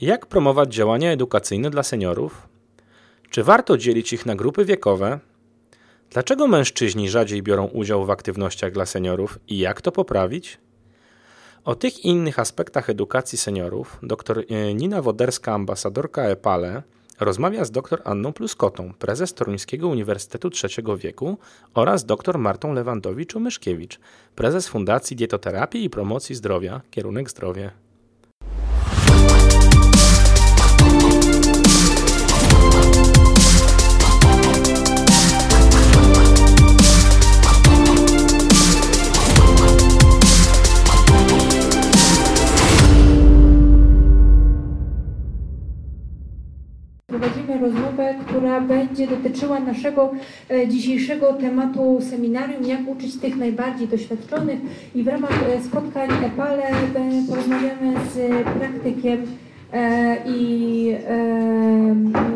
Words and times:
Jak 0.00 0.26
promować 0.26 0.74
działania 0.74 1.12
edukacyjne 1.12 1.70
dla 1.70 1.82
seniorów? 1.82 2.48
Czy 3.30 3.44
warto 3.44 3.78
dzielić 3.78 4.12
ich 4.12 4.26
na 4.26 4.34
grupy 4.34 4.64
wiekowe? 4.64 5.18
Dlaczego 6.10 6.46
mężczyźni 6.48 7.10
rzadziej 7.10 7.42
biorą 7.42 7.66
udział 7.66 8.06
w 8.06 8.10
aktywnościach 8.10 8.72
dla 8.72 8.86
seniorów 8.86 9.38
i 9.48 9.58
jak 9.58 9.80
to 9.80 9.92
poprawić? 9.92 10.58
O 11.64 11.74
tych 11.74 12.04
i 12.04 12.08
innych 12.08 12.38
aspektach 12.38 12.90
edukacji 12.90 13.38
seniorów 13.38 13.98
dr 14.02 14.44
e, 14.48 14.74
Nina 14.74 15.02
Woderska, 15.02 15.54
ambasadorka 15.54 16.22
EPALE, 16.22 16.82
rozmawia 17.20 17.64
z 17.64 17.70
dr 17.70 18.02
Anną 18.04 18.32
Pluskotą, 18.32 18.92
prezes 18.98 19.34
Toruńskiego 19.34 19.88
Uniwersytetu 19.88 20.50
Trzeciego 20.50 20.96
Wieku 20.96 21.38
oraz 21.74 22.04
dr 22.04 22.38
Martą 22.38 22.74
Lewandowicz-Umyszkiewicz, 22.74 23.98
prezes 24.34 24.68
Fundacji 24.68 25.16
Dietoterapii 25.16 25.84
i 25.84 25.90
Promocji 25.90 26.34
Zdrowia, 26.34 26.80
kierunek 26.90 27.30
zdrowie. 27.30 27.70
Która 48.26 48.60
będzie 48.60 49.06
dotyczyła 49.06 49.60
naszego 49.60 50.12
e, 50.50 50.68
dzisiejszego 50.68 51.32
tematu 51.32 51.98
seminarium, 52.10 52.64
jak 52.64 52.88
uczyć 52.88 53.16
tych 53.16 53.36
najbardziej 53.36 53.88
doświadczonych 53.88 54.58
i 54.94 55.02
w 55.02 55.08
ramach 55.08 55.42
e, 55.48 55.62
spotkań 55.62 56.10
EPALE 56.24 56.62
e, 56.62 56.74
porozmawiamy 57.28 57.94
z 58.14 58.44
praktykiem 58.58 59.26
i 60.26 60.94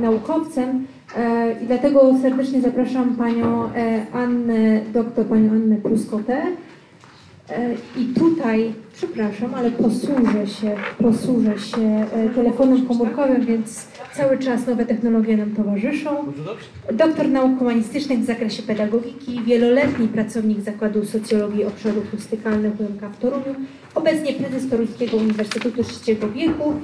naukowcem 0.00 0.86
i 1.62 1.66
dlatego 1.66 2.14
serdecznie 2.22 2.60
zapraszam 2.60 3.16
Panią 3.16 3.68
Annę, 4.12 4.80
doktor 4.92 5.26
Panią 5.26 5.50
Annę 5.50 5.76
Pruskotę. 5.76 6.42
E, 7.50 7.74
I 7.96 8.04
tutaj, 8.14 8.72
przepraszam, 8.92 9.54
ale 9.54 9.70
posłużę 9.70 10.46
się, 10.46 10.76
posłużę 10.98 11.58
się 11.58 11.82
e, 11.82 12.28
telefonem 12.34 12.86
komórkowym, 12.86 13.46
więc 13.46 13.88
cały 14.14 14.38
czas 14.38 14.66
nowe 14.66 14.86
technologie 14.86 15.36
nam 15.36 15.50
towarzyszą. 15.50 16.32
Doktor 16.92 17.28
nauk 17.28 17.58
humanistycznych 17.58 18.18
w 18.18 18.24
zakresie 18.24 18.62
pedagogiki, 18.62 19.42
wieloletni 19.42 20.08
pracownik 20.08 20.60
Zakładu 20.60 21.04
Socjologii 21.04 21.64
Obszarów 21.64 22.10
Turystykalnych 22.10 22.80
UMK 22.80 23.02
w 23.12 23.18
Toruniu, 23.18 23.54
obecnie 23.94 24.32
prezes 24.32 24.70
Toruńskiego 24.70 25.16
Uniwersytetu 25.16 25.84
Trzeciego 25.84 26.28
Wieku, 26.28 26.74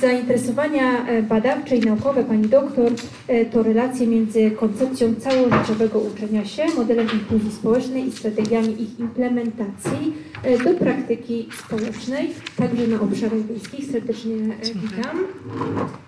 zainteresowania 0.00 1.06
e, 1.06 1.22
badawcze 1.22 1.76
i 1.76 1.80
naukowe 1.80 2.24
pani 2.24 2.48
doktor 2.48 2.92
e, 3.28 3.44
to 3.44 3.62
relacje 3.62 4.06
między 4.06 4.50
koncepcją 4.50 5.14
całożyciowego 5.14 5.98
uczenia 5.98 6.44
się, 6.44 6.62
modelem 6.76 7.08
inkluzji 7.12 7.52
społecznej 7.52 8.08
i 8.08 8.12
strategiami 8.12 8.82
ich 8.82 9.00
implementacji 9.00 10.14
e, 10.42 10.58
do 10.58 10.74
praktyki 10.74 11.48
społecznej, 11.66 12.30
także 12.56 12.86
na 12.86 13.00
obszarach 13.00 13.46
wiejskich. 13.46 13.90
Serdecznie 13.90 14.34
witam. 14.74 15.18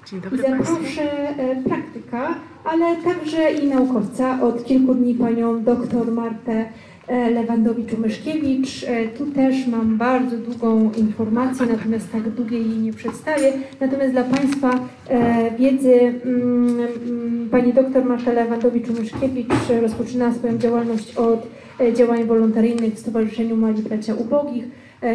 Dzień 0.06 0.20
dobry 0.20 0.42
zaproszę 0.42 1.34
praktyka, 1.64 2.34
ale 2.64 2.97
także 2.97 3.52
i 3.52 3.69
naukowca. 3.69 4.42
Od 4.42 4.64
kilku 4.64 4.94
dni 4.94 5.14
panią 5.14 5.64
doktor 5.64 6.12
Martę 6.12 6.64
Lewandowicz-Myszkiewicz. 7.11 8.84
E, 8.86 9.08
tu 9.08 9.27
też 9.27 9.66
mam 9.66 9.97
bardzo 9.97 10.36
długą 10.36 10.91
informację, 10.92 11.66
natomiast 11.66 12.12
tak 12.12 12.30
długiej 12.30 12.70
jej 12.70 12.78
nie 12.78 12.92
przedstawię. 12.92 13.53
Natomiast 13.80 14.12
dla 14.12 14.25
Państwa 14.25 14.70
e, 15.08 15.50
wiedzy 15.58 15.94
mm, 15.94 16.81
mm, 16.81 17.48
pani 17.50 17.72
doktor 17.72 18.05
Marta 18.05 18.33
Lewandowicz-Myszkiewicz 18.33 19.81
rozpoczyna 19.83 20.34
swoją 20.34 20.58
działalność 20.58 21.16
od 21.16 21.47
działań 21.94 22.25
wolontaryjnych 22.25 22.94
w 22.94 22.98
Stowarzyszeniu 22.98 23.56
Mali 23.56 23.82
Bracia 23.82 24.15
Ubogich. 24.15 24.65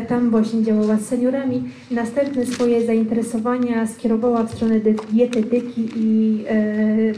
Tam 0.08 0.30
właśnie 0.30 0.64
działała 0.64 0.98
z 0.98 1.06
seniorami. 1.06 1.64
Następne 1.92 2.46
swoje 2.46 2.86
zainteresowania 2.86 3.88
skierowała 3.88 4.44
w 4.44 4.54
stronę 4.54 4.80
dietetyki 5.12 5.90
i 5.96 6.44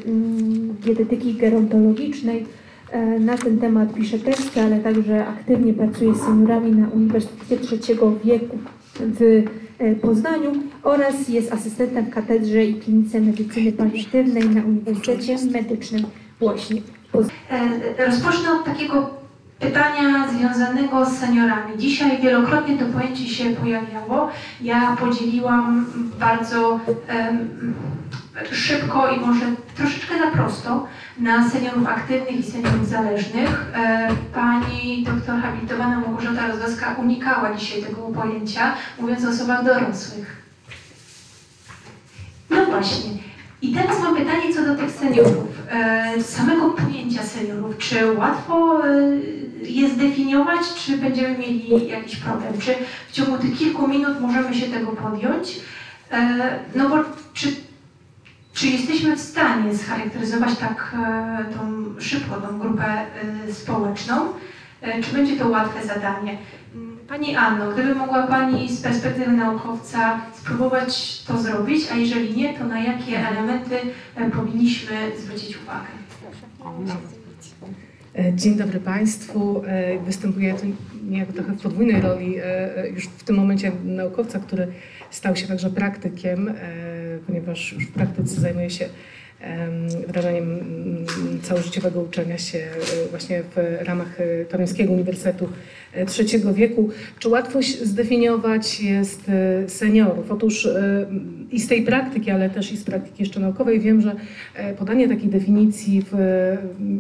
mm, 0.06 0.76
dietetyki 0.86 1.34
gerontologicznej 1.34 2.44
E, 2.44 2.57
na 3.20 3.38
ten 3.38 3.60
temat 3.60 3.94
pisze 3.94 4.20
teksty, 4.20 4.62
ale 4.62 4.80
także 4.80 5.28
aktywnie 5.28 5.74
pracuje 5.74 6.16
z 6.16 6.22
seniorami 6.22 6.72
na 6.72 6.88
Uniwersytecie 6.88 7.58
Trzeciego 7.58 8.12
Wieku 8.24 8.58
w 9.00 9.44
e, 9.80 9.96
Poznaniu 9.96 10.52
oraz 10.84 11.30
jest 11.30 11.54
asystentem 11.54 12.06
w 12.06 12.10
katedrze 12.10 12.66
i 12.66 12.76
klinice 12.76 13.20
medycyny 13.22 13.72
paliatywnej 13.72 14.50
na 14.50 14.64
Uniwersytecie 14.64 15.38
Medycznym 15.52 16.04
właśnie 16.40 16.82
w 16.82 17.12
Poznaniu. 17.12 17.40
E, 17.98 18.06
rozpocznę 18.06 18.52
od 18.52 18.66
takiego 18.66 19.10
pytania 19.60 20.28
związanego 20.28 21.06
z 21.06 21.18
seniorami. 21.18 21.78
Dzisiaj 21.78 22.22
wielokrotnie 22.22 22.78
to 22.78 22.86
pojęcie 22.86 23.28
się 23.28 23.50
pojawiało. 23.50 24.30
Ja 24.62 24.98
podzieliłam 25.00 25.86
bardzo 26.20 26.70
um, 26.70 27.74
szybko 28.52 29.12
i 29.12 29.20
może 29.20 29.46
troszeczkę 29.76 30.20
za 30.20 30.32
prosto 30.32 30.88
na 31.20 31.50
seniorów 31.50 31.88
aktywnych 31.88 32.40
i 32.40 32.52
seniorów 32.52 32.88
zależnych. 32.88 33.66
E, 33.76 34.10
pani 34.34 35.04
doktor 35.04 35.42
habilitowana 35.42 36.00
Małgorzata 36.00 36.48
Rozdowska 36.48 36.96
unikała 37.00 37.56
dzisiaj 37.56 37.84
tego 37.84 38.02
pojęcia, 38.02 38.74
mówiąc 39.00 39.26
o 39.26 39.30
osobach 39.30 39.66
dorosłych. 39.66 40.42
No 42.50 42.66
właśnie. 42.66 43.12
I 43.62 43.74
teraz 43.74 44.02
mam 44.04 44.16
pytanie 44.16 44.54
co 44.54 44.66
do 44.66 44.76
tych 44.76 44.92
seniorów. 44.92 45.48
E, 45.70 46.24
samego 46.24 46.70
pojęcia 46.70 47.24
seniorów. 47.24 47.78
Czy 47.78 48.12
łatwo 48.12 48.88
e, 48.88 48.92
je 49.64 49.90
zdefiniować, 49.90 50.62
czy 50.78 50.98
będziemy 50.98 51.38
mieli 51.38 51.88
jakiś 51.88 52.16
problem? 52.16 52.54
Czy 52.60 52.76
w 53.10 53.12
ciągu 53.12 53.38
tych 53.38 53.58
kilku 53.58 53.88
minut 53.88 54.22
możemy 54.22 54.56
się 54.56 54.66
tego 54.66 54.92
podjąć? 54.92 55.60
No 56.76 56.90
bo 56.90 57.04
czy 58.58 58.68
jesteśmy 58.68 59.16
w 59.16 59.22
stanie 59.22 59.78
scharakteryzować 59.78 60.58
tak 60.60 60.96
e, 60.96 61.54
tą, 61.54 61.84
szybko 62.00 62.36
tą 62.36 62.60
grupę 62.60 62.86
e, 62.86 63.54
społeczną? 63.54 64.16
E, 64.82 65.04
czy 65.04 65.14
będzie 65.14 65.38
to 65.38 65.50
łatwe 65.50 65.88
zadanie? 65.88 66.38
Pani 67.08 67.36
Anno, 67.36 67.72
gdyby 67.72 67.96
mogła 67.96 68.28
Pani 68.28 68.70
z 68.70 68.82
perspektywy 68.82 69.32
naukowca 69.32 70.22
spróbować 70.34 71.24
to 71.24 71.38
zrobić, 71.38 71.82
a 71.92 71.96
jeżeli 71.96 72.38
nie, 72.38 72.54
to 72.54 72.64
na 72.64 72.80
jakie 72.80 73.28
elementy 73.28 73.76
powinniśmy 74.36 75.12
zwrócić 75.18 75.58
uwagę? 75.58 75.88
Dzień 78.36 78.56
dobry 78.56 78.80
Państwu. 78.80 79.64
Występuję 80.06 80.54
tu 80.54 80.66
niejako 81.10 81.34
trochę 81.34 81.54
w 81.54 81.62
podwójnej 81.62 82.02
roli 82.02 82.36
już 82.94 83.06
w 83.06 83.24
tym 83.24 83.36
momencie 83.36 83.72
naukowca, 83.84 84.40
który 84.40 84.68
stał 85.12 85.36
się 85.36 85.48
także 85.48 85.70
praktykiem 85.70 86.54
ponieważ 87.28 87.74
już 87.74 87.86
w 87.88 87.92
praktyce 87.92 88.42
zajmuję 88.42 88.70
się 88.70 88.90
wdrażaniem 90.08 90.60
mm, 90.60 91.42
całożyciowego 91.42 92.02
uczenia 92.02 92.38
się 92.38 92.58
e, 92.58 93.10
właśnie 93.10 93.44
w 93.44 93.78
ramach 93.88 94.22
e, 94.22 94.46
Toruńskiego 94.46 94.94
Uniwersytetu 94.94 95.50
trzeciego 96.06 96.54
wieku. 96.54 96.90
Czy 97.20 97.30
łatwo 97.30 97.60
zdefiniować 97.84 98.82
jest 98.82 99.30
e, 99.30 99.70
seniorów? 99.70 100.32
Otóż 100.32 100.66
e, 100.66 101.06
i 101.52 101.60
z 101.60 101.68
tej 101.68 101.84
praktyki, 101.84 102.32
ale 102.32 102.50
też 102.50 102.72
i 102.72 102.78
z 102.78 102.84
praktyki 102.84 103.24
jeszcze 103.24 103.40
naukowej 103.40 103.80
wiem, 103.80 104.02
że 104.02 104.16
e, 104.56 104.74
podanie 104.74 105.08
takiej 105.08 105.30
definicji 105.30 106.04
w, 106.12 106.16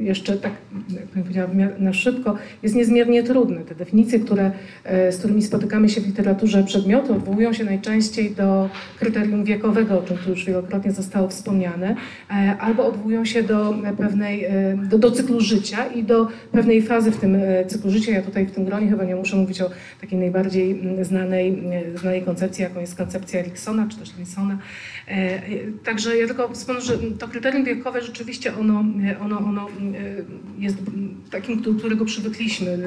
jeszcze 0.01 0.37
tak, 0.37 0.51
jak 0.89 1.23
powiedziałam, 1.23 1.51
na 1.79 1.93
szybko 1.93 2.35
jest 2.63 2.75
niezmiernie 2.75 3.23
trudne. 3.23 3.59
Te 3.59 3.75
definicje, 3.75 4.19
które, 4.19 4.51
z 4.85 5.17
którymi 5.17 5.41
spotykamy 5.41 5.89
się 5.89 6.01
w 6.01 6.05
literaturze 6.05 6.63
przedmiotu, 6.63 7.13
odwołują 7.13 7.53
się 7.53 7.63
najczęściej 7.63 8.31
do 8.31 8.69
kryterium 8.99 9.43
wiekowego, 9.43 9.99
o 9.99 10.03
czym 10.03 10.17
tu 10.17 10.29
już 10.29 10.45
wielokrotnie 10.45 10.91
zostało 10.91 11.27
wspomniane, 11.27 11.95
albo 12.59 12.85
odwołują 12.85 13.25
się 13.25 13.43
do 13.43 13.75
pewnej, 13.97 14.47
do, 14.89 14.97
do 14.97 15.11
cyklu 15.11 15.41
życia 15.41 15.85
i 15.85 16.03
do 16.03 16.27
pewnej 16.51 16.81
fazy 16.81 17.11
w 17.11 17.17
tym 17.17 17.37
cyklu 17.67 17.91
życia. 17.91 18.11
Ja 18.11 18.21
tutaj 18.21 18.45
w 18.45 18.51
tym 18.51 18.65
gronie 18.65 18.86
chyba 18.89 19.03
nie 19.03 19.15
muszę 19.15 19.35
mówić 19.35 19.61
o 19.61 19.69
takiej 20.01 20.19
najbardziej 20.19 20.71
mm, 20.71 21.05
znanej, 21.05 21.47
mm, 21.49 21.97
znanej 21.97 22.21
koncepcji, 22.21 22.63
jaką 22.63 22.79
jest 22.79 22.95
koncepcja 22.95 23.39
Eriksona 23.39 23.87
czy 23.87 23.97
też 23.97 24.17
Linsona. 24.17 24.57
E, 25.07 25.11
e, 25.11 25.41
także 25.83 26.17
ja 26.17 26.27
tylko 26.27 26.49
wspomnę, 26.53 26.81
że 26.81 26.97
to 27.19 27.27
kryterium 27.27 27.63
wiekowe 27.63 28.01
rzeczywiście 28.01 28.57
ono, 28.57 28.83
ono, 29.21 29.39
ono 29.39 29.67
mm, 29.79 29.93
jest 30.59 30.77
takim, 31.31 31.61
do 31.61 31.73
którego 31.73 32.05
przywykliśmy, 32.05 32.77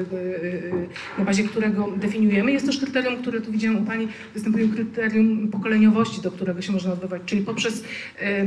na 1.17 1.25
bazie 1.25 1.43
którego 1.43 1.91
definiujemy. 1.97 2.51
Jest 2.51 2.65
też 2.65 2.77
kryterium, 2.77 3.17
które 3.17 3.41
tu 3.41 3.51
widziałam 3.51 3.83
u 3.83 3.85
Pani, 3.85 4.07
występuje 4.33 4.67
kryterium 4.67 5.47
pokoleniowości, 5.47 6.21
do 6.21 6.31
którego 6.31 6.61
się 6.61 6.71
można 6.71 6.93
odbywać, 6.93 7.21
czyli 7.25 7.41
poprzez 7.41 7.83
e, 8.19 8.45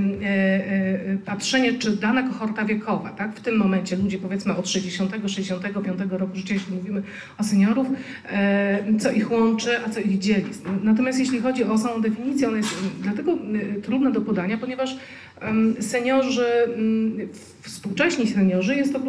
patrzenie, 1.25 1.79
czy 1.79 1.97
dana 1.97 2.23
kohorta 2.23 2.65
wiekowa, 2.65 3.11
tak, 3.11 3.37
w 3.37 3.41
tym 3.41 3.57
momencie 3.57 3.97
ludzie 3.97 4.19
powiedzmy 4.19 4.57
od 4.57 4.67
60-65 4.67 6.11
roku 6.11 6.37
życia, 6.37 6.55
jeśli 6.55 6.77
mówimy 6.77 7.03
o 7.39 7.45
seniorów, 7.45 7.87
co 8.99 9.11
ich 9.11 9.33
łączy, 9.33 9.71
a 9.87 9.91
co 9.91 10.01
ich 10.01 10.19
dzieli. 10.19 10.45
Natomiast 10.83 11.19
jeśli 11.19 11.41
chodzi 11.41 11.65
o 11.65 11.79
samą 11.79 12.01
definicję, 12.01 12.49
ona 12.49 12.57
jest 12.57 12.75
dlatego 13.01 13.39
trudna 13.83 14.11
do 14.11 14.21
podania, 14.21 14.59
ponieważ 14.59 14.97
seniorzy, 15.81 16.47
współcześni 17.63 18.27
seniorzy 18.27 18.77
jest 18.77 18.93
to 18.93 19.01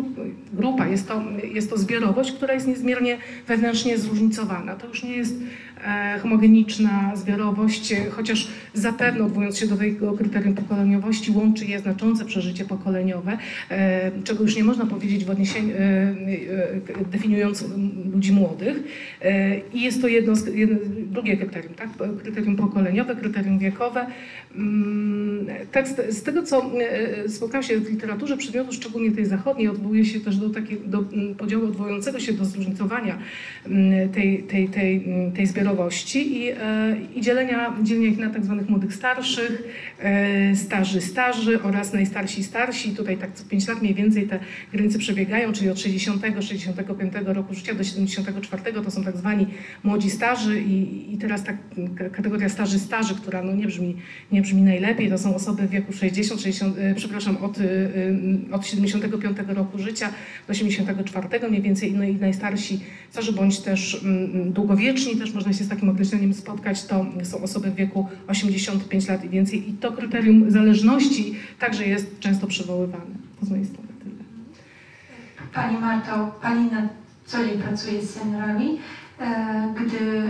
grupa, 0.54 0.88
jest 0.88 1.08
to, 1.08 1.24
jest 1.54 1.70
to 1.70 1.78
zbiorowość, 1.78 2.32
która 2.32 2.54
jest 2.54 2.68
niezmiernie 2.68 3.18
wewnętrznie 3.48 3.98
zróżnicowana. 3.98 4.76
To 4.76 4.88
już 4.88 5.04
nie 5.04 5.18
jest 5.18 5.36
e, 5.36 5.75
homogeniczna 6.22 7.16
zbiorowość, 7.16 7.94
chociaż 8.12 8.48
zapewne 8.74 9.24
odwołując 9.24 9.58
się 9.58 9.68
do 9.68 9.78
tego 9.78 10.14
kryterium 10.14 10.56
pokoleniowości 10.56 11.32
łączy 11.32 11.66
je 11.66 11.80
znaczące 11.80 12.26
przeżycie 12.26 12.66
pokoleniowe, 12.66 13.38
e, 13.70 14.12
czego 14.24 14.44
już 14.44 14.56
nie 14.56 14.64
można 14.64 14.86
powiedzieć 14.86 15.26
w 15.26 15.30
odniesieniu, 15.30 15.76
e, 15.76 17.06
definiując 17.12 17.66
ludzi 18.14 18.32
młodych. 18.32 18.84
I 19.74 19.82
jest 19.82 20.02
to 20.02 20.08
jedno, 20.08 20.34
jedno 20.54 20.78
drugie 21.16 21.38
kryterium, 21.38 21.74
tak? 21.74 21.90
kryterium 22.24 22.56
pokoleniowe, 22.56 23.16
kryterium 23.16 23.60
wiekowe. 23.60 24.06
Mm, 24.56 25.48
tekst, 25.72 26.02
z 26.10 26.24
tego, 26.24 26.44
co 26.44 26.72
spotkałam 27.28 27.64
się 27.64 27.80
w 27.80 27.90
literaturze 27.90 28.38
przedmiotu, 28.38 28.74
szczególnie 28.74 29.12
tej 29.12 29.26
zachodniej, 29.26 29.68
odwołuje 29.68 30.06
się 30.06 30.20
też 30.20 30.38
do, 30.38 30.50
takiego, 30.50 30.82
do 30.88 31.00
mm, 31.14 31.36
podziału 31.36 31.66
odwołującego 31.66 32.20
się 32.20 32.34
do 32.34 32.46
zróżnicowania 32.46 33.18
mm, 33.66 34.10
tej, 34.10 34.44
tej, 34.44 34.68
tej, 34.70 35.06
tej 35.36 35.48
zbiorowości 35.48 36.38
i, 36.38 36.50
e, 36.50 36.98
i 37.16 37.22
dzielenia, 37.22 37.74
dzielenia 37.84 38.08
ich 38.08 38.18
na 38.18 38.30
tak 38.30 38.46
zwanych 38.46 38.70
młodych 38.70 38.94
starszych, 38.94 39.64
e, 40.00 40.56
starzy 40.56 41.02
starzy 41.02 41.62
oraz 41.64 41.94
najstarsi 41.94 42.44
starsi. 42.44 42.92
Tutaj 42.92 43.18
tak 43.18 43.34
co 43.34 43.46
5 43.46 43.68
lat 43.68 43.82
mniej 43.82 43.94
więcej 43.94 44.28
te 44.28 44.40
granice 44.74 45.00
przebiegają, 45.00 45.54
czyli 45.54 45.70
od 45.70 45.78
60-65 45.78 47.34
roku 47.34 47.54
życia 47.54 47.74
do 47.74 47.84
74 47.84 48.74
to 48.74 48.92
są 48.92 49.04
tak 49.04 49.18
zwani 49.18 49.48
młodzi 49.84 50.10
starzy 50.10 50.62
i, 50.62 51.05
i 51.14 51.18
teraz 51.18 51.44
ta 51.44 51.54
kategoria 52.12 52.50
starzy 52.50 52.80
starzy, 52.80 53.16
która 53.16 53.44
no 53.44 53.56
nie, 53.56 53.68
brzmi, 53.68 53.96
nie 54.32 54.42
brzmi 54.42 54.62
najlepiej, 54.62 55.10
to 55.10 55.18
są 55.18 55.36
osoby 55.36 55.68
w 55.68 55.70
wieku 55.70 55.94
60, 55.94 56.42
60 56.42 56.78
e, 56.78 56.96
przepraszam, 56.96 57.38
od, 57.38 57.58
od 58.52 58.68
75 58.68 59.38
roku 59.48 59.80
życia 59.80 60.10
do 60.48 60.52
84 60.52 61.50
mniej 61.50 61.62
więcej 61.62 61.94
no 61.94 62.04
i 62.04 62.16
najstarsi 62.16 62.80
starzy 63.12 63.34
bądź 63.34 63.60
też 63.60 64.04
mm, 64.04 64.32
mm, 64.32 64.54
długowieczni, 64.54 65.16
też 65.16 65.34
można 65.34 65.54
się 65.54 65.64
z 65.64 65.70
takim 65.70 65.90
określeniem 65.90 66.34
spotkać, 66.34 66.86
to 66.86 67.06
są 67.24 67.42
osoby 67.42 67.72
w 67.72 67.76
wieku 67.76 68.08
85 68.28 69.08
lat 69.08 69.26
i 69.26 69.30
więcej 69.30 69.70
i 69.70 69.74
to 69.74 69.92
kryterium 69.92 70.52
zależności 70.52 71.36
także 71.60 71.88
jest 71.88 72.20
często 72.20 72.48
przywoływane. 72.48 73.16
To 73.40 73.46
z 73.46 73.50
mojej 73.50 73.66
strony 73.66 73.90
tyle. 74.04 74.16
Pani 75.54 75.78
Marto, 75.78 76.40
Pani 76.42 76.72
na 76.72 76.90
co 77.26 77.46
dzień 77.46 77.62
pracuje 77.62 78.02
z 78.02 78.10
seniorami. 78.10 78.80
E, 79.20 79.74
gdy 79.76 80.24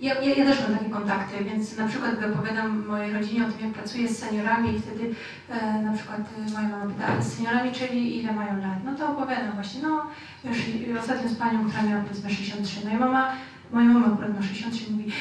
ja, 0.00 0.14
ja, 0.14 0.34
ja, 0.34 0.44
też 0.44 0.60
mam 0.60 0.78
takie 0.78 0.90
kontakty, 0.90 1.44
więc 1.44 1.76
na 1.76 1.88
przykład 1.88 2.18
gdy 2.18 2.32
opowiadam 2.32 2.86
mojej 2.86 3.12
rodzinie 3.12 3.46
o 3.46 3.50
tym, 3.50 3.66
jak 3.66 3.74
pracuję 3.74 4.08
z 4.08 4.18
seniorami 4.18 4.74
i 4.74 4.80
wtedy 4.80 5.14
e, 5.50 5.82
na 5.82 5.92
przykład 5.92 6.20
e, 6.20 6.52
moja 6.52 6.68
mama 6.68 6.92
pyta, 6.94 7.22
z 7.22 7.32
seniorami, 7.32 7.72
czyli 7.72 8.18
ile 8.18 8.32
mają 8.32 8.56
lat? 8.56 8.84
No 8.84 8.94
to 8.94 9.08
opowiadam 9.12 9.52
właśnie, 9.52 9.82
no 9.82 10.06
już 10.44 10.58
ostatnio 11.00 11.28
z 11.28 11.34
panią, 11.34 11.68
która 11.68 11.82
miała 11.82 12.02
powiedzmy 12.02 12.30
63, 12.30 12.80
no 12.84 12.90
i 12.90 12.96
mama, 12.96 13.32
moja 13.72 13.86
mama 13.86 14.06
akurat 14.06 14.36
ma 14.36 14.42
63 14.42 14.92
mówi, 14.92 15.12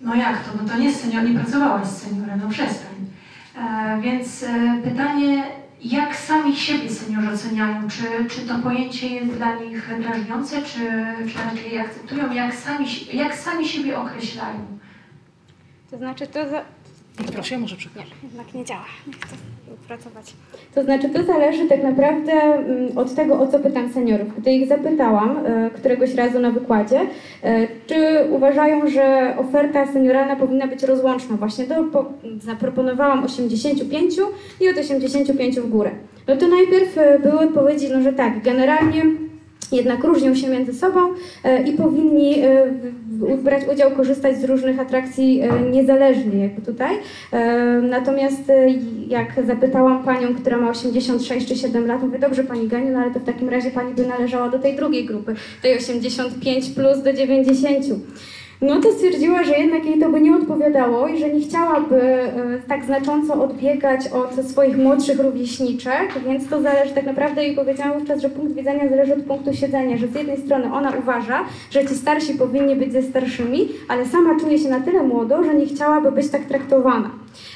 no 0.00 0.14
jak 0.14 0.44
to, 0.44 0.50
no 0.62 0.68
to 0.68 0.78
nie 0.78 0.94
senior, 0.94 1.24
nie 1.24 1.38
pracowałaś 1.38 1.86
z 1.86 2.02
seniorem, 2.02 2.40
no 2.42 2.48
przestań. 2.48 2.94
E, 3.56 4.00
więc 4.00 4.42
e, 4.42 4.80
pytanie, 4.84 5.44
jak 5.84 6.16
sami 6.16 6.56
siebie 6.56 6.90
seniorzy 6.90 7.32
oceniają? 7.32 7.88
Czy, 7.88 8.34
czy 8.34 8.48
to 8.48 8.58
pojęcie 8.58 9.08
jest 9.08 9.32
dla 9.32 9.56
nich 9.56 10.00
drażniące, 10.00 10.62
czy, 10.62 10.78
czy 11.32 11.38
raczej 11.38 11.72
je 11.72 11.80
akceptują? 11.80 12.32
Jak 12.32 12.54
sami, 12.54 12.86
jak 13.12 13.34
sami 13.34 13.68
siebie 13.68 13.98
określają? 13.98 14.78
To 15.90 15.98
znaczy 15.98 16.26
to... 16.26 16.48
Za... 16.48 16.62
Proszę, 17.32 17.54
ja 17.54 17.60
może 17.60 17.76
przekażę. 17.76 18.06
Nie, 18.22 18.28
jednak 18.28 18.54
nie 18.54 18.64
działa. 18.64 18.84
Nie 19.06 19.12
chcę 19.12 19.36
pracować. 19.88 20.34
To 20.74 20.84
znaczy 20.84 21.08
to 21.08 21.22
zależy 21.24 21.68
tak 21.68 21.82
naprawdę 21.82 22.32
mm, 22.32 22.98
od 22.98 23.14
tego, 23.14 23.40
o 23.40 23.46
co 23.46 23.58
pytam 23.58 23.92
seniorów. 23.92 24.38
Gdy 24.38 24.52
ich 24.52 24.68
zapytałam 24.68 25.46
e, 25.46 25.70
któregoś 25.70 26.14
razu 26.14 26.40
na 26.40 26.50
wykładzie, 26.50 27.00
e, 27.42 27.68
czy 27.86 27.96
uważają, 28.30 28.88
że 28.88 29.34
oferta 29.38 29.92
senioralna 29.92 30.36
powinna 30.36 30.66
być 30.66 30.82
rozłączna, 30.82 31.36
właśnie 31.36 31.64
to 31.64 31.84
zaproponowałam 32.40 33.24
85 33.24 34.14
i 34.60 34.68
od 34.68 34.76
85 34.76 35.60
w 35.60 35.68
górę. 35.68 35.90
No 36.28 36.36
to 36.36 36.48
najpierw 36.48 36.98
e, 36.98 37.18
były 37.18 37.38
odpowiedzi, 37.38 37.88
no 37.92 38.02
że 38.02 38.12
tak, 38.12 38.42
generalnie 38.42 39.02
jednak 39.76 40.04
różnią 40.04 40.34
się 40.34 40.48
między 40.48 40.74
sobą 40.74 41.00
i 41.66 41.72
powinni 41.72 42.42
brać 43.42 43.62
udział, 43.72 43.90
korzystać 43.90 44.38
z 44.38 44.44
różnych 44.44 44.80
atrakcji 44.80 45.40
e, 45.40 45.60
niezależnie 45.70 46.38
jakby 46.42 46.62
tutaj. 46.62 46.96
E, 47.32 47.80
natomiast 47.82 48.50
e, 48.50 48.66
jak 49.08 49.46
zapytałam 49.46 50.04
panią, 50.04 50.34
która 50.34 50.56
ma 50.56 50.70
86 50.70 51.48
czy 51.48 51.56
7 51.56 51.86
lat, 51.86 52.02
mówię, 52.02 52.18
dobrze 52.18 52.44
pani 52.44 52.68
Ganiu, 52.68 52.92
no 52.92 52.98
ale 52.98 53.10
to 53.10 53.20
w 53.20 53.24
takim 53.24 53.48
razie 53.48 53.70
pani 53.70 53.94
by 53.94 54.06
należała 54.06 54.48
do 54.48 54.58
tej 54.58 54.76
drugiej 54.76 55.04
grupy, 55.04 55.34
tej 55.62 55.76
85 55.76 56.70
plus 56.70 57.02
do 57.02 57.12
90 57.12 57.84
no 58.62 58.80
to 58.80 58.92
stwierdziła, 58.92 59.44
że 59.44 59.58
jednak 59.58 59.84
jej 59.84 59.98
to 59.98 60.08
by 60.08 60.20
nie 60.20 60.36
odpowiadało 60.36 61.08
i 61.08 61.18
że 61.18 61.30
nie 61.30 61.40
chciałaby 61.40 62.02
e, 62.02 62.32
tak 62.68 62.84
znacząco 62.84 63.44
odbiegać 63.44 64.08
od 64.08 64.46
swoich 64.46 64.76
młodszych 64.76 65.20
rówieśniczek, 65.20 66.08
więc 66.26 66.48
to 66.48 66.62
zależy 66.62 66.94
tak 66.94 67.06
naprawdę 67.06 67.48
i 67.48 67.56
powiedziałam 67.56 67.98
wówczas, 67.98 68.20
że 68.20 68.28
punkt 68.28 68.54
widzenia 68.54 68.88
zależy 68.88 69.14
od 69.14 69.22
punktu 69.22 69.54
siedzenia, 69.54 69.96
że 69.96 70.08
z 70.08 70.14
jednej 70.14 70.36
strony 70.36 70.72
ona 70.72 70.92
uważa, 70.98 71.44
że 71.70 71.86
ci 71.86 71.94
starsi 71.94 72.34
powinni 72.34 72.76
być 72.76 72.92
ze 72.92 73.02
starszymi, 73.02 73.68
ale 73.88 74.06
sama 74.06 74.40
czuje 74.40 74.58
się 74.58 74.68
na 74.68 74.80
tyle 74.80 75.02
młodo, 75.02 75.44
że 75.44 75.54
nie 75.54 75.66
chciałaby 75.66 76.12
być 76.12 76.28
tak 76.30 76.44
traktowana. 76.44 77.10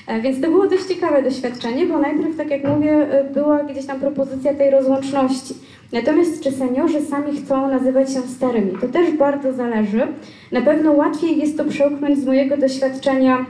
E, 0.06 0.20
więc 0.20 0.40
to 0.40 0.48
było 0.48 0.66
dość 0.66 0.84
ciekawe 0.84 1.22
doświadczenie, 1.22 1.86
bo 1.86 1.98
najpierw, 1.98 2.36
tak 2.36 2.50
jak 2.50 2.64
mówię, 2.64 2.92
e, 2.92 3.24
była 3.24 3.64
gdzieś 3.64 3.86
tam 3.86 4.00
propozycja 4.00 4.54
tej 4.54 4.70
rozłączności. 4.70 5.54
Natomiast 5.92 6.42
czy 6.42 6.52
seniorzy 6.52 7.00
sami 7.00 7.36
chcą 7.36 7.68
nazywać 7.68 8.12
się 8.12 8.22
starymi? 8.22 8.72
To 8.80 8.88
też 8.88 9.10
bardzo 9.16 9.52
zależy. 9.52 10.06
Na 10.52 10.60
pewno 10.60 10.92
łatwiej 10.92 11.38
jest 11.38 11.56
to 11.56 11.64
przełknąć 11.64 12.18
z 12.18 12.26
mojego 12.26 12.56
doświadczenia 12.56 13.46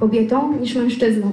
kobietą 0.00 0.56
niż 0.60 0.74
mężczyzną. 0.74 1.32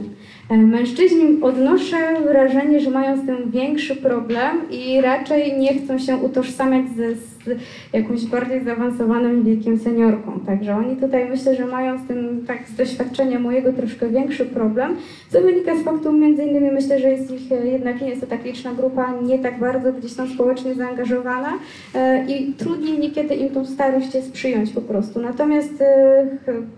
E, 0.50 0.57
mężczyźni 0.57 1.42
odnoszę 1.42 1.98
wrażenie, 2.28 2.80
że 2.80 2.90
mają 2.90 3.18
z 3.18 3.25
tym 3.25 3.51
większy 3.51 3.95
problem 3.95 4.57
i 4.72 5.01
raczej 5.01 5.60
nie 5.60 5.74
chcą 5.74 6.00
się 6.00 6.18
utożsamiać 6.18 6.86
ze, 6.90 7.16
z 7.16 7.60
jakimś 7.94 8.25
bardziej 8.25 8.63
zaawansowanym 8.63 9.44
wiekiem 9.44 9.80
seniorką. 9.80 10.40
Także 10.45 10.75
oni 10.75 10.95
tutaj 10.95 11.30
myślę, 11.30 11.56
że 11.56 11.66
mają 11.66 12.00
z 12.00 12.07
tym, 12.07 12.44
tak 12.48 12.69
z 12.69 12.75
doświadczenia 12.75 13.40
mojego 13.40 13.74
troszkę 13.74 14.10
większy 14.10 14.45
problem, 14.45 14.95
co 15.29 15.41
wynika 15.41 15.77
z 15.77 15.84
faktu 15.84 16.12
między 16.12 16.44
innymi 16.44 16.72
myślę, 16.72 17.00
że 17.00 17.10
jest 17.10 17.32
ich 17.32 17.51
e, 17.51 17.68
jednak 17.68 18.01
nie 18.01 18.10
jest 18.10 18.22
to 18.22 18.27
tak 18.27 18.46
liczna 18.46 18.74
grupa, 18.74 19.13
nie 19.22 19.39
tak 19.39 19.60
bardzo 19.60 19.94
gdzieś 19.94 20.13
tam 20.13 20.29
społecznie 20.29 20.75
zaangażowana 20.75 21.53
e, 21.96 22.25
i 22.25 22.53
trudniej 22.53 23.00
niekiedy 23.00 23.36
im 23.36 23.50
tą 23.50 23.65
starość 23.65 24.15
jest 24.15 24.32
przyjąć 24.32 24.70
po 24.70 24.82
prostu. 24.82 25.22
Natomiast 25.22 25.84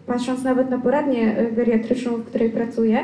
patrząc 0.08 0.44
nawet 0.44 0.70
na 0.70 0.78
poradnię 0.78 1.36
geriatryczną, 1.56 2.12
w 2.12 2.26
której 2.26 2.50
pracuję, 2.50 3.00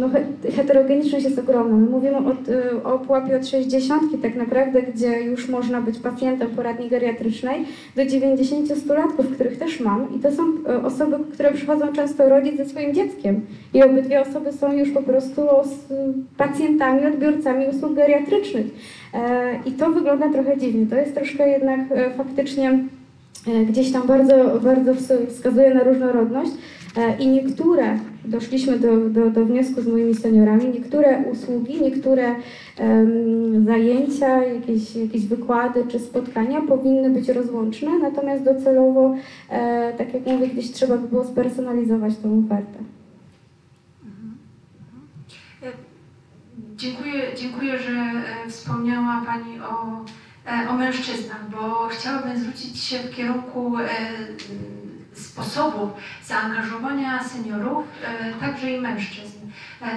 no, 0.00 0.10
heterogeniczność 0.56 1.24
jest 1.24 1.38
ogromna. 1.38 1.76
My 1.76 1.90
mówimy 1.90 2.16
od, 2.16 2.48
e, 2.48 2.84
o 2.84 2.98
pułapie 2.98 3.36
od 3.36 3.46
60 3.46 4.22
tak 4.22 4.36
naprawdę, 4.36 4.82
gdzie 4.82 5.22
już 5.22 5.48
można 5.48 5.80
być 5.80 5.98
pacjentem 5.98 6.50
poradni 6.50 6.88
geriatrycznej, 6.88 7.64
do 7.96 8.06
90 8.06 8.86
latków, 8.86 9.30
których 9.30 9.58
też 9.58 9.80
mam. 9.80 10.16
I 10.16 10.18
to 10.18 10.32
są 10.32 10.42
e, 10.68 10.82
osoby, 10.82 11.16
które 11.32 11.52
przychodzą 11.52 11.92
często 11.92 12.28
rodzić 12.28 12.56
ze 12.56 12.64
swoim 12.64 12.94
dzieckiem. 12.94 13.40
I 13.74 13.82
obydwie 13.82 14.20
osoby 14.20 14.52
są 14.52 14.72
już 14.72 14.90
po 14.90 15.02
prostu 15.02 15.42
pacjentami, 16.36 17.06
odbiorcami 17.06 17.66
usług 17.66 17.94
geriatrycznych. 17.94 18.66
I 19.66 19.72
to 19.72 19.90
wygląda 19.90 20.28
trochę 20.28 20.58
dziwnie. 20.58 20.86
To 20.86 20.96
jest 20.96 21.14
troszkę 21.14 21.48
jednak 21.48 21.80
faktycznie 22.16 22.78
gdzieś 23.68 23.92
tam 23.92 24.06
bardzo, 24.06 24.60
bardzo 24.60 24.94
wskazuje 25.28 25.74
na 25.74 25.82
różnorodność. 25.82 26.50
E, 26.96 27.16
I 27.18 27.28
niektóre, 27.28 27.98
doszliśmy 28.24 28.78
do, 28.78 29.08
do, 29.08 29.30
do 29.30 29.46
wniosku 29.46 29.82
z 29.82 29.86
moimi 29.86 30.14
seniorami, 30.14 30.68
niektóre 30.68 31.24
usługi, 31.32 31.82
niektóre 31.82 32.34
um, 32.78 33.66
zajęcia, 33.66 34.44
jakieś, 34.44 34.96
jakieś 34.96 35.26
wykłady 35.26 35.84
czy 35.88 35.98
spotkania 35.98 36.60
powinny 36.62 37.10
być 37.10 37.28
rozłączne, 37.28 37.98
natomiast 37.98 38.44
docelowo, 38.44 39.14
e, 39.50 39.92
tak 39.98 40.14
jak 40.14 40.26
mówię, 40.26 40.46
gdzieś 40.46 40.72
trzeba 40.72 40.98
by 40.98 41.08
było 41.08 41.24
spersonalizować 41.24 42.16
tą 42.22 42.44
ofertę. 42.46 42.78
Mhm. 44.04 44.36
E, 45.62 45.66
dziękuję, 46.76 47.22
dziękuję, 47.36 47.78
że 47.78 47.92
e, 47.92 48.50
wspomniała 48.50 49.22
Pani 49.26 49.60
o, 49.60 50.04
o 50.70 50.76
mężczyznach, 50.76 51.50
bo 51.50 51.88
chciałabym 51.88 52.38
zwrócić 52.38 52.78
się 52.78 52.98
w 52.98 53.16
kierunku 53.16 53.72
sposobów 55.14 55.90
zaangażowania 56.24 57.24
seniorów, 57.24 57.84
także 58.40 58.70
i 58.70 58.80
mężczyzn. 58.80 59.43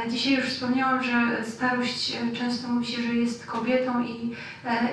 Dzisiaj 0.10 0.34
już 0.34 0.46
wspomniałam, 0.46 1.04
że 1.04 1.46
starość 1.46 2.18
często 2.40 2.68
mówi 2.68 2.86
się, 2.86 3.02
że 3.02 3.14
jest 3.14 3.46
kobietą 3.46 4.04
i, 4.04 4.36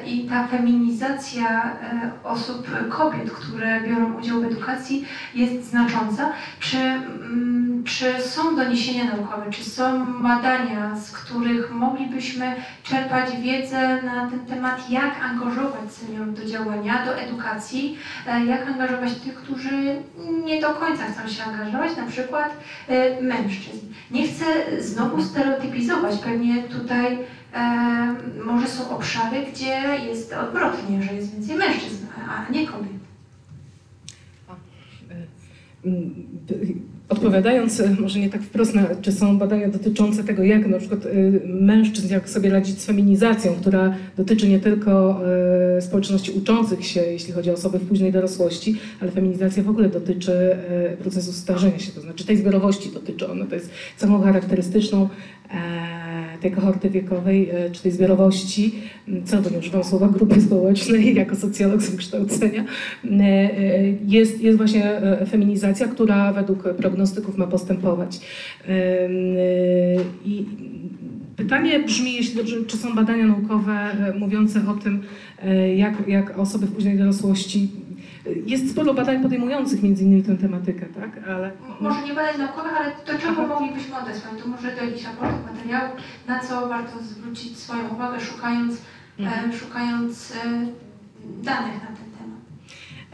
i 0.07 0.29
ta 0.29 0.47
feminizacja 0.47 1.77
osób, 2.25 2.67
kobiet, 2.89 3.31
które 3.31 3.81
biorą 3.81 4.19
udział 4.19 4.41
w 4.41 4.45
edukacji 4.45 5.07
jest 5.35 5.71
znacząca. 5.71 6.33
Czy, 6.61 6.79
mm, 6.79 7.85
czy 7.85 8.23
są 8.23 8.57
doniesienia 8.57 9.05
naukowe, 9.05 9.51
czy 9.51 9.65
są 9.65 10.07
badania, 10.23 10.97
z 10.97 11.13
których 11.13 11.71
moglibyśmy 11.71 12.55
czerpać 12.83 13.37
wiedzę 13.37 14.03
na 14.03 14.31
ten 14.31 14.47
temat, 14.47 14.91
jak 14.91 15.25
angażować 15.25 15.93
seniorów 15.93 16.41
do 16.41 16.45
działania, 16.47 17.05
do 17.07 17.19
edukacji, 17.19 17.99
jak 18.47 18.67
angażować 18.67 19.15
tych, 19.15 19.35
którzy 19.35 20.03
nie 20.45 20.61
do 20.61 20.71
końca 20.71 21.05
chcą 21.05 21.29
się 21.29 21.45
angażować, 21.45 21.97
na 21.97 22.07
przykład 22.07 22.57
mężczyzn. 23.21 23.87
Nie 24.11 24.29
chcę 24.29 24.45
znowu 24.79 25.23
stereotypizować. 25.23 26.19
Pewnie 26.19 26.63
tutaj 26.63 27.19
e, 27.55 28.17
może 28.45 28.67
są 28.69 28.91
obszary, 28.91 29.47
gdzie 29.53 29.81
jest 30.09 30.33
odwrotnie, 30.33 31.03
że 31.03 31.15
jest 31.15 31.33
więcej 31.33 31.57
mężczyzn, 31.57 32.07
a 32.29 32.53
nie 32.53 32.67
kobiet. 32.67 32.95
E, 37.11 37.15
odpowiadając, 37.15 37.81
e, 37.81 37.97
może 38.01 38.19
nie 38.19 38.31
tak 38.31 38.43
wprost, 38.43 38.75
na, 38.75 38.83
czy 39.03 39.13
są 39.13 39.39
badania 39.39 39.69
dotyczące 39.69 40.25
tego, 40.25 40.43
jak 40.43 40.67
na 40.67 40.79
przykład 40.79 41.07
y, 41.07 41.41
mężczyzn, 41.47 42.13
jak 42.13 42.29
sobie 42.29 42.51
radzić 42.51 42.81
z 42.81 42.87
feminizacją, 42.87 43.55
która 43.55 43.95
dotyczy 44.17 44.49
nie 44.49 44.61
tylko 44.61 45.21
y, 45.79 45.83
społeczności 45.83 46.33
uczących 46.33 46.87
się, 46.87 47.01
jeśli 47.01 47.33
chodzi 47.33 47.51
o 47.51 47.55
osoby 47.55 47.79
w 47.79 47.89
późnej 47.89 48.13
dorosłości, 48.13 48.77
ale 49.01 49.11
feminizacja 49.11 49.63
w 49.63 49.71
ogóle 49.71 49.89
dotyczy 49.89 50.57
procesu 50.99 51.33
starzenia 51.33 51.79
się, 51.79 51.93
to 51.93 52.01
znaczy 52.01 52.27
tej 52.27 52.37
zbiorowości 52.37 52.91
dotyczy. 52.95 53.29
Ona, 53.29 53.47
to 53.47 53.55
jest 53.55 53.71
cechą 53.97 54.23
charakterystyczną 54.23 55.09
e, 55.51 56.04
tej 56.41 56.51
kohorty 56.51 56.91
wiekowej, 56.91 57.51
czy 57.73 57.83
tej 57.83 57.93
zbiorowości, 57.93 58.75
co 59.25 59.51
nie 59.51 59.59
używam 59.59 59.85
słowa 59.85 60.09
grupy 60.09 60.41
społecznej 60.41 61.15
jako 61.15 61.37
socjolog 61.37 61.83
z 61.83 61.91
wykształcenia, 61.91 62.65
jest, 64.07 64.41
jest 64.41 64.59
właśnie 64.59 65.01
feminizacja, 65.31 65.89
która 65.89 66.33
według 66.33 66.75
prognostyków 66.75 67.37
ma 67.37 67.47
postępować. 67.47 68.21
I 70.25 70.47
pytanie 71.37 71.81
brzmi, 71.81 72.15
jeśli 72.15 72.37
dobrze, 72.37 72.57
czy 72.67 72.77
są 72.77 72.95
badania 72.95 73.27
naukowe 73.27 73.73
e, 73.73 74.13
mówiące 74.19 74.61
o 74.69 74.75
tym, 74.75 75.03
e, 75.43 75.77
jak, 75.77 76.09
jak 76.09 76.39
osoby 76.39 76.67
w 76.67 76.73
późnej 76.73 76.99
dorosłości 76.99 77.71
jest 78.47 78.71
sporo 78.71 78.95
badań 78.95 79.23
podejmujących 79.23 79.83
między 79.83 80.05
innymi 80.05 80.23
tę 80.23 80.37
tematykę, 80.37 80.87
tak? 80.87 81.29
Ale... 81.29 81.51
Może 81.81 82.03
nie 82.03 82.15
badań 82.15 82.39
naukowych, 82.39 82.73
ale 82.81 82.91
do 83.07 83.19
czego 83.19 83.43
Aha. 83.45 83.47
moglibyśmy 83.47 83.97
odesłać? 83.97 84.43
To 84.43 84.49
może 84.49 84.77
do 84.77 84.85
jakichś 84.85 85.05
raportów, 85.05 85.53
materiałów, 85.53 85.93
na 86.29 86.41
co 86.41 86.69
warto 86.69 87.03
zwrócić 87.03 87.59
swoją 87.59 87.89
uwagę, 87.89 88.21
szukając, 88.21 88.77
mhm. 89.19 89.51
e, 89.51 89.53
szukając 89.53 90.33
danych 91.43 91.75
na 91.75 91.87
ten 91.87 92.04
E, 92.04 92.04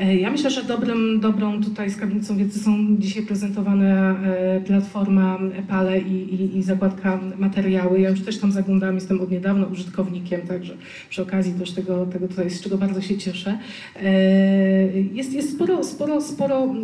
ja 0.00 0.30
myślę, 0.30 0.50
że 0.50 0.64
dobrym, 0.64 1.20
dobrą 1.20 1.62
tutaj 1.62 1.90
skarbnicą 1.90 2.36
wiedzy 2.36 2.58
są 2.58 2.96
dzisiaj 2.98 3.22
prezentowane 3.22 4.16
e, 4.24 4.60
platforma 4.60 5.38
Pale 5.68 6.00
i, 6.00 6.34
i, 6.34 6.58
i, 6.58 6.62
zakładka 6.62 7.20
materiały. 7.38 8.00
Ja 8.00 8.10
już 8.10 8.20
też 8.20 8.38
tam 8.38 8.52
zaglądałam, 8.52 8.94
jestem 8.94 9.20
od 9.20 9.30
niedawna 9.30 9.66
użytkownikiem, 9.66 10.40
także 10.40 10.76
przy 11.10 11.22
okazji 11.22 11.52
też 11.52 11.72
tego, 11.72 12.06
tego 12.06 12.28
tutaj, 12.28 12.50
z 12.50 12.60
czego 12.60 12.78
bardzo 12.78 13.00
się 13.00 13.18
cieszę. 13.18 13.58
E, 14.02 14.12
jest, 14.92 15.32
jest 15.32 15.54
sporo, 15.54 15.84
sporo, 15.84 16.20
sporo, 16.20 16.74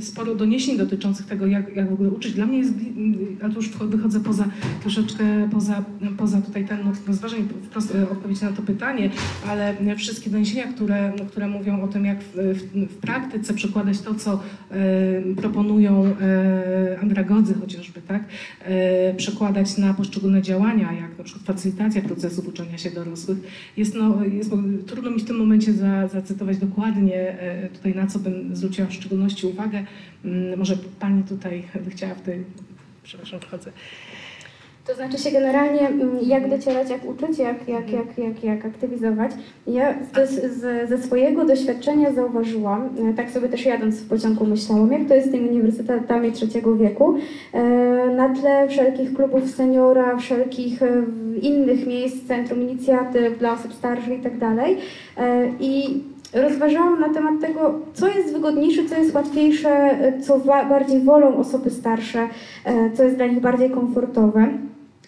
sporo 0.00 0.34
doniesień 0.34 0.78
dotyczących 0.78 1.26
tego, 1.26 1.46
jak, 1.46 1.76
jak 1.76 1.90
w 1.90 1.92
ogóle 1.92 2.10
uczyć. 2.10 2.32
Dla 2.32 2.46
mnie 2.46 2.58
jest, 2.58 2.74
ale 3.42 3.52
to 3.52 3.60
już 3.60 3.70
wychodzę 3.70 4.20
poza 4.20 4.44
troszeczkę, 4.80 5.48
poza, 5.52 5.84
poza 6.16 6.40
tutaj 6.40 6.64
ten 6.64 6.78
rozważań, 7.06 7.48
wprost 7.62 7.96
odpowiedź 8.12 8.40
na 8.40 8.52
to 8.52 8.62
pytanie, 8.62 9.10
ale 9.48 9.76
wszystkie 9.96 10.30
doniesienia, 10.30 10.72
które, 10.72 11.12
które 11.28 11.48
mówią 11.48 11.81
o 11.82 11.88
tym, 11.88 12.04
jak 12.04 12.22
w, 12.22 12.34
w, 12.34 12.92
w 12.92 12.96
praktyce 12.96 13.54
przekładać 13.54 14.00
to, 14.00 14.14
co 14.14 14.40
proponują 15.36 16.06
y, 16.06 16.12
andragodzy 17.00 17.54
chociażby, 17.54 18.00
tak? 18.02 18.22
Y, 18.22 19.14
przekładać 19.16 19.78
na 19.78 19.94
poszczególne 19.94 20.42
działania, 20.42 20.92
jak 20.92 21.18
na 21.18 21.24
przykład 21.24 21.46
facylitacja 21.46 22.02
procesów 22.02 22.48
uczenia 22.48 22.78
się 22.78 22.90
dorosłych. 22.90 23.38
Jest, 23.76 23.94
no, 23.94 24.24
jest, 24.24 24.50
trudno 24.86 25.10
mi 25.10 25.20
w 25.20 25.24
tym 25.24 25.36
momencie 25.36 25.72
za, 25.72 26.08
zacytować 26.08 26.58
dokładnie 26.58 27.36
tutaj, 27.74 27.94
na 27.94 28.06
co 28.06 28.18
bym 28.18 28.56
zwróciła 28.56 28.88
w 28.88 28.92
szczególności 28.92 29.46
uwagę. 29.46 29.84
Mm, 30.24 30.58
może 30.58 30.76
Pani 31.00 31.22
tutaj 31.22 31.62
by 31.84 31.90
chciała 31.90 32.14
w 32.14 32.20
tej... 32.20 32.44
Przepraszam, 33.02 33.40
wchodzę. 33.40 33.72
To 34.86 34.94
znaczy 34.94 35.18
się 35.18 35.30
generalnie, 35.30 35.88
mm, 35.88 36.18
jak 36.22 36.50
docierać, 36.50 36.90
jak 36.90 37.04
uczyć, 37.04 37.38
jak, 37.38 37.68
jak, 37.68 37.90
jak, 37.90 38.18
jak, 38.18 38.44
jak 38.44 38.66
aktywizować. 38.66 39.30
Ja 39.66 39.94
z, 40.12 40.52
z, 40.52 40.88
ze 40.88 40.98
swojego 40.98 41.44
doświadczenia 41.44 42.12
zauważyłam, 42.12 42.88
e, 43.10 43.14
tak 43.14 43.30
sobie 43.30 43.48
też 43.48 43.66
jadąc 43.66 44.00
w 44.00 44.08
pociągu 44.08 44.46
myślałam, 44.46 44.92
jak 44.92 45.08
to 45.08 45.14
jest 45.14 45.28
z 45.28 45.30
tymi 45.30 45.48
uniwersytetami 45.48 46.32
trzeciego 46.32 46.76
wieku, 46.76 47.14
e, 47.52 47.62
na 48.16 48.34
tle 48.34 48.68
wszelkich 48.68 49.14
klubów 49.14 49.50
seniora, 49.50 50.16
wszelkich 50.16 50.82
e, 50.82 51.04
innych 51.42 51.86
miejsc, 51.86 52.26
centrum 52.28 52.62
inicjatyw 52.62 53.38
dla 53.38 53.52
osób 53.52 53.74
starszych 53.74 54.18
i 54.18 54.22
tak 54.22 54.38
dalej. 54.38 54.76
I 55.60 56.02
rozważałam 56.32 57.00
na 57.00 57.14
temat 57.14 57.40
tego, 57.40 57.74
co 57.94 58.08
jest 58.08 58.32
wygodniejsze, 58.32 58.84
co 58.84 58.94
jest 58.94 59.14
łatwiejsze, 59.14 59.98
co 60.22 60.38
bardziej 60.68 61.00
wolą 61.00 61.36
osoby 61.36 61.70
starsze, 61.70 62.28
co 62.94 63.02
jest 63.02 63.16
dla 63.16 63.26
nich 63.26 63.40
bardziej 63.40 63.70
komfortowe. 63.70 64.48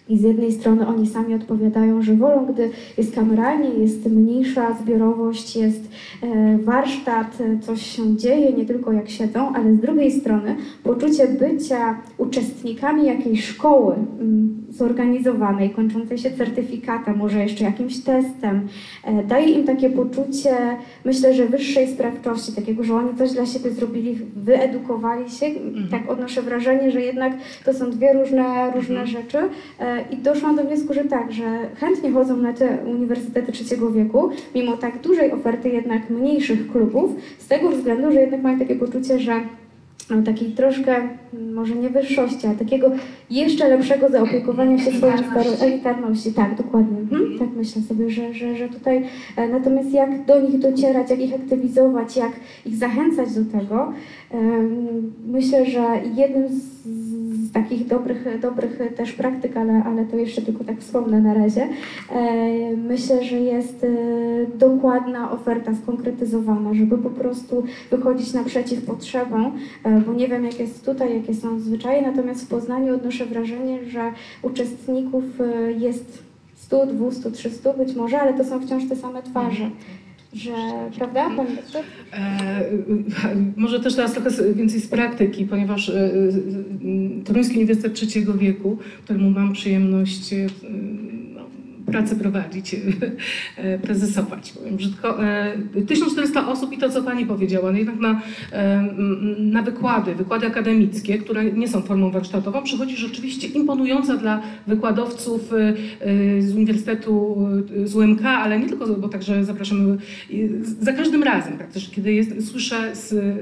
I 0.09 0.17
z 0.17 0.21
jednej 0.21 0.51
strony 0.51 0.87
oni 0.87 1.07
sami 1.07 1.33
odpowiadają, 1.33 2.01
że 2.01 2.13
wolą, 2.13 2.45
gdy 2.45 2.69
jest 2.97 3.15
kameralnie, 3.15 3.69
jest 3.69 4.05
mniejsza 4.05 4.73
zbiorowość, 4.73 5.55
jest 5.55 5.89
e, 6.21 6.57
warsztat, 6.57 7.37
coś 7.61 7.81
się 7.81 8.17
dzieje, 8.17 8.53
nie 8.53 8.65
tylko 8.65 8.91
jak 8.91 9.09
siedzą, 9.09 9.53
ale 9.55 9.73
z 9.73 9.79
drugiej 9.79 10.11
strony 10.11 10.55
poczucie 10.83 11.27
bycia 11.27 11.99
uczestnikami 12.17 13.05
jakiejś 13.05 13.45
szkoły 13.45 13.95
mm, 13.95 14.65
zorganizowanej, 14.69 15.69
kończącej 15.69 16.17
się 16.17 16.31
certyfikatem, 16.31 17.17
może 17.17 17.39
jeszcze 17.39 17.63
jakimś 17.63 17.99
testem, 17.99 18.67
e, 19.03 19.23
daje 19.23 19.49
im 19.49 19.63
takie 19.63 19.89
poczucie, 19.89 20.55
myślę, 21.05 21.33
że 21.33 21.45
wyższej 21.45 21.87
sprawczości, 21.87 22.51
takiego, 22.51 22.83
że 22.83 22.95
oni 22.95 23.17
coś 23.17 23.31
dla 23.31 23.45
siebie 23.45 23.71
zrobili, 23.71 24.17
wyedukowali 24.35 25.29
się. 25.29 25.45
Mhm. 25.45 25.87
Tak 25.87 26.09
odnoszę 26.09 26.41
wrażenie, 26.41 26.91
że 26.91 27.01
jednak 27.01 27.33
to 27.65 27.73
są 27.73 27.91
dwie 27.91 28.13
różne, 28.13 28.71
różne 28.71 29.01
mhm. 29.01 29.07
rzeczy. 29.07 29.37
I 30.11 30.17
doszłam 30.17 30.55
do 30.55 30.63
wniosku, 30.63 30.93
że 30.93 31.03
tak, 31.03 31.31
że 31.31 31.43
chętnie 31.75 32.11
chodzą 32.11 32.37
na 32.37 32.53
te 32.53 32.77
uniwersytety 32.85 33.51
trzeciego 33.51 33.91
wieku, 33.91 34.29
mimo 34.55 34.77
tak 34.77 35.01
dużej 35.01 35.31
oferty 35.31 35.69
jednak 35.69 36.09
mniejszych 36.09 36.71
klubów, 36.71 37.11
z 37.39 37.47
tego 37.47 37.69
względu, 37.69 38.11
że 38.11 38.21
jednak 38.21 38.41
mają 38.41 38.59
takie 38.59 38.75
poczucie, 38.75 39.19
że 39.19 39.41
takiej 40.25 40.51
troszkę, 40.51 41.09
może 41.53 41.75
nie 41.75 41.89
wyższości, 41.89 42.47
ale 42.47 42.55
takiego 42.55 42.91
jeszcze 43.29 43.69
lepszego 43.69 44.09
zaopiekowania 44.09 44.77
się 44.77 44.91
swoją 44.91 45.13
elitarności. 45.61 46.33
Tak, 46.33 46.55
dokładnie. 46.55 46.99
Mhm. 46.99 47.39
Tak 47.39 47.47
myślę 47.57 47.81
sobie, 47.81 48.09
że, 48.09 48.33
że, 48.33 48.55
że 48.55 48.69
tutaj 48.69 49.03
e, 49.37 49.47
natomiast 49.47 49.91
jak 49.91 50.25
do 50.25 50.41
nich 50.41 50.59
docierać, 50.59 51.09
jak 51.09 51.19
ich 51.19 51.33
aktywizować, 51.33 52.17
jak 52.17 52.31
ich 52.65 52.75
zachęcać 52.75 53.33
do 53.33 53.59
tego, 53.59 53.93
myślę, 55.27 55.65
że 55.65 55.85
jednym 56.15 56.47
z, 56.49 56.85
z 57.45 57.51
takich 57.51 57.87
dobrych, 57.87 58.39
dobrych 58.39 58.79
też 58.97 59.13
praktyk, 59.13 59.57
ale, 59.57 59.83
ale 59.83 60.05
to 60.05 60.17
jeszcze 60.17 60.41
tylko 60.41 60.63
tak 60.63 60.79
wspomnę 60.79 61.21
na 61.21 61.33
razie, 61.33 61.67
e, 62.11 62.77
myślę, 62.77 63.23
że 63.23 63.35
jest 63.39 63.85
dokładna 64.57 65.31
oferta 65.31 65.75
skonkretyzowana, 65.75 66.73
żeby 66.73 66.97
po 66.97 67.09
prostu 67.09 67.63
wychodzić 67.91 68.33
naprzeciw 68.33 68.85
potrzebom, 68.85 69.51
bo 70.05 70.13
nie 70.13 70.27
wiem 70.27 70.45
jak 70.45 70.59
jest 70.59 70.85
tutaj, 70.85 71.13
jakie 71.13 71.33
są 71.33 71.59
zwyczaje, 71.59 72.01
natomiast 72.01 72.45
w 72.45 72.47
Poznaniu 72.47 72.95
odnoszę 72.95 73.25
wrażenie, 73.25 73.85
że 73.85 74.11
uczestników 74.41 75.23
jest 75.77 76.23
100, 76.55 76.85
200, 76.85 77.31
300 77.31 77.73
być 77.73 77.95
może, 77.95 78.21
ale 78.21 78.33
to 78.33 78.43
są 78.43 78.59
wciąż 78.59 78.89
te 78.89 78.95
same 78.95 79.23
twarze. 79.23 79.69
Że, 80.35 80.51
prawda, 80.97 81.29
Pan 81.35 81.47
e, 82.13 82.61
Może 83.55 83.79
też 83.79 83.95
teraz 83.95 84.13
trochę 84.13 84.53
więcej 84.53 84.79
z 84.79 84.87
praktyki, 84.87 85.45
ponieważ 85.45 85.89
e, 85.89 86.11
Toruński 87.25 87.57
Uniwersytet 87.57 87.93
Trzeciego 87.93 88.33
Wieku, 88.33 88.77
któremu 89.03 89.29
mam 89.29 89.53
przyjemność 89.53 90.33
e, 90.33 90.47
pracę 91.85 92.15
prowadzić, 92.15 92.75
prezesować, 93.81 94.51
powiem 94.51 94.75
brzydko. 94.75 95.17
1400 95.87 96.47
osób 96.47 96.73
i 96.73 96.77
to, 96.77 96.89
co 96.89 97.03
Pani 97.03 97.25
powiedziała, 97.25 97.71
no 97.71 97.77
jednak 97.77 97.99
na, 97.99 98.21
na 99.37 99.61
wykłady, 99.61 100.15
wykłady 100.15 100.47
akademickie, 100.47 101.17
które 101.17 101.43
nie 101.43 101.67
są 101.67 101.81
formą 101.81 102.11
warsztatową, 102.11 102.63
przychodzi 102.63 102.97
rzeczywiście 102.97 103.47
imponująca 103.47 104.17
dla 104.17 104.41
wykładowców 104.67 105.51
z 106.39 106.55
Uniwersytetu 106.55 107.37
z 107.85 107.95
UMK, 107.95 108.25
ale 108.25 108.59
nie 108.59 108.67
tylko, 108.69 108.87
bo 108.87 109.09
także 109.09 109.45
zapraszamy 109.45 109.97
za 110.81 110.93
każdym 110.93 111.23
razem 111.23 111.57
praktycznie, 111.57 111.95
kiedy 111.95 112.13
jest, 112.13 112.51
słyszę 112.51 112.93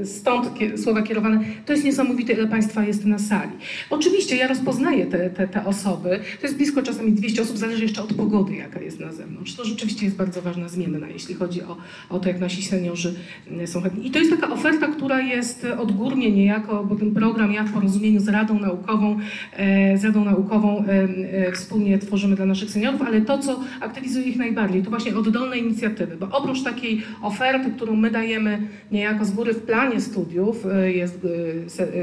stąd 0.05 0.49
słowa 0.75 1.01
kierowane, 1.01 1.39
to 1.65 1.73
jest 1.73 1.85
niesamowite, 1.85 2.33
ile 2.33 2.47
Państwa 2.47 2.83
jest 2.83 3.05
na 3.05 3.19
sali. 3.19 3.51
Oczywiście 3.89 4.35
ja 4.35 4.47
rozpoznaję 4.47 5.05
te, 5.05 5.29
te, 5.29 5.47
te 5.47 5.65
osoby, 5.65 6.19
to 6.41 6.47
jest 6.47 6.57
blisko 6.57 6.81
czasami 6.81 7.11
200 7.11 7.41
osób, 7.41 7.57
zależy 7.57 7.83
jeszcze 7.83 8.03
od 8.03 8.13
pogody, 8.33 8.55
jaka 8.55 8.81
jest 8.81 8.99
na 8.99 9.11
zewnątrz. 9.11 9.55
To 9.55 9.65
rzeczywiście 9.65 10.05
jest 10.05 10.17
bardzo 10.17 10.41
ważna 10.41 10.69
zmienna, 10.69 11.07
jeśli 11.07 11.35
chodzi 11.35 11.63
o, 11.63 11.77
o 12.09 12.19
to, 12.19 12.29
jak 12.29 12.39
nasi 12.39 12.63
seniorzy 12.63 13.15
mm, 13.47 13.67
są 13.67 13.81
chętni. 13.81 14.07
I 14.07 14.11
to 14.11 14.19
jest 14.19 14.31
taka 14.31 14.53
oferta, 14.53 14.87
która 14.87 15.21
jest 15.21 15.67
odgórnie 15.77 16.31
niejako, 16.31 16.83
bo 16.83 16.95
ten 16.95 17.13
program 17.13 17.53
ja 17.53 17.63
w 17.63 17.73
porozumieniu 17.73 18.19
z 18.19 18.27
Radą 18.27 18.59
Naukową, 18.59 19.19
e, 19.53 19.97
z 19.97 20.05
Radą 20.05 20.25
Naukową 20.25 20.85
e, 20.85 21.07
e, 21.47 21.51
wspólnie 21.51 21.99
tworzymy 21.99 22.35
dla 22.35 22.45
naszych 22.45 22.69
seniorów, 22.69 23.01
ale 23.01 23.21
to, 23.21 23.37
co 23.37 23.59
aktywizuje 23.81 24.25
ich 24.25 24.37
najbardziej, 24.37 24.83
to 24.83 24.89
właśnie 24.89 25.15
oddolne 25.15 25.57
inicjatywy, 25.57 26.17
bo 26.17 26.27
oprócz 26.31 26.63
takiej 26.63 27.01
oferty, 27.21 27.71
którą 27.71 27.95
my 27.95 28.11
dajemy 28.11 28.67
niejako 28.91 29.25
z 29.25 29.31
góry 29.31 29.53
w 29.53 29.61
planie 29.61 30.01
studiów, 30.01 30.65
jest, 30.85 31.27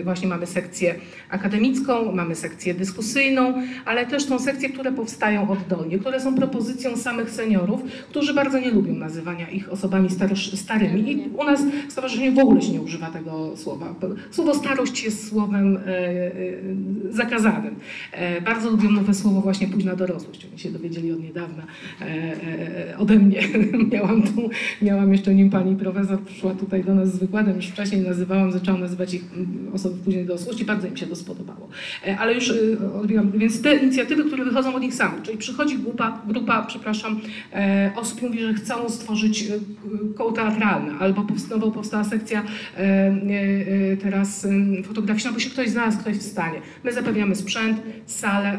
właśnie 0.05 0.29
mamy 0.29 0.47
sekcję 0.47 0.95
akademicką, 1.31 2.13
mamy 2.13 2.35
sekcję 2.35 2.75
dyskusyjną, 2.75 3.55
ale 3.85 4.07
też 4.07 4.25
są 4.25 4.39
sekcje, 4.39 4.69
które 4.69 4.93
powstają 4.93 5.51
oddolnie, 5.51 5.99
które 5.99 6.20
są 6.21 6.35
propozycją 6.35 6.97
samych 6.97 7.31
seniorów, 7.31 7.81
którzy 8.11 8.35
bardzo 8.35 8.59
nie 8.59 8.71
lubią 8.71 8.95
nazywania 8.95 9.49
ich 9.49 9.73
osobami 9.73 10.09
starymi. 10.55 11.12
I 11.12 11.29
u 11.39 11.45
nas 11.45 11.61
w 11.89 11.93
stowarzyszeniu 11.93 12.33
w 12.33 12.39
ogóle 12.39 12.62
się 12.62 12.73
nie 12.73 12.81
używa 12.81 13.11
tego 13.11 13.57
słowa. 13.57 13.95
Słowo 14.31 14.55
starość 14.55 15.05
jest 15.05 15.29
słowem 15.29 15.77
e, 15.77 15.81
e, 15.81 16.33
zakazanym. 17.11 17.75
E, 18.12 18.41
bardzo 18.41 18.71
lubią 18.71 18.91
nowe 18.91 19.15
słowo 19.15 19.41
właśnie 19.41 19.69
późna 19.69 19.97
dorosłość. 19.97 20.47
Oni 20.50 20.59
się 20.59 20.71
dowiedzieli 20.71 21.12
od 21.12 21.23
niedawna 21.23 21.62
ode 22.99 23.19
mnie. 23.19 23.43
miałam 23.93 24.23
tu, 24.23 24.50
miałam 24.83 25.12
jeszcze 25.12 25.35
nim 25.35 25.50
pani 25.50 25.77
profesor, 25.77 26.21
przyszła 26.21 26.55
tutaj 26.55 26.85
do 26.85 26.95
nas 26.95 27.15
z 27.15 27.19
wykładem, 27.19 27.57
już 27.57 27.67
wcześniej 27.67 28.00
nazywałam, 28.00 28.53
zaczęłam 28.53 28.81
nazywać 28.81 29.15
ich 29.15 29.25
mm, 29.37 29.71
osoby 29.73 30.05
późnej 30.05 30.25
dorosłości, 30.25 30.65
bardzo 30.65 30.87
im 30.87 30.97
się 30.97 31.07
to 31.07 31.17
spodobało. 31.17 31.69
Ale 32.19 32.35
już 32.35 32.53
odbieram, 33.00 33.33
więc 33.33 33.62
te 33.62 33.77
inicjatywy, 33.77 34.25
które 34.25 34.45
wychodzą 34.45 34.75
od 34.75 34.83
nich 34.83 34.95
samych, 34.95 35.23
czyli 35.23 35.39
przychodzi 35.39 35.79
grupa, 35.79 36.10
grupa 36.26 36.62
przepraszam, 36.62 37.21
osób 37.97 38.23
i 38.23 38.25
mówi, 38.25 38.40
że 38.40 38.55
chcą 38.55 38.88
stworzyć 38.88 39.45
koło 40.17 40.33
teatralne, 40.33 40.93
albo 40.99 41.26
nowo 41.50 41.71
powstała 41.71 42.05
sekcja 42.05 42.45
teraz 44.02 44.47
fotograficzna, 44.85 45.33
bo 45.33 45.38
się 45.38 45.50
ktoś 45.50 45.69
znalazł, 45.69 45.99
ktoś 45.99 46.17
w 46.17 46.23
stanie. 46.23 46.61
My 46.85 46.93
zapewniamy 46.93 47.35
sprzęt, 47.35 47.83
salę. 48.07 48.59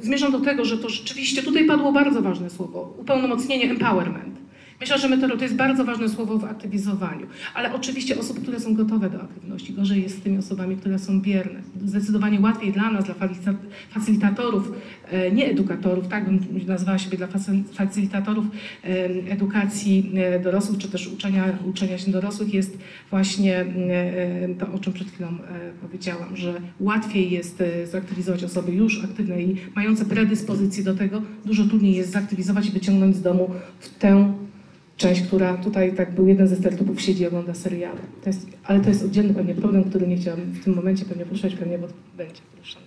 Zmierzam 0.00 0.32
do 0.32 0.40
tego, 0.40 0.64
że 0.64 0.78
to 0.78 0.88
rzeczywiście, 0.88 1.42
tutaj 1.42 1.64
padło 1.64 1.92
bardzo 1.92 2.22
ważne 2.22 2.50
słowo, 2.50 2.94
upełnomocnienie, 2.98 3.70
empowerment. 3.70 4.43
Myślę, 4.84 4.98
że 4.98 5.08
metero 5.08 5.36
to 5.36 5.42
jest 5.42 5.56
bardzo 5.56 5.84
ważne 5.84 6.08
słowo 6.08 6.38
w 6.38 6.44
aktywizowaniu, 6.44 7.26
ale 7.54 7.74
oczywiście 7.74 8.18
osób, 8.18 8.42
które 8.42 8.60
są 8.60 8.74
gotowe 8.74 9.10
do 9.10 9.22
aktywności. 9.22 9.72
Gorzej 9.72 10.02
jest 10.02 10.18
z 10.18 10.20
tymi 10.22 10.38
osobami, 10.38 10.76
które 10.76 10.98
są 10.98 11.20
bierne. 11.20 11.60
Zdecydowanie 11.84 12.40
łatwiej 12.40 12.72
dla 12.72 12.90
nas, 12.90 13.04
dla 13.04 13.14
facylitatorów, 13.90 14.72
e, 15.10 15.32
nie 15.32 15.46
edukatorów, 15.46 16.08
tak 16.08 16.24
bym 16.24 16.66
nazwała 16.66 16.98
siebie 16.98 17.18
dla 17.18 17.28
facylitatorów 17.72 18.44
e, 18.84 18.88
edukacji 19.32 20.12
e, 20.14 20.40
dorosłych, 20.40 20.78
czy 20.78 20.88
też 20.88 21.08
uczenia, 21.08 21.44
uczenia 21.66 21.98
się 21.98 22.10
dorosłych 22.10 22.54
jest 22.54 22.78
właśnie 23.10 23.64
to, 24.58 24.72
o 24.72 24.78
czym 24.78 24.92
przed 24.92 25.08
chwilą 25.08 25.28
powiedziałam, 25.82 26.36
że 26.36 26.54
łatwiej 26.80 27.30
jest 27.30 27.62
zaktywizować 27.84 28.44
osoby 28.44 28.72
już 28.72 29.04
aktywne 29.04 29.42
i 29.42 29.56
mające 29.74 30.04
predyspozycje 30.04 30.84
do 30.84 30.94
tego, 30.94 31.22
dużo 31.44 31.64
trudniej 31.64 31.94
jest 31.94 32.10
zaktywizować 32.10 32.66
i 32.66 32.70
wyciągnąć 32.70 33.16
z 33.16 33.22
domu 33.22 33.50
w 33.80 33.88
tę 33.88 34.34
część, 34.96 35.22
która 35.22 35.56
tutaj 35.56 35.94
tak 35.94 36.14
był 36.14 36.26
jeden 36.28 36.48
ze 36.48 36.56
startupów 36.56 37.00
siedzi 37.00 37.22
i 37.22 37.26
ogląda 37.26 37.54
seriale. 37.54 38.00
To 38.22 38.30
jest, 38.30 38.46
ale 38.64 38.80
to 38.80 38.88
jest 38.88 39.04
oddzielny 39.04 39.34
pewnie 39.34 39.54
problem, 39.54 39.84
który 39.84 40.06
nie 40.06 40.16
chciałam 40.16 40.40
w 40.40 40.64
tym 40.64 40.74
momencie 40.74 41.04
pewnie 41.04 41.24
poruszać, 41.24 41.54
pewnie 41.54 41.78
bo 41.78 41.88
będzie 42.16 42.40
poruszany. 42.54 42.83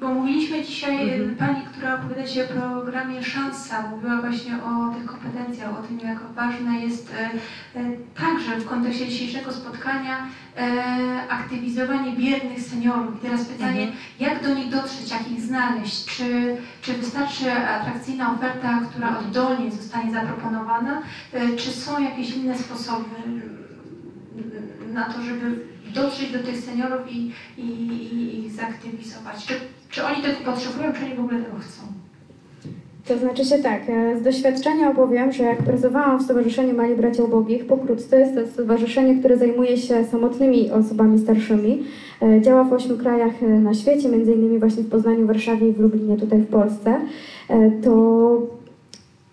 Bo 0.00 0.14
mówiliśmy 0.14 0.64
dzisiaj, 0.64 1.20
mhm. 1.20 1.36
pani, 1.36 1.66
która 1.72 1.94
opowiada 1.94 2.26
się 2.26 2.44
o 2.44 2.80
programie 2.80 3.24
Szansa, 3.24 3.88
mówiła 3.90 4.20
właśnie 4.20 4.52
o 4.54 4.94
tych 4.94 5.06
kompetencjach, 5.06 5.78
o 5.78 5.82
tym, 5.82 5.98
jak 5.98 6.18
ważne 6.34 6.80
jest 6.80 7.14
e, 7.14 7.30
e, 7.80 7.96
także 8.20 8.56
w 8.60 8.68
kontekście 8.68 9.08
dzisiejszego 9.08 9.52
spotkania 9.52 10.26
aktywizowanie 11.28 12.12
biernych 12.12 12.60
seniorów. 12.60 13.16
I 13.16 13.26
teraz 13.26 13.44
pytanie, 13.44 13.82
mhm. 13.82 13.98
jak 14.20 14.42
do 14.42 14.54
nich 14.54 14.68
dotrzeć, 14.68 15.10
jak 15.10 15.30
ich 15.30 15.40
znaleźć? 15.40 16.04
Czy, 16.04 16.56
czy 16.82 16.92
wystarczy 16.92 17.52
atrakcyjna 17.52 18.34
oferta, 18.34 18.80
która 18.90 19.18
oddolnie 19.18 19.70
zostanie 19.70 20.12
zaproponowana? 20.12 21.02
Czy 21.56 21.70
są 21.70 22.02
jakieś 22.02 22.36
inne 22.36 22.58
sposoby 22.58 23.16
na 24.92 25.04
to, 25.04 25.22
żeby 25.22 25.64
dotrzeć 25.94 26.32
do 26.32 26.38
tych 26.38 26.56
seniorów 26.56 27.12
i, 27.12 27.32
i, 27.58 27.62
i 27.62 28.46
ich 28.46 28.52
zaktywizować? 28.52 29.46
Czy 29.46 29.54
czy 29.90 30.04
oni 30.04 30.22
tego 30.22 30.36
potrzebują, 30.44 30.92
czy 30.92 31.04
oni 31.04 31.14
w 31.14 31.20
ogóle 31.20 31.42
tego 31.42 31.56
chcą? 31.58 31.82
To 33.08 33.18
znaczy 33.18 33.44
się 33.44 33.58
tak, 33.58 33.82
e, 33.88 34.18
z 34.18 34.22
doświadczenia 34.22 34.90
opowiem, 34.90 35.32
że 35.32 35.42
jak 35.42 35.62
pracowałam 35.62 36.18
w 36.18 36.22
Stowarzyszeniu 36.22 36.76
Mali 36.76 36.94
Bracia 36.94 37.22
Ubogich, 37.22 37.66
pokrótce 37.66 38.20
jest 38.20 38.34
to 38.34 38.46
stowarzyszenie, 38.46 39.18
które 39.18 39.36
zajmuje 39.36 39.76
się 39.76 40.04
samotnymi 40.04 40.70
osobami 40.70 41.18
starszymi. 41.18 41.82
E, 42.22 42.40
działa 42.40 42.64
w 42.64 42.72
ośmiu 42.72 42.96
krajach 42.98 43.42
e, 43.42 43.46
na 43.46 43.74
świecie, 43.74 44.08
między 44.08 44.32
innymi 44.32 44.58
właśnie 44.58 44.82
w 44.82 44.90
Poznaniu, 44.90 45.26
Warszawie 45.26 45.68
i 45.68 45.72
w 45.72 45.80
Lublinie, 45.80 46.16
tutaj 46.16 46.38
w 46.38 46.46
Polsce. 46.46 47.00
To 47.82 48.59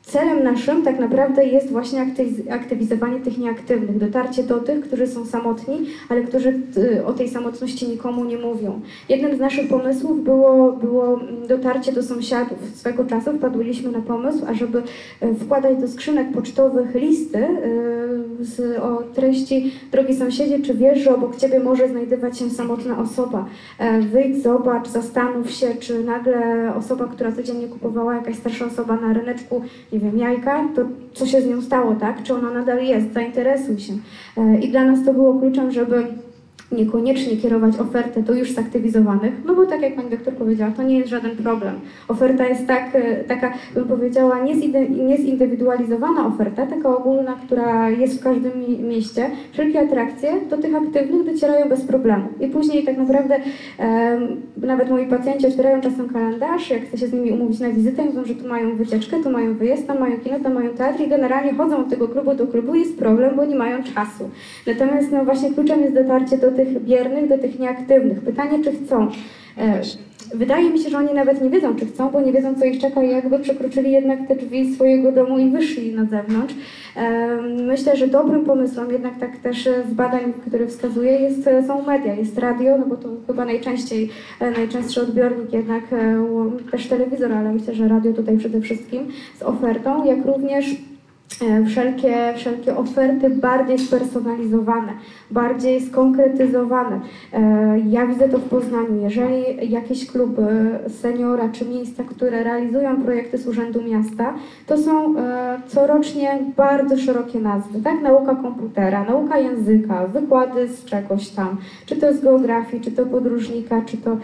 Celem 0.08 0.44
naszym 0.44 0.84
tak 0.84 1.00
naprawdę 1.00 1.46
jest 1.46 1.72
właśnie 1.72 2.06
aktywizowanie 2.50 3.20
tych 3.20 3.38
nieaktywnych, 3.38 3.98
dotarcie 3.98 4.44
do 4.44 4.60
tych, 4.60 4.82
którzy 4.82 5.08
są 5.08 5.26
samotni, 5.26 5.86
ale 6.10 6.22
którzy 6.22 6.60
y, 6.78 7.06
o 7.06 7.14
tej 7.14 7.30
samotności 7.30 7.88
nikomu 7.88 8.26
nie 8.26 8.38
mówią. 8.38 8.82
Jednym 9.10 9.36
z 9.36 9.40
naszych 9.40 9.70
pomysłów 9.70 10.24
było, 10.24 10.72
było 10.72 11.20
dotarcie 11.48 11.92
do 11.92 12.04
sąsiadów. 12.04 12.58
Swego 12.76 13.06
czasu 13.06 13.34
wpadliśmy 13.34 13.92
na 13.92 14.02
pomysł, 14.02 14.46
ażeby 14.48 14.84
y, 15.24 15.36
wkładać 15.36 15.78
do 15.78 15.88
skrzynek 15.88 16.32
pocztowych 16.32 16.96
listy 16.96 17.38
y, 17.40 18.46
z, 18.46 18.80
o 18.80 19.04
treści 19.14 19.72
Drogi 19.92 20.16
sąsiedzie, 20.16 20.60
czy 20.60 20.74
wiesz, 20.74 21.00
że 21.00 21.16
obok 21.16 21.36
ciebie 21.36 21.60
może 21.60 21.90
znajdować 21.90 22.40
się 22.40 22.50
samotna 22.50 23.00
osoba? 23.00 23.46
E, 23.80 24.02
wyjdź, 24.02 24.44
zobacz, 24.44 24.88
zastanów 24.88 25.52
się, 25.52 25.68
czy 25.80 26.04
nagle 26.04 26.74
osoba, 26.76 27.08
która 27.08 27.32
codziennie 27.32 27.68
kupowała 27.68 28.16
jakaś 28.16 28.36
starsza 28.36 28.66
osoba 28.66 28.96
na 28.96 29.14
ryneczku, 29.14 29.62
nie 29.92 29.97
wiem, 30.00 30.18
jajka, 30.18 30.64
to 30.76 30.82
co 31.14 31.26
się 31.26 31.42
z 31.42 31.48
nią 31.48 31.62
stało, 31.62 31.96
tak? 31.96 32.24
Czy 32.24 32.34
ona 32.34 32.52
nadal 32.52 32.84
jest? 32.84 33.14
Zainteresuj 33.14 33.80
się. 33.80 33.94
E, 34.38 34.60
I 34.60 34.70
dla 34.70 34.84
nas 34.84 35.06
to 35.06 35.14
było 35.14 35.40
kluczem, 35.40 35.72
żeby 35.72 36.08
niekoniecznie 36.72 37.38
kierować 37.38 37.80
ofertę 37.80 38.22
do 38.22 38.34
już 38.34 38.52
zaktywizowanych, 38.52 39.34
no 39.46 39.56
bo 39.56 39.66
tak 39.66 39.82
jak 39.82 39.96
Pani 39.96 40.10
doktor 40.10 40.34
powiedziała, 40.34 40.72
to 40.72 40.84
nie 40.84 40.98
jest 40.98 41.10
żaden 41.10 41.36
problem. 41.36 41.80
Oferta 42.08 42.48
jest 42.48 42.68
tak, 42.68 42.96
e, 42.96 43.24
taka, 43.24 43.54
bym 43.74 43.88
powiedziała, 43.88 44.40
niezindywidualizowana 45.08 46.28
oferta, 46.28 46.66
taka 46.66 46.98
ogólna, 46.98 47.36
która 47.46 47.90
jest 47.90 48.20
w 48.20 48.24
każdym 48.24 48.52
mieście. 48.88 49.30
Wszelkie 49.52 49.80
atrakcje 49.80 50.30
do 50.50 50.58
tych 50.58 50.76
aktywnych 50.76 51.26
docierają 51.26 51.70
bez 51.70 51.82
problemu. 51.82 52.28
I 52.40 52.48
później 52.48 52.84
tak 52.84 52.98
naprawdę 52.98 53.40
e, 53.80 54.20
nawet 54.58 54.90
moi 54.90 55.08
pacjenci 55.08 55.48
otwierają 55.48 55.82
czasem 55.82 56.10
kalendarz, 56.10 56.70
jak 56.70 56.82
chce 56.82 56.98
się 56.98 57.08
z 57.08 57.14
nimi 57.14 57.32
umówić 57.32 57.60
na 57.60 57.70
wizytę, 57.70 58.06
mówią, 58.06 58.26
że 58.26 58.36
tu 58.36 58.48
mają 58.48 58.76
wycieczkę, 58.76 59.18
tu 59.24 59.30
mają 59.30 59.54
wyjazd, 59.54 59.88
tam 59.88 60.00
mają 60.00 60.18
kino, 60.18 60.40
tam 60.40 60.54
mają 60.54 60.70
teatr 60.70 61.02
i 61.02 61.08
generalnie 61.08 61.54
chodzą 61.54 61.78
od 61.78 61.90
tego 61.90 62.08
klubu 62.08 62.34
do 62.36 62.48
klubu 62.48 62.76
jest 62.76 62.98
problem, 62.98 63.36
bo 63.36 63.46
nie 63.46 63.56
mają 63.56 63.84
czasu. 63.84 64.30
Natomiast 64.68 65.12
no 65.12 65.26
właśnie 65.26 65.54
kluczem 65.54 65.82
jest 65.82 65.94
dotarcie 65.94 66.38
do 66.38 66.57
tych 66.58 66.84
biernych 66.84 67.30
do 67.30 67.38
tych 67.38 67.60
nieaktywnych. 67.60 68.22
Pytanie, 68.22 68.64
czy 68.64 68.72
chcą. 68.72 69.08
E, 69.58 69.82
wydaje 70.34 70.70
mi 70.70 70.80
się, 70.80 70.90
że 70.90 70.98
oni 70.98 71.14
nawet 71.14 71.42
nie 71.42 71.50
wiedzą, 71.50 71.76
czy 71.76 71.86
chcą, 71.86 72.10
bo 72.10 72.22
nie 72.22 72.32
wiedzą, 72.32 72.56
co 72.56 72.66
ich 72.66 72.82
czeka 72.82 73.04
i 73.04 73.10
jakby 73.10 73.40
przekroczyli 73.40 73.92
jednak 73.92 74.28
te 74.28 74.36
drzwi 74.36 74.74
swojego 74.76 75.12
domu 75.12 75.40
i 75.40 75.50
wyszli 75.50 75.96
na 75.96 76.06
zewnątrz. 76.06 76.56
E, 76.96 77.42
myślę, 77.42 77.98
że 77.98 78.08
dobrym 78.08 78.46
pomysłem, 78.46 78.92
jednak 78.92 79.20
tak 79.20 79.38
też 79.38 79.70
z 79.90 79.94
badań, 79.94 80.34
które 80.48 80.68
wskazuje, 80.68 81.12
jest, 81.12 81.50
są 81.68 81.82
media, 81.82 82.16
jest 82.16 82.38
radio, 82.38 82.78
no 82.78 82.86
bo 82.86 82.98
to 82.98 83.10
chyba 83.28 83.46
najczęściej, 83.46 84.10
e, 84.40 84.52
najczęstszy 84.52 85.02
odbiornik 85.02 85.54
jednak 85.54 85.84
też 86.72 86.88
telewizor, 86.88 87.34
ale 87.34 87.54
myślę, 87.54 87.76
że 87.76 87.88
radio 87.88 88.14
tutaj 88.14 88.38
przede 88.38 88.62
wszystkim 88.62 89.08
z 89.40 89.44
ofertą, 89.44 90.06
jak 90.06 90.26
również 90.26 90.66
E, 90.76 90.97
wszelkie, 91.68 92.34
wszelkie 92.36 92.78
oferty 92.78 93.30
bardziej 93.30 93.80
spersonalizowane, 93.80 94.94
bardziej 95.32 95.82
skonkretyzowane. 95.82 97.00
E, 97.34 97.80
ja 97.90 98.08
widzę 98.08 98.30
to 98.30 98.38
w 98.38 98.50
Poznaniu. 98.50 99.02
Jeżeli 99.02 99.72
jakieś 99.72 100.12
kluby 100.12 100.44
seniora 101.02 101.50
czy 101.50 101.66
miejsca, 101.66 102.04
które 102.04 102.44
realizują 102.44 103.02
projekty 103.04 103.38
z 103.38 103.48
Urzędu 103.48 103.82
Miasta, 103.84 104.34
to 104.68 104.78
są 104.78 105.18
e, 105.18 105.60
corocznie 105.68 106.40
bardzo 106.58 106.98
szerokie 106.98 107.40
nazwy, 107.40 107.82
tak? 107.82 108.02
Nauka 108.02 108.36
komputera, 108.36 109.04
nauka 109.04 109.40
języka, 109.40 110.08
wykłady 110.08 110.68
z 110.68 110.86
czegoś 110.86 111.30
tam, 111.30 111.58
czy 111.86 111.96
to 111.96 112.14
z 112.14 112.22
geografii, 112.22 112.84
czy 112.84 112.92
to 112.92 113.06
podróżnika, 113.06 113.82
czy 113.86 113.98
to 113.98 114.18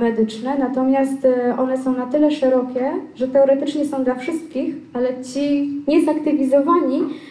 medyczne. 0.00 0.58
Natomiast 0.58 1.26
one 1.58 1.78
są 1.78 1.96
na 1.96 2.06
tyle 2.06 2.30
szerokie, 2.30 2.92
że 3.14 3.28
teoretycznie 3.28 3.84
są 3.84 4.04
dla 4.04 4.14
wszystkich, 4.14 4.74
ale 4.92 5.08
ci 5.24 5.70
niezaktywizowani 5.88 6.37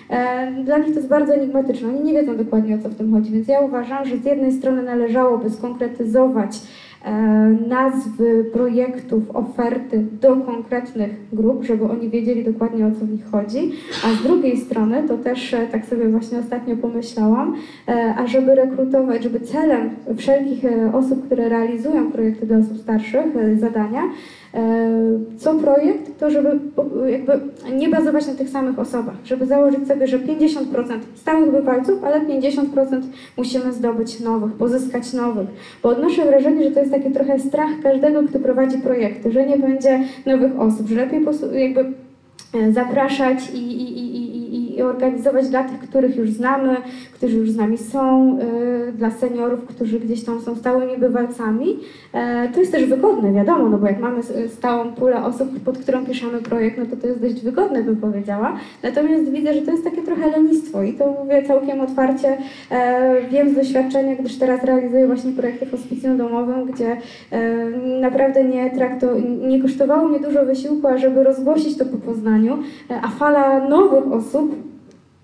E, 0.10 0.52
dla 0.64 0.78
nich 0.78 0.88
to 0.88 0.96
jest 0.96 1.08
bardzo 1.08 1.34
enigmatyczne. 1.34 1.90
Oni 1.90 2.04
nie 2.04 2.14
wiedzą 2.14 2.38
dokładnie 2.38 2.76
o 2.76 2.78
co 2.78 2.90
w 2.90 2.96
tym 2.96 3.14
chodzi, 3.14 3.32
więc 3.32 3.48
ja 3.48 3.60
uważam, 3.60 4.06
że 4.06 4.18
z 4.18 4.26
jednej 4.26 4.52
strony 4.52 4.84
należałoby 4.84 5.50
skonkretyzować 5.50 6.60
e, 7.06 7.12
nazwy 7.68 8.46
projektów, 8.54 9.36
oferty 9.36 10.06
do 10.22 10.36
konkretnych 10.36 11.12
grup, 11.34 11.64
żeby 11.64 11.84
oni 11.84 12.10
wiedzieli 12.10 12.44
dokładnie 12.44 12.86
o 12.86 12.92
co 12.92 13.06
w 13.06 13.12
nich 13.12 13.26
chodzi, 13.32 13.72
a 14.06 14.20
z 14.20 14.24
drugiej 14.24 14.58
strony, 14.58 15.04
to 15.08 15.18
też 15.18 15.54
e, 15.54 15.68
tak 15.68 15.86
sobie 15.86 16.10
właśnie 16.10 16.40
ostatnio 16.40 16.78
pomyślałam, 16.78 17.56
a 18.18 18.28
żeby 18.28 18.56
rekrutować, 18.56 19.24
żeby 19.24 19.40
celem 19.40 19.90
wszelkich 20.18 20.64
osób, 20.94 21.26
które 21.26 21.50
realizują 21.50 22.12
projekty 22.12 22.46
dla 22.46 22.58
osób 22.58 22.78
starszych, 22.78 23.60
zadania, 23.60 24.02
co 25.38 25.54
projekt, 25.54 26.20
to 26.20 26.30
żeby 26.30 26.60
jakby 27.08 27.40
nie 27.74 27.90
bazować 27.90 28.28
na 28.28 28.34
tych 28.34 28.50
samych 28.50 28.80
osobach, 28.80 29.16
żeby 29.26 29.46
założyć 29.46 29.88
sobie, 29.88 30.08
że 30.08 30.20
50% 30.20 31.00
stałych 31.16 31.52
bywalców, 31.52 32.04
ale 32.04 32.22
50% 32.26 33.02
musimy 33.38 33.74
zdobyć 33.74 34.20
nowych, 34.20 34.54
pozyskać 34.54 35.14
nowych. 35.14 35.48
Bo 35.84 35.90
odnoszę 35.90 36.26
wrażenie, 36.26 36.64
że 36.64 36.72
to 36.72 36.80
jest 36.80 36.92
taki 36.92 37.12
trochę 37.12 37.40
strach 37.40 37.70
każdego, 37.84 38.24
kto 38.24 38.40
prowadzi 38.40 38.78
projekty, 38.78 39.32
że 39.32 39.46
nie 39.46 39.58
będzie 39.58 40.04
nowych 40.26 40.60
osób, 40.60 40.88
że 40.88 40.96
lepiej 40.96 41.26
jakby 41.52 41.86
e, 42.54 42.74
zapraszać 42.74 43.52
i, 43.54 43.58
i, 43.58 44.00
i, 44.00 44.27
i 44.78 44.82
organizować 44.82 45.50
dla 45.50 45.64
tych, 45.64 45.80
których 45.80 46.16
już 46.16 46.30
znamy, 46.30 46.78
którzy 47.14 47.38
już 47.38 47.52
z 47.52 47.56
nami 47.56 47.78
są, 47.78 48.38
y, 48.40 48.92
dla 48.92 49.12
seniorów, 49.12 49.66
którzy 49.66 50.00
gdzieś 50.00 50.24
tam 50.24 50.42
są 50.42 50.56
stałymi 50.56 50.98
bywalcami. 50.98 51.80
E, 52.14 52.50
to 52.54 52.60
jest 52.60 52.72
też 52.72 52.86
wygodne, 52.86 53.34
wiadomo, 53.34 53.70
no 53.70 53.78
bo 53.78 53.88
jak 53.88 54.00
mamy 54.00 54.22
stałą 54.48 54.94
pulę 54.94 55.24
osób, 55.24 55.60
pod 55.60 55.78
którą 55.78 56.06
piszemy 56.06 56.42
projekt, 56.42 56.78
no 56.78 56.86
to 56.86 57.02
to 57.02 57.08
jest 57.08 57.22
dość 57.22 57.42
wygodne, 57.42 57.84
bym 57.84 57.96
powiedziała. 57.96 58.58
Natomiast 58.84 59.32
widzę, 59.32 59.54
że 59.54 59.62
to 59.62 59.72
jest 59.72 59.84
takie 59.84 60.02
trochę 60.02 60.32
lenistwo 60.32 60.84
i 60.84 60.94
to 60.94 61.16
mówię 61.24 61.44
całkiem 61.48 61.82
otwarcie. 61.82 62.38
E, 62.72 63.16
wiem 63.32 63.50
z 63.50 63.56
doświadczenia, 63.56 64.16
gdyż 64.16 64.36
teraz 64.36 64.64
realizuję 64.64 65.08
właśnie 65.08 65.32
projekty 65.32 65.66
w 65.66 65.72
hospicjum 65.72 66.18
domowym, 66.18 66.66
gdzie 66.66 66.98
e, 67.32 67.66
naprawdę 68.02 68.44
nie, 68.44 68.70
trakto, 68.70 69.08
nie 69.48 69.62
kosztowało 69.62 70.08
mnie 70.08 70.20
dużo 70.20 70.46
wysiłku, 70.46 70.88
ażeby 70.88 71.24
rozgłosić 71.24 71.78
to 71.78 71.86
po 71.86 71.98
Poznaniu, 71.98 72.58
a 73.02 73.08
fala 73.08 73.70
nowych 73.70 74.12
osób 74.12 74.67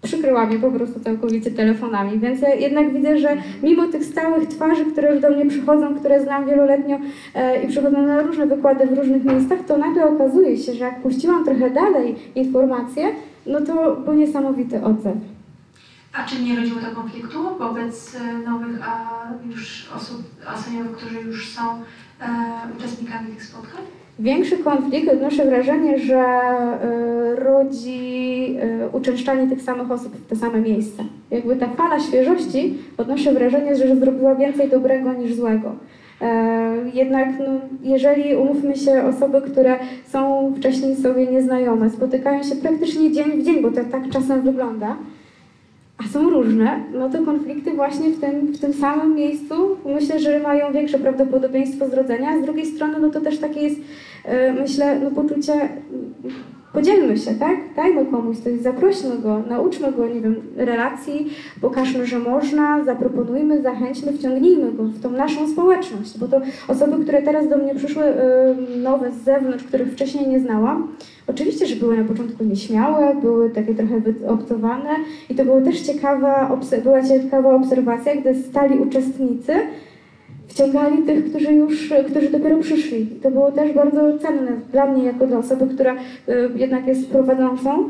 przykryła 0.04 0.46
mnie 0.46 0.60
po 0.60 0.72
prostu 0.72 1.00
całkowicie 1.00 1.52
telefonami, 1.52 2.20
więc 2.20 2.42
ja 2.42 2.56
jednak 2.56 2.94
widzę, 2.94 3.18
że 3.18 3.38
mimo 3.64 3.88
tych 3.88 4.06
stałych 4.06 4.50
twarzy, 4.50 4.86
które 4.86 5.14
już 5.14 5.22
do 5.22 5.30
mnie 5.30 5.46
przychodzą, 5.46 5.96
które 5.96 6.24
znam 6.24 6.46
wieloletnio 6.46 6.98
e, 7.36 7.64
i 7.64 7.68
przychodzą 7.68 8.02
na 8.02 8.22
różne 8.22 8.48
wykłady 8.48 8.88
w 8.88 8.98
różnych 8.98 9.24
miejscach, 9.24 9.60
to 9.68 9.78
nagle 9.78 10.06
okazuje 10.06 10.58
się, 10.58 10.74
że 10.74 10.86
jak 10.86 11.02
puściłam 11.02 11.46
trochę 11.46 11.70
dalej 11.70 12.16
informacje, 12.36 13.06
no 13.46 13.62
to 13.62 13.96
był 13.96 14.14
niesamowity 14.14 14.84
odzew. 14.84 15.16
A 16.14 16.24
czy 16.24 16.42
nie 16.42 16.56
rodziło 16.56 16.82
to 16.82 16.96
konfliktu 16.96 17.58
wobec 17.60 18.16
e, 18.16 18.50
nowych 18.50 18.90
a 18.90 19.10
już 19.48 19.90
osób, 19.96 20.24
seniorów, 20.66 20.98
którzy 20.98 21.22
już 21.22 21.50
są 21.50 21.62
e, 21.62 22.26
uczestnikami 22.78 23.28
tych 23.28 23.44
spotkań? 23.44 24.03
Większy 24.20 24.58
konflikt, 24.58 25.10
odnoszę 25.10 25.46
wrażenie, 25.46 26.00
że 26.00 26.26
y, 27.34 27.36
rodzi 27.36 28.56
y, 28.86 28.98
uczęszczanie 28.98 29.48
tych 29.48 29.62
samych 29.62 29.92
osób 29.92 30.16
w 30.16 30.28
te 30.28 30.36
same 30.36 30.62
miejsca. 30.62 31.04
Jakby 31.32 31.56
ta 31.56 31.68
fala 31.68 32.00
świeżości, 32.00 32.78
odnoszę 32.98 33.34
wrażenie, 33.34 33.76
że 33.76 33.96
zrobiła 33.96 34.36
więcej 34.36 34.70
dobrego 34.70 35.14
niż 35.14 35.36
złego. 35.36 35.76
E, 36.22 36.76
jednak, 36.94 37.28
no, 37.40 37.46
jeżeli 37.82 38.36
umówmy 38.36 38.76
się, 38.76 39.04
osoby, 39.04 39.42
które 39.42 39.76
są 40.08 40.54
wcześniej 40.58 40.96
sobie 40.96 41.28
nieznajome, 41.28 41.90
spotykają 41.90 42.44
się 42.44 42.56
praktycznie 42.56 43.12
dzień 43.12 43.32
w 43.32 43.46
dzień, 43.46 43.62
bo 43.62 43.72
to 43.72 43.82
tak 43.92 44.10
czasem 44.10 44.42
wygląda, 44.42 44.98
a 46.06 46.10
są 46.10 46.30
różne, 46.30 46.84
no 46.94 47.10
to 47.10 47.24
konflikty 47.26 47.72
właśnie 47.72 48.10
w 48.10 48.20
tym, 48.20 48.48
w 48.48 48.60
tym 48.60 48.74
samym 48.74 49.16
miejscu 49.16 49.78
myślę, 49.86 50.20
że 50.20 50.40
mają 50.40 50.74
większe 50.74 51.00
prawdopodobieństwo 51.00 51.90
zrodzenia, 51.90 52.42
z 52.42 52.44
drugiej 52.44 52.66
strony 52.66 53.00
no 53.00 53.10
to 53.10 53.22
też 53.22 53.40
takie 53.40 53.62
jest, 53.62 53.80
e, 54.26 54.54
myślę, 54.54 55.00
no 55.00 55.12
poczucie 55.12 55.70
podzielmy 56.74 57.18
się, 57.18 57.36
tak? 57.36 57.58
Dajmy 57.76 58.06
komuś 58.06 58.38
coś, 58.38 58.60
zaprośmy 58.60 59.18
go, 59.18 59.42
nauczmy 59.50 59.92
go, 59.92 60.08
nie 60.08 60.22
wiem, 60.22 60.36
relacji, 60.56 61.30
pokażmy, 61.62 62.06
że 62.06 62.20
można, 62.20 62.84
zaproponujmy, 62.84 63.62
zachęćmy, 63.62 64.14
wciągnijmy 64.14 64.72
go 64.72 64.84
w 64.84 65.02
tą 65.02 65.10
naszą 65.10 65.50
społeczność, 65.50 66.18
bo 66.20 66.28
to 66.28 66.42
osoby, 66.68 67.04
które 67.04 67.22
teraz 67.22 67.50
do 67.50 67.58
mnie 67.58 67.76
przyszły, 67.76 68.04
nowe 68.78 69.12
z 69.12 69.24
zewnątrz, 69.24 69.64
których 69.64 69.92
wcześniej 69.92 70.28
nie 70.28 70.40
znałam, 70.40 70.88
oczywiście, 71.28 71.66
że 71.66 71.76
były 71.76 71.98
na 71.98 72.04
początku 72.04 72.44
nieśmiałe, 72.44 73.16
były 73.22 73.50
takie 73.50 73.76
trochę 73.76 74.00
wyobcowane 74.00 74.90
i 75.30 75.36
to 75.36 75.46
była 75.46 75.62
też 75.62 75.82
ciekawa, 75.82 76.58
była 76.84 77.04
ciekawa 77.04 77.56
obserwacja, 77.56 78.16
gdy 78.16 78.36
stali 78.36 78.80
uczestnicy, 78.80 79.54
wciągali 80.54 81.04
tych, 81.04 81.30
którzy 81.30 81.54
już, 81.54 81.94
którzy 82.10 82.30
dopiero 82.30 82.58
przyszli. 82.58 83.06
To 83.06 83.32
było 83.32 83.52
też 83.52 83.74
bardzo 83.74 84.18
cenne 84.18 84.52
dla 84.72 84.86
mnie, 84.86 85.04
jako 85.04 85.28
dla 85.28 85.38
osoby, 85.38 85.68
która 85.76 85.94
y, 85.94 86.00
jednak 86.56 86.88
jest 86.88 87.10
prowadzącą. 87.10 87.90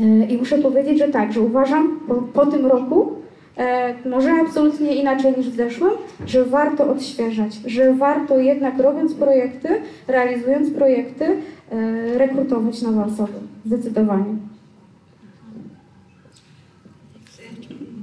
Y, 0.00 0.26
I 0.28 0.36
muszę 0.36 0.58
powiedzieć, 0.58 0.98
że 0.98 1.08
tak, 1.08 1.32
że 1.32 1.40
uważam 1.40 2.00
po, 2.08 2.14
po 2.14 2.46
tym 2.46 2.66
roku, 2.66 3.12
y, 4.04 4.08
może 4.08 4.32
absolutnie 4.32 4.94
inaczej 4.94 5.34
niż 5.36 5.50
w 5.50 5.56
zeszłym, 5.56 5.90
że 6.26 6.44
warto 6.44 6.90
odświeżać, 6.90 7.60
że 7.66 7.94
warto 7.94 8.38
jednak 8.38 8.78
robiąc 8.78 9.14
projekty, 9.14 9.68
realizując 10.08 10.70
projekty, 10.70 11.24
rekrutować 12.16 12.82
nowe 12.82 13.04
osoby. 13.04 13.32
Zdecydowanie. 13.66 14.49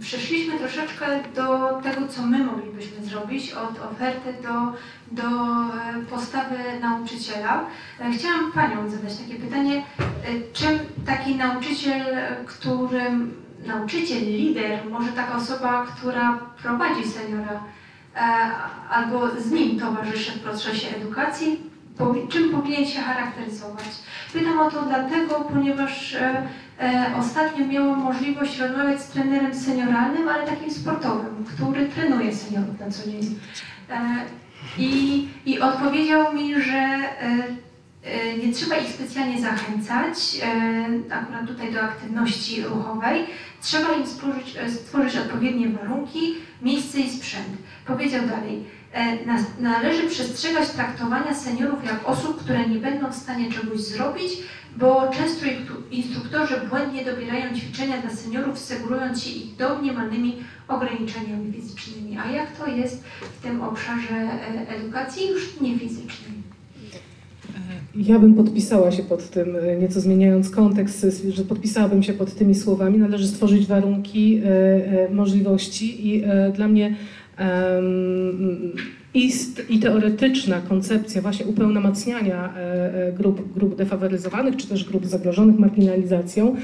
Przeszliśmy 0.08 0.60
troszeczkę 0.60 1.06
do 1.36 1.80
tego, 1.84 2.08
co 2.08 2.22
my 2.22 2.44
moglibyśmy 2.44 3.06
zrobić, 3.06 3.52
od 3.52 3.92
oferty 3.92 4.34
do, 4.44 4.74
do 5.12 5.28
e, 5.28 6.06
postawy 6.10 6.56
nauczyciela. 6.82 7.66
E, 8.00 8.12
chciałam 8.12 8.52
Panią 8.52 8.90
zadać 8.90 9.18
takie 9.18 9.36
pytanie, 9.36 9.84
e, 10.00 10.04
czym 10.54 10.80
taki 11.06 11.36
nauczyciel, 11.36 12.02
którym 12.46 13.34
nauczyciel, 13.66 14.24
lider, 14.24 14.80
może 14.90 15.12
taka 15.12 15.36
osoba, 15.36 15.86
która 15.86 16.40
prowadzi 16.62 17.08
seniora 17.08 17.64
albo 18.90 19.30
z 19.42 19.52
nim 19.52 19.80
towarzyszy 19.80 20.32
w 20.32 20.40
procesie 20.40 20.96
edukacji, 20.96 21.60
czym 22.30 22.50
powinien 22.50 22.86
się 22.86 23.02
charakteryzować? 23.02 23.86
Pytam 24.34 24.60
o 24.60 24.72
to 24.72 24.82
dlatego, 24.82 25.36
ponieważ 25.36 26.16
ostatnio 27.20 27.68
miałam 27.68 28.00
możliwość 28.00 28.58
rozmawiać 28.58 29.02
z 29.02 29.10
trenerem 29.10 29.56
senioralnym, 29.56 30.30
ale 30.30 30.48
takim 30.48 30.72
sportowym, 30.72 31.46
który 31.56 31.86
trenuje 31.86 32.36
seniorów 32.36 32.80
na 32.80 32.92
co 32.92 33.10
dzień. 33.10 33.40
E, 33.90 34.00
I, 34.78 35.28
i 35.46 35.60
odpowiedział 35.60 36.34
mi, 36.34 36.62
że 36.62 36.78
e, 36.78 37.08
nie 38.44 38.54
trzeba 38.54 38.76
ich 38.76 38.90
specjalnie 38.90 39.42
zachęcać, 39.42 40.18
akurat 41.10 41.48
tutaj 41.48 41.74
do 41.74 41.82
aktywności 41.82 42.62
ruchowej. 42.62 43.26
Trzeba 43.62 43.94
im 43.94 44.08
stworzyć, 44.08 44.58
stworzyć 44.70 45.18
odpowiednie 45.18 45.70
warunki, 45.70 46.36
miejsce 46.62 47.00
i 47.00 47.10
sprzęt. 47.10 47.48
Powiedział 47.86 48.22
dalej, 48.28 48.64
należy 49.60 50.08
przestrzegać 50.08 50.70
traktowania 50.70 51.34
seniorów 51.34 51.86
jak 51.86 52.10
osób, 52.10 52.44
które 52.44 52.68
nie 52.68 52.80
będą 52.80 53.12
w 53.12 53.16
stanie 53.16 53.52
czegoś 53.52 53.80
zrobić, 53.80 54.32
bo 54.78 55.12
często 55.18 55.46
instruktorzy 55.92 56.62
błędnie 56.70 57.06
dobierają 57.06 57.56
ćwiczenia 57.56 57.98
dla 57.98 58.10
seniorów, 58.10 58.60
segurując 58.60 59.24
się 59.24 59.30
ich 59.30 59.56
domniemanymi 59.56 60.44
ograniczeniami 60.68 61.54
fizycznymi. 61.54 62.18
A 62.18 62.32
jak 62.32 62.52
to 62.52 62.68
jest 62.68 63.04
w 63.22 63.42
tym 63.42 63.62
obszarze 63.62 64.16
e, 64.16 64.70
edukacji 64.70 65.30
już 65.30 65.62
niefizycznej? 65.62 66.47
Ja 67.96 68.20
bym 68.20 68.34
podpisała 68.34 68.92
się 68.92 69.04
pod 69.04 69.30
tym, 69.30 69.56
e, 69.56 69.78
nieco 69.78 70.02
zmieniając 70.02 70.50
kontekst, 70.50 71.06
że 71.30 71.44
podpisałabym 71.44 72.04
się 72.04 72.14
pod 72.14 72.36
tymi 72.36 72.56
słowami. 72.56 72.98
Należy 72.98 73.28
stworzyć 73.28 73.66
warunki, 73.66 74.42
e, 74.46 75.14
możliwości 75.14 76.08
i 76.08 76.24
dla 76.56 76.68
mnie 76.68 76.96
i, 79.14 79.32
i 79.70 79.80
teoretyczna 79.80 80.62
koncepcja 80.70 81.22
właśnie 81.22 81.46
upełnomocniania 81.46 82.54
grup, 83.18 83.54
grup 83.54 83.76
defaworyzowanych, 83.76 84.56
czy 84.56 84.68
też 84.68 84.84
grup 84.84 85.06
zagrożonych 85.06 85.60
marginalizacją. 85.60 86.56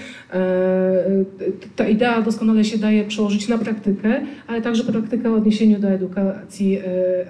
Ta 1.76 1.88
idea 1.88 2.22
doskonale 2.22 2.64
się 2.64 2.78
daje 2.78 3.04
przełożyć 3.04 3.48
na 3.48 3.58
praktykę, 3.58 4.22
ale 4.48 4.62
także 4.62 4.84
praktykę 4.84 5.30
w 5.30 5.34
odniesieniu 5.34 5.80
do 5.80 5.90
edukacji 5.90 6.80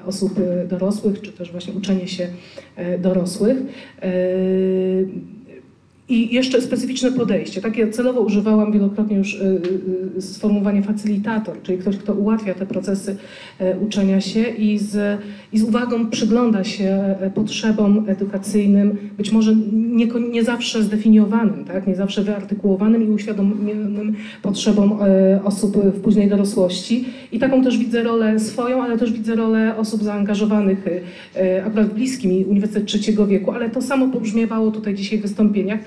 osób 0.05 0.39
dorosłych, 0.69 1.21
czy 1.21 1.31
też 1.31 1.51
właśnie 1.51 1.73
uczenie 1.73 2.07
się 2.07 2.27
dorosłych. 2.99 3.57
I 6.09 6.33
jeszcze 6.33 6.61
specyficzne 6.61 7.11
podejście. 7.11 7.61
Takie 7.61 7.89
celowo 7.89 8.21
używałam 8.21 8.71
wielokrotnie 8.71 9.17
już 9.17 9.33
y, 9.33 9.61
y, 10.17 10.21
sformułowanie 10.21 10.83
facylitator, 10.83 11.61
czyli 11.61 11.77
ktoś, 11.77 11.97
kto 11.97 12.13
ułatwia 12.13 12.53
te 12.53 12.65
procesy 12.65 13.17
e, 13.59 13.77
uczenia 13.77 14.21
się 14.21 14.43
i 14.43 14.79
z, 14.79 15.21
i 15.53 15.59
z 15.59 15.63
uwagą 15.63 16.09
przygląda 16.09 16.63
się 16.63 17.15
e, 17.19 17.31
potrzebom 17.35 18.05
edukacyjnym, 18.07 18.97
być 19.17 19.31
może 19.31 19.55
nie, 19.73 20.05
nie 20.31 20.43
zawsze 20.43 20.83
zdefiniowanym, 20.83 21.65
tak? 21.65 21.87
nie 21.87 21.95
zawsze 21.95 22.23
wyartykułowanym 22.23 23.07
i 23.07 23.09
uświadomionym 23.09 24.15
potrzebom 24.41 24.99
e, 25.01 25.43
osób 25.43 25.77
w 25.77 26.01
późnej 26.01 26.29
dorosłości. 26.29 27.05
I 27.31 27.39
taką 27.39 27.63
też 27.63 27.77
widzę 27.77 28.03
rolę 28.03 28.39
swoją, 28.39 28.83
ale 28.83 28.97
też 28.97 29.11
widzę 29.11 29.35
rolę 29.35 29.77
osób 29.77 30.03
zaangażowanych 30.03 30.85
akurat 31.65 31.93
bliskimi 31.93 32.45
Uniwersytet 32.45 32.85
Trzeciego 32.85 33.27
Wieku, 33.27 33.51
ale 33.51 33.69
to 33.69 33.81
samo 33.81 34.07
pobrzmiewało 34.07 34.71
tutaj 34.71 34.95
dzisiaj 34.95 35.19
w 35.19 35.21
wystąpieniach 35.21 35.79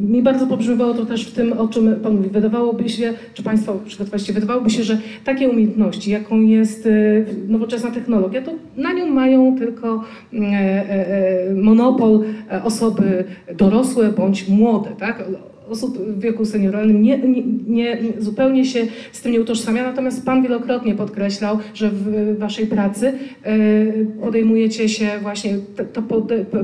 mi 0.00 0.22
bardzo 0.22 0.46
pobrzmiewało 0.46 0.94
to 0.94 1.06
też 1.06 1.26
w 1.26 1.32
tym, 1.34 1.52
o 1.52 1.68
czym 1.68 1.96
Pan 1.96 2.16
mówi. 2.16 2.30
Wydawałoby 2.30 2.88
się, 2.88 3.12
czy 3.34 3.42
Państwo 3.42 3.78
przygotowaliście, 3.86 4.32
wydawałoby 4.32 4.70
się, 4.70 4.82
że 4.82 4.98
takie 5.24 5.48
umiejętności, 5.48 6.10
jaką 6.10 6.40
jest 6.40 6.86
y, 6.86 7.26
nowoczesna 7.48 7.90
technologia, 7.90 8.42
to 8.42 8.52
na 8.76 8.92
nią 8.92 9.06
mają 9.06 9.58
tylko 9.58 10.04
mm, 10.32 10.54
e, 10.54 10.58
e, 10.58 11.50
e, 11.50 11.54
monopol 11.54 12.24
osoby 12.64 13.24
dorosłe 13.54 14.08
bądź 14.08 14.48
młode. 14.48 14.90
Tak? 14.98 15.24
Osób 15.72 15.98
w 15.98 16.20
wieku 16.20 16.44
senioralnym 16.44 17.02
nie, 17.02 17.18
nie, 17.18 17.42
nie, 17.66 17.98
zupełnie 18.18 18.64
się 18.64 18.86
z 19.12 19.20
tym 19.20 19.32
nie 19.32 19.40
utożsamia, 19.40 19.82
natomiast 19.82 20.24
Pan 20.24 20.42
wielokrotnie 20.42 20.94
podkreślał, 20.94 21.58
że 21.74 21.90
w 21.90 22.38
Waszej 22.38 22.66
pracy 22.66 23.12
e, 23.42 23.56
podejmujecie 24.20 24.88
się 24.88 25.10
właśnie 25.22 25.58
to, 25.92 26.02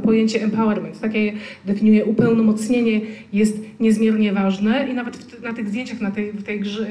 pojęcie 0.04 0.42
empowerment, 0.42 1.00
takie 1.00 1.32
definiuje 1.66 2.04
upełnomocnienie 2.04 3.00
jest 3.32 3.58
niezmiernie 3.80 4.32
ważne 4.32 4.88
i 4.90 4.94
nawet 4.94 5.42
na 5.42 5.52
tych 5.52 5.68
zdjęciach, 5.68 6.00
na 6.00 6.10
tej, 6.10 6.32
w 6.32 6.42
tej 6.42 6.60
grze, 6.60 6.86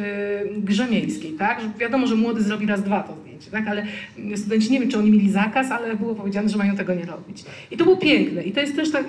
grze 0.57 0.87
miejskiej, 0.91 1.31
tak, 1.31 1.61
wiadomo, 1.79 2.07
że 2.07 2.15
młody 2.15 2.41
zrobi 2.43 2.65
raz, 2.65 2.83
dwa 2.83 3.03
to 3.03 3.13
zdjęcie, 3.21 3.51
tak, 3.51 3.67
ale 3.67 3.85
studenci 4.37 4.71
nie 4.71 4.79
wiem, 4.79 4.89
czy 4.89 4.97
oni 4.97 5.11
mieli 5.11 5.31
zakaz, 5.31 5.71
ale 5.71 5.95
było 5.95 6.15
powiedziane, 6.15 6.49
że 6.49 6.57
mają 6.57 6.75
tego 6.75 6.93
nie 6.93 7.05
robić. 7.05 7.45
I 7.71 7.77
to 7.77 7.83
było 7.83 7.97
piękne. 7.97 8.43
I 8.43 8.51
to 8.51 8.61
jest 8.61 8.75
też 8.75 8.91
tak, 8.91 9.05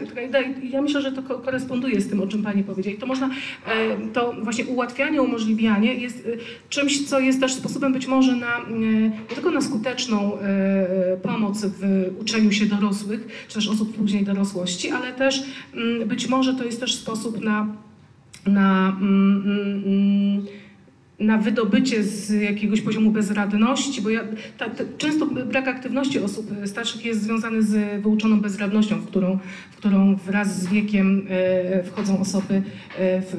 ja 0.70 0.82
myślę, 0.82 1.02
że 1.02 1.12
to 1.12 1.22
koresponduje 1.22 2.00
z 2.00 2.08
tym, 2.08 2.20
o 2.20 2.26
czym 2.26 2.42
Pani 2.42 2.64
powiedziała 2.64 2.96
to 2.98 3.06
można, 3.06 3.30
e, 3.66 3.96
to 4.12 4.34
właśnie 4.42 4.66
ułatwianie, 4.66 5.22
umożliwianie 5.22 5.94
jest 5.94 6.26
e, 6.26 6.30
czymś, 6.68 7.08
co 7.08 7.20
jest 7.20 7.40
też 7.40 7.54
sposobem 7.54 7.92
być 7.92 8.06
może 8.06 8.36
na, 8.36 8.58
e, 8.58 8.70
nie 8.70 9.34
tylko 9.34 9.50
na 9.50 9.60
skuteczną 9.60 10.38
pomoc 11.22 11.64
w 11.64 12.10
uczeniu 12.20 12.52
się 12.52 12.66
dorosłych, 12.66 13.46
czy 13.48 13.54
też 13.54 13.68
osób 13.68 13.96
później 13.96 14.24
dorosłości, 14.24 14.90
ale 14.90 15.12
też 15.12 15.42
mm, 15.74 16.08
być 16.08 16.28
może 16.28 16.54
to 16.54 16.64
jest 16.64 16.80
też 16.80 16.94
sposób 16.94 17.44
na, 17.44 17.66
na 18.46 18.96
mm, 19.00 19.42
mm, 19.86 20.46
na 21.20 21.38
wydobycie 21.38 22.02
z 22.02 22.30
jakiegoś 22.30 22.80
poziomu 22.80 23.10
bezradności, 23.10 24.02
bo 24.02 24.10
ja, 24.10 24.20
ta, 24.58 24.70
ta, 24.70 24.84
często 24.98 25.26
brak 25.26 25.68
aktywności 25.68 26.18
osób 26.18 26.50
starszych 26.66 27.04
jest 27.04 27.22
związany 27.22 27.62
z 27.62 28.02
wyuczoną 28.02 28.40
bezradnością, 28.40 28.96
w 28.96 29.06
którą, 29.06 29.38
w 29.70 29.76
którą 29.76 30.16
wraz 30.16 30.62
z 30.62 30.66
wiekiem 30.66 31.26
e, 31.28 31.82
wchodzą 31.82 32.20
osoby 32.20 32.54
e, 32.54 32.62
w, 33.22 33.36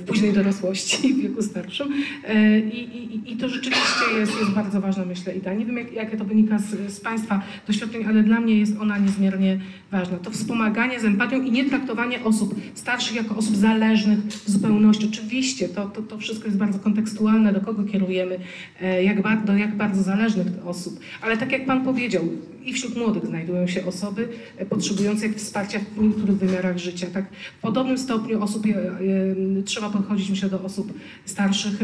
w, 0.00 0.04
późnej 0.04 0.32
dorosłości, 0.32 1.14
w 1.14 1.22
wieku 1.22 1.42
starszym. 1.42 1.92
E, 2.24 2.58
i, 2.58 3.32
i, 3.32 3.36
to 3.36 3.48
rzeczywiście 3.48 4.04
jest, 4.18 4.40
jest 4.40 4.50
bardzo 4.50 4.80
ważna, 4.80 5.04
myślę, 5.04 5.34
idea. 5.34 5.54
Nie 5.54 5.66
wiem, 5.66 5.76
jak, 5.76 5.92
jakie 5.92 6.16
to 6.16 6.24
wynika 6.24 6.58
z, 6.58 6.92
z 6.92 7.00
Państwa 7.00 7.42
doświadczeń, 7.66 8.04
ale 8.04 8.22
dla 8.22 8.40
mnie 8.40 8.58
jest 8.58 8.76
ona 8.80 8.98
niezmiernie 8.98 9.60
ważna. 9.90 10.18
To 10.18 10.30
wspomaganie 10.30 11.00
z 11.00 11.04
empatią 11.04 11.42
i 11.42 11.50
nie 11.50 11.64
traktowanie 11.64 12.24
osób 12.24 12.54
starszych 12.74 13.16
jako 13.16 13.36
osób 13.36 13.56
zależnych 13.56 14.18
w 14.18 14.50
zupełności. 14.50 15.08
Oczywiście 15.12 15.68
to, 15.68 15.86
to, 15.86 16.02
to 16.02 16.18
wszystko 16.18 16.46
jest 16.46 16.58
bardzo 16.58 16.78
kontekstualne, 17.12 17.52
do 17.52 17.60
kogo 17.60 17.84
kierujemy, 17.84 18.38
e, 18.80 19.04
jak, 19.04 19.44
do 19.44 19.56
jak 19.56 19.76
bardzo 19.76 20.02
zależnych 20.02 20.46
osób. 20.64 21.00
Ale 21.20 21.36
tak 21.36 21.52
jak 21.52 21.66
Pan 21.66 21.84
powiedział, 21.84 22.22
i 22.64 22.72
wśród 22.72 22.96
młodych 22.96 23.26
znajdują 23.26 23.66
się 23.66 23.86
osoby 23.86 24.28
e, 24.56 24.66
potrzebujące 24.66 25.32
wsparcia 25.32 25.78
w 25.78 26.02
niektórych 26.02 26.36
wymiarach 26.36 26.78
życia. 26.78 27.06
Tak, 27.12 27.24
w 27.58 27.60
podobnym 27.60 27.98
stopniu 27.98 28.42
osób 28.42 28.66
e, 28.66 29.62
trzeba 29.62 29.90
podchodzić, 29.90 30.30
myślę, 30.30 30.48
do 30.48 30.62
osób 30.62 30.92
starszych 31.24 31.80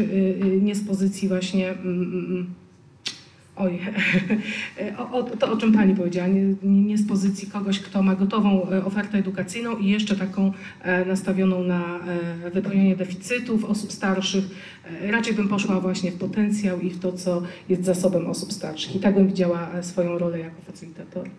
nie 0.61 0.75
z 0.75 0.87
pozycji 0.87 1.27
właśnie. 1.27 1.73
Oj, 3.59 3.79
o, 4.97 5.11
o, 5.11 5.23
to 5.23 5.51
o 5.51 5.57
czym 5.57 5.73
Pani 5.73 5.95
powiedziała, 5.95 6.27
nie, 6.27 6.55
nie, 6.63 6.97
z 6.97 7.07
pozycji 7.07 7.47
kogoś, 7.47 7.79
kto 7.79 8.03
ma 8.03 8.15
gotową 8.15 8.69
e, 8.69 8.85
ofertę 8.85 9.17
edukacyjną 9.17 9.77
i 9.77 9.87
jeszcze 9.87 10.15
taką 10.15 10.51
e, 10.81 11.05
nastawioną 11.05 11.63
na 11.63 11.99
e, 12.45 12.49
wypełnienie 12.49 12.95
deficytów 12.95 13.65
osób 13.65 13.91
starszych. 13.91 14.43
Raczej 15.01 15.33
bym 15.33 15.47
poszła 15.47 15.79
właśnie 15.79 16.11
w 16.11 16.17
potencjał 16.17 16.79
i 16.79 16.89
w 16.89 16.99
to, 16.99 17.11
co 17.13 17.41
jest 17.69 17.85
zasobem 17.85 18.27
osób 18.27 18.53
starszych. 18.53 18.95
I 18.95 18.99
tak 18.99 19.15
bym 19.15 19.27
widziała 19.27 19.69
swoją 19.81 20.17
rolę 20.17 20.39
jako 20.39 20.61
facylitator. 20.61 21.29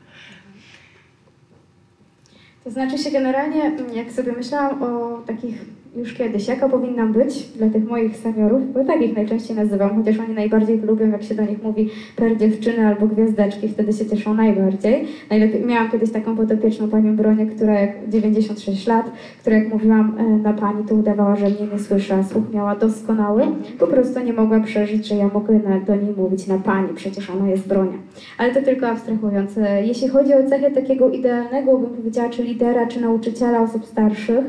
To 2.64 2.70
znaczy 2.70 2.98
się 2.98 3.10
generalnie, 3.10 3.72
jak 3.94 4.12
sobie 4.12 4.32
myślałam 4.32 4.82
o 4.82 5.22
takich 5.26 5.64
już 5.96 6.14
kiedyś, 6.14 6.48
jaka 6.48 6.68
powinnam 6.68 7.12
być 7.12 7.42
dla 7.56 7.68
tych 7.68 7.88
moich 7.88 8.16
seniorów, 8.16 8.72
bo 8.72 8.84
tak 8.84 9.02
ich 9.02 9.16
najczęściej 9.16 9.56
nazywam, 9.56 9.96
chociaż 9.96 10.18
oni 10.18 10.34
najbardziej 10.34 10.78
lubią, 10.78 11.10
jak 11.10 11.22
się 11.22 11.34
do 11.34 11.42
nich 11.42 11.62
mówi 11.62 11.90
per 12.16 12.36
dziewczyny 12.36 12.86
albo 12.86 13.06
gwiazdeczki, 13.06 13.68
wtedy 13.68 13.92
się 13.92 14.06
cieszą 14.06 14.34
najbardziej. 14.34 15.06
Najlepiej, 15.30 15.64
miałam 15.66 15.90
kiedyś 15.90 16.10
taką 16.10 16.36
podopieczną 16.36 16.88
panią 16.88 17.16
Bronię, 17.16 17.46
która 17.46 17.80
jak 17.80 18.08
96 18.08 18.86
lat, 18.86 19.10
która 19.40 19.56
jak 19.56 19.68
mówiłam 19.68 20.16
e, 20.18 20.22
na 20.22 20.52
pani, 20.52 20.84
to 20.84 20.94
udawała, 20.94 21.36
że 21.36 21.46
mnie 21.46 21.66
nie 21.72 21.78
słyszy, 21.78 22.14
a 22.14 22.22
słuch 22.22 22.44
miała 22.54 22.76
doskonały, 22.76 23.42
po 23.78 23.86
prostu 23.86 24.20
nie 24.20 24.32
mogła 24.32 24.60
przeżyć, 24.60 25.06
że 25.06 25.14
ja 25.14 25.30
mogę 25.34 25.54
na, 25.58 25.80
do 25.80 25.96
niej 25.96 26.14
mówić 26.16 26.46
na 26.46 26.58
pani, 26.58 26.88
przecież 26.94 27.30
ona 27.30 27.50
jest 27.50 27.68
Bronia. 27.68 27.98
Ale 28.38 28.54
to 28.54 28.62
tylko 28.62 28.88
abstrahując. 28.88 29.50
Jeśli 29.82 30.08
chodzi 30.08 30.34
o 30.34 30.48
cechę 30.48 30.70
takiego 30.70 31.10
idealnego, 31.10 31.78
bym 31.78 31.90
powiedziała, 31.90 32.28
czy 32.28 32.42
lidera, 32.42 32.86
czy 32.86 33.00
nauczyciela 33.00 33.62
osób 33.62 33.86
starszych, 33.86 34.44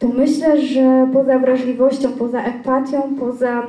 to 0.00 0.08
myślę, 0.08 0.60
że 0.60 1.08
poza 1.12 1.38
wrażliwością, 1.38 2.12
poza 2.12 2.42
empatią, 2.42 3.02
poza 3.18 3.66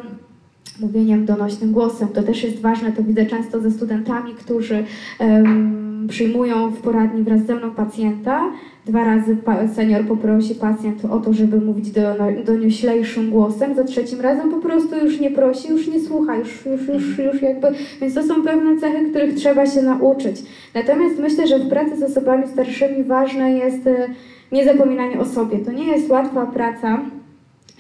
mówieniem 0.80 1.26
donośnym 1.26 1.72
głosem, 1.72 2.08
to 2.08 2.24
też 2.24 2.44
jest 2.44 2.60
ważne, 2.60 2.92
to 2.92 3.04
widzę 3.04 3.26
często 3.26 3.60
ze 3.60 3.72
studentami, 3.72 4.34
którzy 4.34 4.84
um, 5.20 6.08
przyjmują 6.10 6.70
w 6.70 6.82
poradni 6.82 7.24
wraz 7.24 7.46
ze 7.46 7.56
mną 7.56 7.72
pacjenta. 7.72 8.52
Dwa 8.86 9.04
razy 9.04 9.38
senior 9.76 10.06
poprosi 10.06 10.56
pacjent 10.56 11.06
o 11.06 11.20
to, 11.20 11.34
żeby 11.34 11.62
mówić 11.62 11.92
do, 11.92 12.02
donioślejszym 12.46 13.30
głosem, 13.30 13.76
za 13.76 13.84
trzecim 13.84 14.22
razem 14.22 14.50
po 14.50 14.58
prostu 14.58 14.96
już 15.06 15.20
nie 15.20 15.32
prosi, 15.32 15.70
już 15.70 15.88
nie 15.88 16.00
słucha, 16.00 16.36
już, 16.36 16.66
już, 16.66 16.88
już, 16.88 17.18
już 17.18 17.42
jakby, 17.42 17.68
więc 18.02 18.14
to 18.14 18.24
są 18.24 18.44
pewne 18.44 18.80
cechy, 18.80 19.10
których 19.10 19.36
trzeba 19.36 19.66
się 19.66 19.82
nauczyć. 19.82 20.44
Natomiast 20.76 21.20
myślę, 21.20 21.48
że 21.48 21.60
w 21.60 21.70
pracy 21.70 21.98
z 21.98 22.04
osobami 22.04 22.48
starszymi 22.48 23.04
ważne 23.04 23.52
jest 23.52 23.88
e, 23.88 24.08
niezapominanie 24.52 25.20
o 25.20 25.26
sobie. 25.26 25.60
To 25.60 25.72
nie 25.72 25.88
jest 25.88 26.10
łatwa 26.10 26.46
praca. 26.46 27.00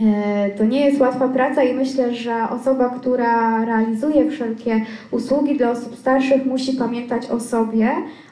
E, 0.01 0.49
to 0.49 0.65
nie 0.65 0.85
jest 0.85 0.99
łatwa 0.99 1.29
praca 1.29 1.63
i 1.63 1.73
myślę, 1.73 2.15
że 2.15 2.49
osoba, 2.49 2.89
która 2.89 3.65
realizuje 3.65 4.31
wszelkie 4.31 4.85
usługi 5.11 5.57
dla 5.57 5.71
osób 5.71 5.95
starszych, 5.95 6.45
musi 6.45 6.73
pamiętać 6.73 7.29
o 7.29 7.39
sobie, 7.39 7.89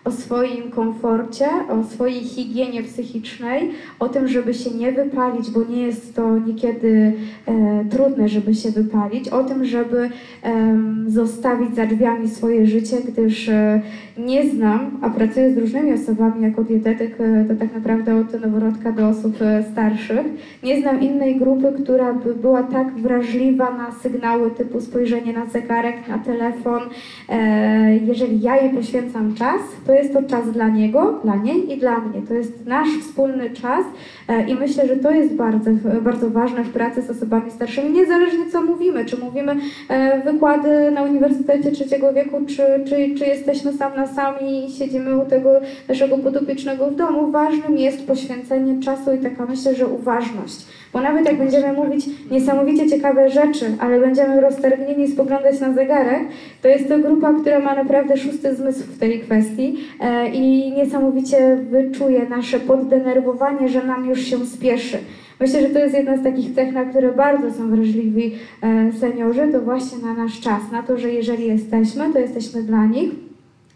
o 0.10 0.12
swoim 0.12 0.72
komforcie, 0.72 1.46
o 1.70 1.84
swojej 1.84 2.22
higienie 2.24 2.84
psychicznej, 2.84 3.72
o 4.00 4.10
tym, 4.10 4.28
żeby 4.28 4.54
się 4.54 4.72
nie 4.72 4.92
wypalić, 4.92 5.52
bo 5.52 5.64
nie 5.64 5.82
jest 5.82 6.16
to 6.16 6.40
niekiedy 6.40 7.14
e, 7.46 7.86
trudne, 7.90 8.30
żeby 8.30 8.56
się 8.56 8.72
wypalić, 8.72 9.30
o 9.30 9.44
tym, 9.44 9.66
żeby 9.66 10.10
e, 10.44 10.78
zostawić 11.08 11.76
za 11.76 11.86
drzwiami 11.86 12.30
swoje 12.30 12.68
życie, 12.68 12.98
gdyż 13.08 13.50
e, 13.50 13.82
nie 14.26 14.50
znam, 14.50 14.98
a 15.02 15.10
pracuję 15.10 15.54
z 15.54 15.58
różnymi 15.58 15.94
osobami 15.94 16.44
jako 16.44 16.64
dietetyk, 16.64 17.16
e, 17.22 17.46
to 17.48 17.56
tak 17.56 17.74
naprawdę 17.74 18.16
od 18.16 18.42
noworodka 18.42 18.92
do 18.92 19.08
osób 19.08 19.42
e, 19.42 19.64
starszych, 19.72 20.26
nie 20.64 20.82
znam 20.82 21.02
innej 21.02 21.36
grupy, 21.36 21.74
która 21.84 22.14
by 22.14 22.36
była 22.36 22.64
tak 22.64 22.94
wrażliwa 22.94 23.78
na 23.78 23.92
sygnały 23.92 24.52
typu 24.52 24.82
spojrzenie 24.82 25.34
na 25.34 25.46
zegarek, 25.46 26.08
na 26.08 26.18
telefon, 26.18 26.82
e, 27.30 27.98
jeżeli 27.98 28.42
ja 28.42 28.62
jej 28.62 28.74
poświęcam 28.74 29.36
czas, 29.36 29.62
to 29.86 29.94
jest 30.00 30.14
to 30.14 30.24
czas 30.24 30.52
dla 30.52 30.68
niego, 30.68 31.20
dla 31.24 31.36
niej 31.36 31.72
i 31.72 31.78
dla 31.78 32.00
mnie. 32.00 32.22
To 32.28 32.34
jest 32.34 32.66
nasz 32.66 32.90
wspólny 33.02 33.50
czas 33.50 33.86
e, 34.28 34.50
i 34.50 34.56
myślę, 34.56 34.88
że 34.88 34.96
to 34.96 35.12
jest 35.12 35.34
bardzo, 35.34 35.72
bardzo 36.02 36.30
ważne 36.30 36.64
w 36.64 36.70
pracy 36.70 37.02
z 37.02 37.10
osobami 37.10 37.52
starszymi, 37.52 37.92
niezależnie 37.92 38.52
co 38.52 38.62
mówimy, 38.62 39.06
czy 39.06 39.18
mówimy 39.18 39.56
e, 39.90 40.22
wykłady 40.22 40.92
na 40.92 41.02
Uniwersytecie 41.02 41.72
Trzeciego 41.72 42.14
Wieku, 42.14 42.46
czy, 42.48 42.64
czy, 42.90 43.16
czy 43.18 43.26
jesteśmy 43.26 43.74
sam 43.74 43.96
na 43.96 44.08
sam 44.08 44.36
i 44.42 44.72
siedzimy 44.72 45.18
u 45.18 45.26
tego 45.26 45.50
naszego 45.88 46.18
podopiecznego 46.18 46.88
w 46.88 46.96
domu. 46.96 47.32
Ważnym 47.32 47.78
jest 47.78 48.08
poświęcenie 48.08 48.82
czasu 48.84 49.14
i 49.14 49.18
taka 49.18 49.46
myślę, 49.46 49.76
że 49.76 49.88
uważność. 49.88 50.66
Bo 50.94 51.02
nawet 51.02 51.26
jak 51.26 51.38
będziemy 51.38 51.74
mówić 51.74 52.06
niesamowicie 52.32 52.90
ciekawe 52.90 53.30
rzeczy, 53.30 53.66
ale 53.80 54.00
będziemy 54.00 54.42
roztargnieni 54.42 55.08
spoglądać 55.08 55.60
na 55.60 55.74
zegarek, 55.74 56.22
to 56.62 56.68
jest 56.68 56.88
to 56.88 57.00
grupa, 57.00 57.34
która 57.34 57.60
ma 57.60 57.76
naprawdę 57.76 58.18
szósty 58.18 58.56
zmysł 58.56 58.84
w 58.84 59.00
tej 59.00 59.20
kwestii 59.20 59.78
e, 60.00 60.30
i 60.30 60.72
niesamowicie 60.72 61.58
wyczuje 61.72 62.30
nasze 62.30 62.60
poddenerwowanie, 62.60 63.70
że 63.70 63.84
nam 63.84 64.10
już 64.10 64.22
się 64.22 64.46
spieszy. 64.46 64.98
Myślę, 65.40 65.62
że 65.62 65.70
to 65.70 65.80
jest 65.80 65.96
jedna 65.96 66.18
z 66.18 66.24
takich 66.24 66.56
cech, 66.56 66.74
na 66.74 66.86
które 66.86 67.12
bardzo 67.12 67.52
są 67.52 67.70
wrażliwi 67.70 68.36
e, 68.62 68.92
seniorzy, 69.00 69.48
to 69.52 69.62
właśnie 69.62 69.98
na 69.98 70.14
nasz 70.14 70.40
czas, 70.40 70.62
na 70.72 70.84
to, 70.84 70.98
że 70.98 71.12
jeżeli 71.12 71.48
jesteśmy, 71.48 72.14
to 72.14 72.20
jesteśmy 72.20 72.64
dla 72.64 72.86
nich, 72.86 73.12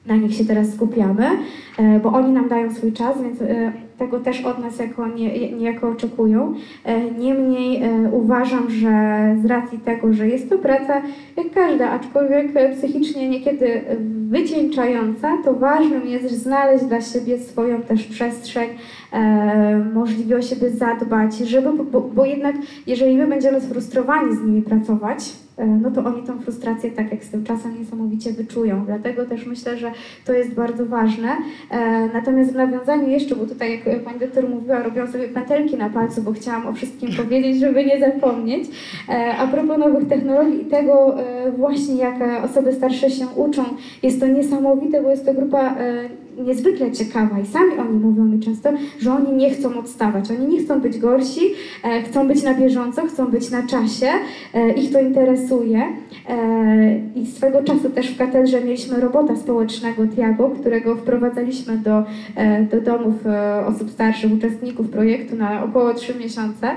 na 0.05 0.15
nich 0.15 0.35
się 0.35 0.45
teraz 0.45 0.73
skupiamy, 0.73 1.25
e, 1.79 1.99
bo 1.99 2.11
oni 2.11 2.33
nam 2.33 2.49
dają 2.49 2.73
swój 2.73 2.93
czas, 2.93 3.21
więc 3.21 3.39
tego 4.03 4.19
też 4.19 4.45
od 4.45 4.59
nas 4.59 4.79
jako 4.79 5.07
nie, 5.07 5.51
niejako 5.51 5.89
oczekują. 5.89 6.53
E, 6.85 7.11
niemniej 7.11 7.83
e, 7.83 8.09
uważam, 8.11 8.69
że 8.69 8.91
z 9.41 9.45
racji 9.45 9.79
tego, 9.79 10.13
że 10.13 10.27
jest 10.27 10.49
to 10.49 10.57
praca 10.57 11.01
jak 11.37 11.51
każda, 11.53 11.89
aczkolwiek 11.89 12.47
psychicznie 12.77 13.29
niekiedy 13.29 13.81
wycieńczająca, 14.29 15.37
to 15.45 15.53
ważnym 15.53 16.07
jest 16.07 16.31
znaleźć 16.31 16.85
dla 16.85 17.01
siebie 17.01 17.39
swoją 17.39 17.81
też 17.81 18.03
przestrzeń, 18.03 18.69
e, 19.13 19.85
możliwie 19.93 20.37
o 20.37 20.41
siebie 20.41 20.69
zadbać, 20.69 21.37
żeby, 21.37 21.69
bo, 21.91 22.01
bo 22.01 22.25
jednak 22.25 22.55
jeżeli 22.87 23.17
my 23.17 23.27
będziemy 23.27 23.61
sfrustrowani 23.61 24.35
z 24.35 24.41
nimi 24.41 24.61
pracować, 24.61 25.42
E, 25.42 25.42
no 25.57 25.91
to 25.91 26.05
oni 26.05 26.23
tą 26.23 26.39
frustrację 26.39 26.91
tak 26.91 27.11
jak 27.11 27.23
z 27.23 27.29
tym 27.29 27.43
czasem 27.43 27.79
niesamowicie 27.79 28.33
wyczują. 28.33 28.85
Dlatego 28.85 29.25
też 29.25 29.45
myślę, 29.45 29.77
że 29.77 29.91
to 30.25 30.33
jest 30.33 30.53
bardzo 30.53 30.85
ważne. 30.85 31.29
E, 31.71 32.09
natomiast 32.13 32.51
w 32.51 32.55
nawiązaniu 32.55 33.09
jeszcze, 33.09 33.35
bo 33.35 33.45
tutaj 33.45 33.81
jak 33.85 34.03
pani 34.03 34.19
doktor 34.19 34.49
mówiła, 34.49 34.83
robią 34.83 35.07
sobie 35.07 35.27
pętelki 35.27 35.77
na 35.77 35.89
palcu, 35.89 36.21
bo 36.21 36.31
chciałam 36.31 36.67
o 36.67 36.73
wszystkim 36.73 37.09
powiedzieć, 37.23 37.59
żeby 37.59 37.85
nie 37.85 37.99
zapomnieć. 37.99 38.69
E, 39.09 39.37
a 39.37 39.47
propos 39.47 39.77
nowych 39.77 40.07
technologii 40.07 40.61
i 40.61 40.65
tego 40.65 41.15
właśnie 41.57 41.95
jak 41.95 42.15
osoby 42.43 42.73
starsze 42.73 43.09
się 43.09 43.27
uczą, 43.35 43.63
jest 44.03 44.19
to 44.19 44.27
niesamowite, 44.27 45.03
bo 45.03 45.09
jest 45.09 45.25
to 45.25 45.33
grupa 45.33 45.75
niezwykle 46.37 46.91
ciekawa 46.91 47.39
i 47.39 47.45
sami 47.45 47.71
oni 47.79 47.99
mówią 47.99 48.25
mi 48.25 48.39
często, 48.39 48.69
że 48.99 49.13
oni 49.13 49.33
nie 49.37 49.49
chcą 49.49 49.79
odstawać, 49.79 50.31
oni 50.31 50.47
nie 50.47 50.63
chcą 50.63 50.81
być 50.81 50.97
gorsi, 50.97 51.41
e, 51.83 52.01
chcą 52.01 52.27
być 52.27 52.43
na 52.43 52.53
bieżąco, 52.53 53.01
chcą 53.01 53.25
być 53.25 53.51
na 53.51 53.67
czasie, 53.67 54.07
e, 54.53 54.71
ich 54.71 54.91
to 54.91 54.99
interesuje 54.99 55.81
e, 56.29 56.99
i 57.15 57.25
swego 57.25 57.63
czasu 57.63 57.89
też 57.89 58.07
w 58.07 58.17
katedrze 58.17 58.61
mieliśmy 58.61 58.99
robota 58.99 59.35
społecznego 59.35 60.07
Tiago, 60.07 60.49
którego 60.49 60.95
wprowadzaliśmy 60.95 61.77
do, 61.77 62.03
do 62.71 62.81
domów 62.81 63.13
osób 63.65 63.89
starszych, 63.89 64.33
uczestników 64.33 64.89
projektu 64.89 65.35
na 65.35 65.63
około 65.63 65.93
3 65.93 66.15
miesiące. 66.19 66.69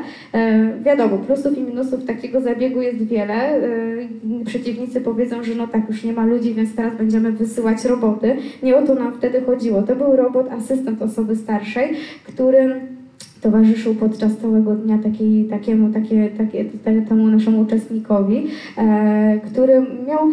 Wiadomo, 0.82 1.18
plusów 1.18 1.58
i 1.58 1.62
minusów 1.62 2.04
takiego 2.04 2.40
zabiegu 2.40 2.82
jest 2.82 3.02
wiele. 3.02 3.60
Przeciwnicy 4.46 5.00
powiedzą, 5.00 5.42
że 5.42 5.54
no 5.54 5.66
tak, 5.66 5.88
już 5.88 6.04
nie 6.04 6.12
ma 6.12 6.26
ludzi, 6.26 6.54
więc 6.54 6.74
teraz 6.74 6.96
będziemy 6.96 7.32
wysyłać 7.32 7.84
roboty. 7.84 8.36
Nie 8.62 8.76
o 8.76 8.82
to 8.82 8.94
nam 8.94 9.12
wtedy 9.12 9.40
chodziło. 9.46 9.82
To 9.82 9.96
był 9.96 10.16
robot, 10.16 10.46
asystent 10.50 11.02
osoby 11.02 11.37
starszej, 11.37 11.94
którym 12.24 12.72
towarzyszył 13.40 13.94
podczas 13.94 14.37
całego 14.37 14.74
dnia 14.74 14.98
takiej, 14.98 15.44
takiemu, 15.44 15.92
takie, 15.92 16.30
takie, 16.38 16.64
temu 17.09 17.26
naszemu 17.26 17.61
uczestnikowi, 17.61 18.46
e, 18.78 19.40
który 19.46 19.87
miał 20.09 20.28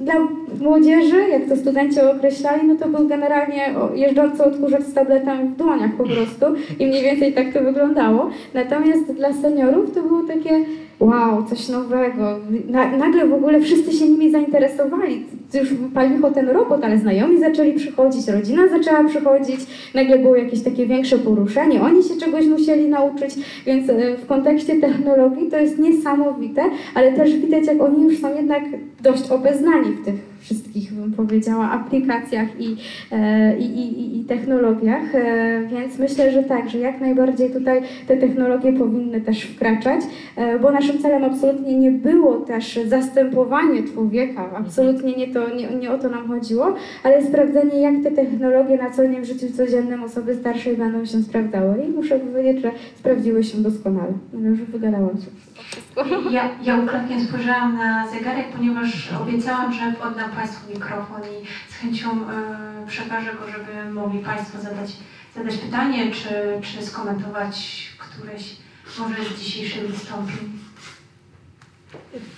dla 0.00 0.14
młodzieży, 0.60 1.16
jak 1.30 1.48
to 1.48 1.56
studenci 1.56 2.00
określali, 2.00 2.68
no 2.68 2.76
to 2.76 2.88
był 2.88 3.08
generalnie 3.08 3.74
jeżdżący 3.94 4.44
odkurzacz 4.44 4.82
z 4.82 4.94
tabletami 4.94 5.48
w 5.48 5.56
dłoniach 5.56 5.96
po 5.96 6.04
prostu 6.04 6.46
i 6.78 6.86
mniej 6.86 7.02
więcej 7.02 7.32
tak 7.32 7.52
to 7.52 7.60
wyglądało. 7.60 8.30
Natomiast 8.54 9.12
dla 9.12 9.32
seniorów 9.32 9.94
to 9.94 10.02
było 10.02 10.22
takie 10.22 10.64
wow, 11.00 11.44
coś 11.44 11.68
nowego. 11.68 12.38
Na, 12.68 12.96
nagle 12.96 13.26
w 13.26 13.32
ogóle 13.32 13.60
wszyscy 13.60 13.92
się 13.92 14.08
nimi 14.08 14.30
zainteresowali. 14.30 15.24
Już 15.54 15.68
palicho 15.94 16.30
ten 16.30 16.48
robot, 16.48 16.84
ale 16.84 16.98
znajomi 16.98 17.40
zaczęli 17.40 17.72
przychodzić, 17.72 18.28
rodzina 18.28 18.68
zaczęła 18.68 19.04
przychodzić, 19.04 19.60
nagle 19.94 20.18
było 20.18 20.36
jakieś 20.36 20.62
takie 20.62 20.86
większe 20.86 21.18
poruszenie, 21.18 21.82
oni 21.82 22.02
się 22.02 22.16
czegoś 22.16 22.46
musieli 22.46 22.88
nauczyć, 22.88 23.34
więc 23.66 23.90
e, 23.90 24.16
w 24.16 24.26
kontekście 24.26 24.80
technologii 24.80 25.50
to 25.50 25.58
jest 25.58 25.78
niesamowite, 25.78 26.62
ale 26.94 27.12
też 27.12 27.36
widać, 27.36 27.66
jak 27.66 27.82
oni 27.82 28.04
już 28.04 28.20
są 28.20 28.36
jednak 28.36 28.62
dość 29.02 29.30
obeznani 29.30 29.92
w 29.92 30.04
tych 30.04 30.35
wszystkich, 30.46 30.92
bym 30.94 31.12
powiedziała, 31.12 31.70
aplikacjach 31.70 32.48
i, 32.60 32.76
e, 33.12 33.58
i, 33.58 33.64
i, 33.64 34.20
i 34.20 34.24
technologiach, 34.24 35.14
e, 35.14 35.66
więc 35.70 35.98
myślę, 35.98 36.32
że 36.32 36.42
tak, 36.42 36.70
że 36.70 36.78
jak 36.78 37.00
najbardziej 37.00 37.50
tutaj 37.50 37.82
te 38.08 38.16
technologie 38.16 38.72
powinny 38.72 39.20
też 39.20 39.42
wkraczać, 39.42 40.00
e, 40.36 40.58
bo 40.58 40.72
naszym 40.72 40.98
celem 40.98 41.24
absolutnie 41.24 41.74
nie 41.74 41.90
było 41.90 42.36
też 42.36 42.80
zastępowanie 42.86 43.82
człowieka, 43.82 44.50
absolutnie 44.56 45.14
nie, 45.14 45.28
to, 45.28 45.54
nie, 45.54 45.68
nie 45.80 45.90
o 45.90 45.98
to 45.98 46.08
nam 46.08 46.28
chodziło, 46.28 46.74
ale 47.02 47.26
sprawdzenie, 47.26 47.80
jak 47.80 48.02
te 48.02 48.10
technologie 48.10 48.76
na 48.76 48.90
co 48.90 49.08
dzień 49.08 49.20
w 49.20 49.24
życiu 49.24 49.46
codziennym 49.56 50.04
osoby 50.04 50.34
starszej 50.34 50.76
będą 50.76 51.04
się 51.04 51.22
sprawdzały. 51.22 51.84
I 51.88 51.88
muszę 51.88 52.18
powiedzieć, 52.18 52.62
że 52.62 52.70
sprawdziły 52.94 53.44
się 53.44 53.58
doskonale, 53.58 54.12
ale 54.34 54.48
już 54.48 54.60
wygadałam 54.60 55.16
się 55.16 55.55
wszystko. 55.62 56.30
Ja, 56.30 56.50
ja 56.62 56.76
ukradkiem 56.76 57.28
spojrzałam 57.28 57.76
na 57.76 58.08
zegarek, 58.10 58.48
ponieważ 58.48 59.12
obiecałam, 59.12 59.72
że 59.72 59.92
oddam 60.02 60.30
Państwu 60.30 60.72
mikrofon 60.72 61.22
i 61.22 61.46
z 61.72 61.74
chęcią 61.74 62.10
y, 62.10 62.86
przekażę 62.86 63.34
go, 63.34 63.50
żeby 63.50 63.90
mogli 63.90 64.18
Państwo 64.18 64.60
zadać, 64.60 64.90
zadać 65.36 65.56
pytanie, 65.56 66.12
czy, 66.12 66.30
czy 66.62 66.86
skomentować 66.86 67.86
któreś 67.98 68.56
może 68.98 69.24
z 69.24 69.40
dzisiejszych 69.40 69.90
wystąpień. 69.90 70.58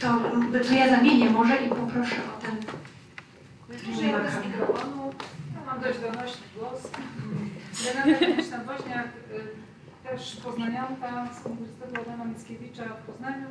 To, 0.00 0.06
to 0.68 0.74
ja 0.74 0.90
zamienię 0.90 1.30
może 1.30 1.56
i 1.56 1.68
poproszę 1.68 2.16
o 2.38 2.42
ten... 2.42 2.56
Użyję 3.92 4.18
bez 4.18 4.44
mikrofonu. 4.44 5.12
Ja 5.54 5.60
mam 5.66 5.80
dość 5.80 5.98
donośny 5.98 6.46
głos. 6.56 6.90
Renata 7.84 8.64
Woźniak, 8.64 9.08
też 10.10 10.36
poznanianka 10.36 11.28
z 11.34 11.46
Uniwersytetu 11.46 12.00
Adama 12.00 12.24
Mickiewicza 12.24 12.84
w 12.84 13.02
Poznaniu. 13.12 13.46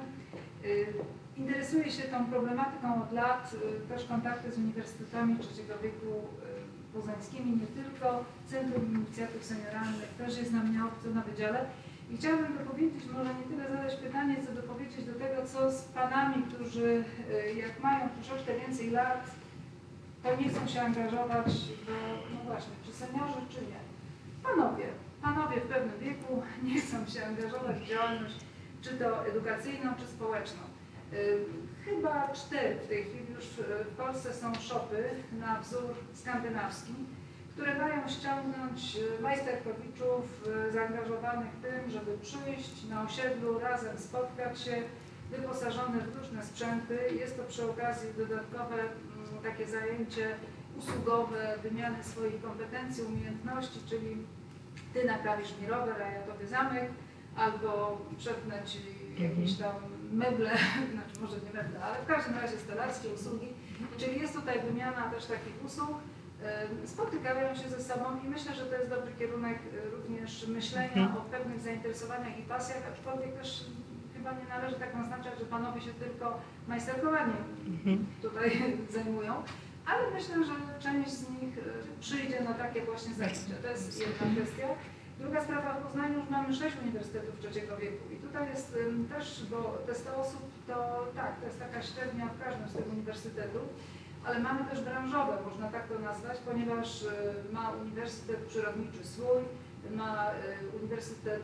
Y, 0.65 0.93
interesuje 1.38 1.91
się 1.91 2.04
tą 2.04 2.26
problematyką 2.26 3.04
od 3.04 3.12
lat, 3.12 3.54
y, 3.54 3.88
też 3.88 4.06
kontakty 4.06 4.52
z 4.52 4.58
uniwersytetami 4.58 5.39
trzeciego 5.39 5.74
wieku 5.84 6.08
y, 6.08 6.93
poznańskimi, 6.93 7.52
nie 7.52 7.67
tylko. 7.67 8.26
Centrum 8.48 8.96
Inicjatyw 8.96 9.46
Senioralnych 9.46 10.10
też 10.17 10.38
jest 10.38 10.52
na 10.54 10.63
mnie 10.63 10.80
obce 10.86 11.10
na 11.10 11.22
wydziale. 11.22 11.65
I 12.12 12.17
chciałabym 12.17 12.58
dopowiedzieć, 12.58 13.04
może 13.13 13.30
nie 13.36 13.43
tyle 13.50 13.70
zadać 13.70 13.96
pytanie, 13.96 14.36
co 14.46 14.62
dopowiedzieć 14.62 15.06
do 15.06 15.13
tego, 15.13 15.46
co 15.46 15.72
z 15.72 15.82
panami, 15.82 16.43
którzy 16.43 17.04
jak 17.56 17.84
mają 17.84 18.10
troszeczkę 18.10 18.60
więcej 18.60 18.89
lat, 18.91 19.32
to 20.24 20.36
nie 20.36 20.50
chcą 20.50 20.67
się 20.67 20.82
angażować, 20.82 21.48
bo 21.86 21.93
no 22.34 22.39
właśnie, 22.46 22.74
czy 22.86 22.91
seniorzy, 22.93 23.41
czy 23.50 23.62
nie. 23.62 23.80
Panowie, 24.43 24.88
panowie 25.21 25.62
w 25.62 25.67
pewnym 25.67 25.99
wieku 25.99 26.43
nie 26.63 26.82
chcą 26.82 27.06
się 27.06 27.25
angażować 27.25 27.77
w 27.77 27.88
działalność 27.88 28.36
czy 28.82 28.89
to 28.89 29.27
edukacyjną, 29.27 29.91
czy 29.99 30.08
społeczną. 30.08 30.60
Y, 31.13 31.45
chyba 31.86 32.27
cztery 32.34 32.75
w 32.75 32.88
tej 32.88 33.03
chwili 33.03 33.34
już 33.36 33.45
w 33.91 33.95
Polsce 33.97 34.34
są 34.34 34.56
szopy 34.56 35.03
na 35.39 35.60
wzór 35.60 35.93
skandynawski, 36.13 36.93
które 37.51 37.77
mają 37.77 38.10
ściągnąć 38.10 38.95
y, 38.95 39.21
majsterkowiczów 39.21 40.47
y, 40.67 40.71
zaangażowanych 40.71 41.51
tym, 41.62 41.91
żeby 41.91 42.17
przyjść 42.17 42.84
na 42.89 43.03
osiedlu, 43.03 43.60
razem 43.60 43.97
spotkać 43.97 44.62
się, 44.62 44.84
wyposażone 45.32 45.99
w 45.99 46.17
różne 46.17 46.45
sprzęty. 46.45 46.99
Jest 47.19 47.38
to 47.38 47.43
przy 47.43 47.69
okazji 47.69 48.10
dodatkowe 48.17 48.75
mm, 48.75 49.43
takie 49.43 49.65
zajęcie 49.65 50.36
usługowe, 50.77 51.58
wymiany 51.63 52.03
swoich 52.03 52.41
kompetencji, 52.41 53.03
umiejętności, 53.03 53.80
czyli 53.89 54.17
ty 54.97 55.07
naprawisz 55.07 55.60
mi 55.62 55.67
rower, 55.67 56.01
a 56.01 56.07
ja 56.12 56.21
tobie 56.21 56.47
zamek, 56.47 56.91
albo 57.36 58.01
przepnę 58.17 58.63
ci 58.65 58.79
jakieś 59.23 59.53
tam 59.53 59.75
meble, 60.12 60.51
znaczy 60.93 61.21
może 61.21 61.38
nie 61.45 61.53
meble, 61.53 61.83
ale 61.83 61.95
w 62.03 62.05
każdym 62.05 62.36
razie 62.36 62.57
stelarskie 62.57 63.10
usługi. 63.10 63.47
Czyli 63.97 64.19
jest 64.19 64.33
tutaj 64.33 64.62
wymiana 64.62 65.10
też 65.10 65.25
takich 65.25 65.65
usług, 65.65 65.97
spotykają 66.86 67.55
się 67.55 67.69
ze 67.69 67.83
sobą 67.83 68.05
i 68.25 68.27
myślę, 68.29 68.55
że 68.55 68.65
to 68.65 68.75
jest 68.75 68.89
dobry 68.89 69.12
kierunek 69.19 69.60
y, 69.73 69.89
również 69.89 70.47
myślenia 70.47 71.03
mhm. 71.03 71.17
o 71.17 71.21
pewnych 71.21 71.60
zainteresowaniach 71.60 72.39
i 72.39 72.41
pasjach, 72.41 72.83
aczkolwiek 72.93 73.39
też 73.39 73.65
chyba 74.17 74.31
nie 74.31 74.45
należy 74.49 74.75
tak 74.75 74.95
naznaczać, 74.95 75.39
że 75.39 75.45
panowie 75.45 75.81
się 75.81 75.93
tylko 75.93 76.39
majsterkowaniem 76.67 77.43
mhm. 77.67 78.05
tutaj 78.21 78.51
zajmują 78.95 79.43
ale 79.88 80.12
myślę, 80.13 80.36
że 80.45 80.54
część 80.80 81.12
z 81.12 81.30
nich 81.30 81.58
e, 81.58 81.62
przyjdzie 82.00 82.43
na 82.43 82.54
takie 82.54 82.86
właśnie 82.86 83.13
zajęcia. 83.13 83.56
To 83.62 83.67
jest 83.67 84.00
jedna 84.00 84.36
kwestia. 84.36 84.67
Druga 85.19 85.43
sprawa, 85.43 85.73
w 85.73 85.84
Poznaniu 85.84 86.19
już 86.19 86.30
mamy 86.30 86.54
sześć 86.54 86.76
uniwersytetów 86.84 87.39
trzeciego 87.39 87.78
wieku 87.78 88.04
i 88.13 88.15
tutaj 88.15 88.50
jest 88.50 88.76
też, 89.10 89.45
bo 89.52 89.78
te 89.88 89.95
100 89.95 90.15
osób 90.15 90.41
to 90.67 91.08
tak, 91.15 91.39
to 91.39 91.45
jest 91.45 91.60
taka 91.60 91.82
średnia 91.82 92.26
w 92.28 92.43
każdym 92.43 92.69
z 92.69 92.73
tych 92.73 92.91
uniwersytetów, 92.93 93.62
ale 94.26 94.39
mamy 94.39 94.65
też 94.65 94.82
branżowe, 94.82 95.38
można 95.45 95.67
tak 95.67 95.88
to 95.88 96.00
nazwać, 96.00 96.38
ponieważ 96.45 97.04
e, 97.04 97.54
ma 97.54 97.71
Uniwersytet 97.71 98.38
Przyrodniczy 98.38 99.04
swój, 99.04 99.41
ma 99.95 100.32
e, 100.32 100.34
Uniwersytet 100.80 101.43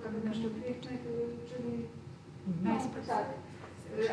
Akademia 0.00 0.34
Sztuk 0.34 0.52
Pięknych, 0.64 1.00
czyli 1.48 1.86
no, 2.64 2.78
tak, 3.06 3.24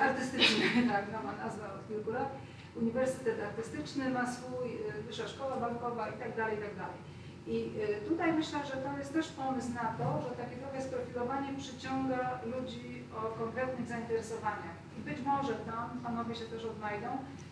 artystyczny, 0.02 0.66
tak, 0.92 1.24
ma 1.24 1.46
nazwę 1.46 1.74
od 1.74 1.88
kilku 1.88 2.12
lat 2.12 2.30
Uniwersytet 2.76 3.44
Artystyczny 3.44 4.10
ma 4.10 4.32
swój, 4.32 4.68
y, 5.00 5.04
Wyższa 5.04 5.28
Szkoła 5.28 5.58
Bankowa 5.58 6.10
i 6.10 6.20
tak 6.20 6.36
dalej, 6.36 6.58
i 6.58 6.62
tak 6.62 6.76
dalej. 6.76 7.00
I 7.48 7.58
y, 8.06 8.10
tutaj 8.10 8.34
myślę, 8.34 8.60
że 8.66 8.72
to 8.72 8.98
jest 8.98 9.14
też 9.14 9.28
pomysł 9.28 9.74
na 9.74 9.96
to, 9.98 10.22
że 10.22 10.36
takie 10.44 10.56
trochę 10.56 10.82
sprofilowanie 10.82 11.58
przyciąga 11.58 12.40
ludzi 12.46 13.04
o 13.18 13.22
konkretnych 13.40 13.88
zainteresowaniach. 13.88 14.78
I 14.98 15.02
być 15.02 15.20
może 15.26 15.54
tam 15.54 16.00
panowie 16.04 16.36
się 16.36 16.46
też 16.46 16.66
odnajdą, 16.66 17.08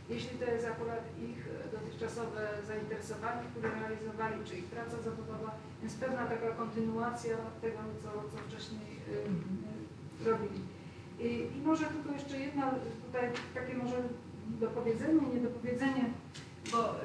jeśli 0.10 0.38
to 0.40 0.46
jest 0.46 0.68
akurat 0.68 1.04
ich 1.30 1.48
y, 1.48 1.72
dotychczasowe 1.72 2.42
zainteresowanie, 2.68 3.42
które 3.52 3.70
realizowali, 3.70 4.46
czy 4.46 4.56
ich 4.58 4.66
praca 4.66 4.98
zawodowa, 5.02 5.52
więc 5.82 5.96
pewna 5.96 6.26
taka 6.26 6.52
kontynuacja 6.52 7.36
tego, 7.62 7.80
co, 8.04 8.10
co 8.32 8.38
wcześniej 8.38 9.00
y, 10.22 10.30
robili. 10.30 10.73
I, 11.20 11.49
może 11.66 11.86
tylko 11.86 12.11
jeszcze 12.11 12.39
jedna, 12.39 12.72
tutaj 13.05 13.30
takie 13.53 13.74
może 13.74 13.95
dopowiedzenie, 14.59 15.22
niedopowiedzenie, 15.34 16.05
bo 16.72 16.95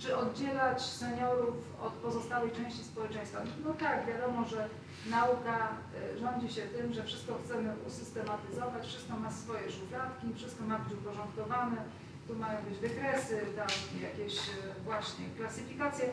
czy 0.00 0.16
oddzielać 0.16 0.82
seniorów 0.82 1.54
od 1.82 1.92
pozostałej 1.92 2.50
części 2.50 2.84
społeczeństwa? 2.84 3.40
No 3.64 3.74
tak, 3.74 4.06
wiadomo, 4.06 4.44
że 4.48 4.68
nauka 5.10 5.68
y, 6.14 6.18
rządzi 6.18 6.54
się 6.54 6.62
tym, 6.62 6.92
że 6.92 7.04
wszystko 7.04 7.38
chcemy 7.44 7.74
usystematyzować, 7.86 8.86
wszystko 8.86 9.16
ma 9.16 9.30
swoje 9.30 9.70
szufladki, 9.70 10.26
wszystko 10.36 10.64
ma 10.64 10.78
być 10.78 10.92
uporządkowane, 10.92 11.76
tu 12.28 12.36
mają 12.36 12.58
być 12.62 12.78
wykresy, 12.78 13.40
tam 13.56 13.68
jakieś 14.02 14.48
y, 14.48 14.52
właśnie 14.84 15.24
klasyfikacje. 15.36 16.08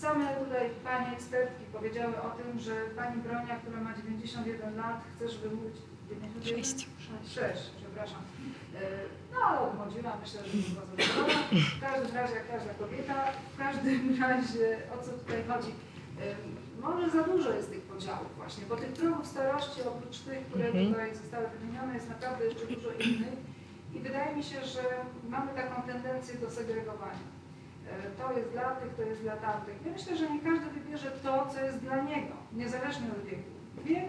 Same 0.00 0.26
tutaj 0.44 0.70
Panie 0.84 1.16
ekspertki 1.16 1.64
powiedziały 1.72 2.14
o 2.22 2.30
tym, 2.30 2.60
że 2.60 2.72
Pani 2.96 3.22
Bronia, 3.22 3.56
która 3.56 3.80
ma 3.80 3.94
91 3.96 4.76
lat, 4.76 5.00
chce, 5.16 5.28
żeby 5.28 5.56
mówić 5.56 5.76
91? 6.08 6.64
6. 6.64 7.34
6, 7.34 7.70
przepraszam 7.80 8.22
E, 8.74 8.80
no, 9.32 9.38
ale 9.46 9.60
odmłodziła, 9.60 10.16
myślę, 10.20 10.40
że 10.44 10.50
była 10.58 10.86
zadowolona. 10.86 11.40
W 11.76 11.80
każdym 11.80 12.16
razie, 12.16 12.34
jak 12.34 12.48
każda 12.50 12.74
kobieta, 12.74 13.14
w 13.54 13.58
każdym 13.58 14.02
razie, 14.26 14.66
o 14.94 15.04
co 15.04 15.10
tutaj 15.12 15.44
chodzi? 15.48 15.72
E, 16.20 16.24
może 16.80 17.10
za 17.10 17.22
dużo 17.22 17.50
jest 17.52 17.70
tych 17.70 17.82
podziałów 17.82 18.36
właśnie, 18.36 18.66
bo 18.68 18.76
tych 18.76 18.92
progów 18.92 19.26
starości, 19.26 19.82
oprócz 19.82 20.18
tych, 20.18 20.46
które 20.46 20.66
mhm. 20.66 20.86
tutaj 20.88 21.16
zostały 21.16 21.46
wymienione, 21.48 21.94
jest 21.94 22.08
naprawdę 22.08 22.44
jeszcze 22.44 22.66
dużo 22.66 22.90
innych. 22.92 23.38
I 23.94 23.98
wydaje 24.00 24.36
mi 24.36 24.42
się, 24.42 24.64
że 24.64 24.82
mamy 25.28 25.54
taką 25.54 25.82
tendencję 25.82 26.34
do 26.34 26.50
segregowania. 26.50 27.26
E, 27.90 28.22
to 28.22 28.38
jest 28.38 28.50
dla 28.50 28.70
tych, 28.70 28.94
to 28.94 29.02
jest 29.02 29.22
dla 29.22 29.36
tamtych. 29.36 29.74
Ja 29.86 29.92
myślę, 29.92 30.16
że 30.16 30.30
nie 30.30 30.40
każdy 30.40 30.70
wybierze 30.70 31.10
to, 31.10 31.46
co 31.54 31.60
jest 31.60 31.78
dla 31.78 32.02
niego, 32.02 32.34
niezależnie 32.52 33.08
od 33.08 33.24
wieku. 33.24 33.50
Wiek 33.84 34.08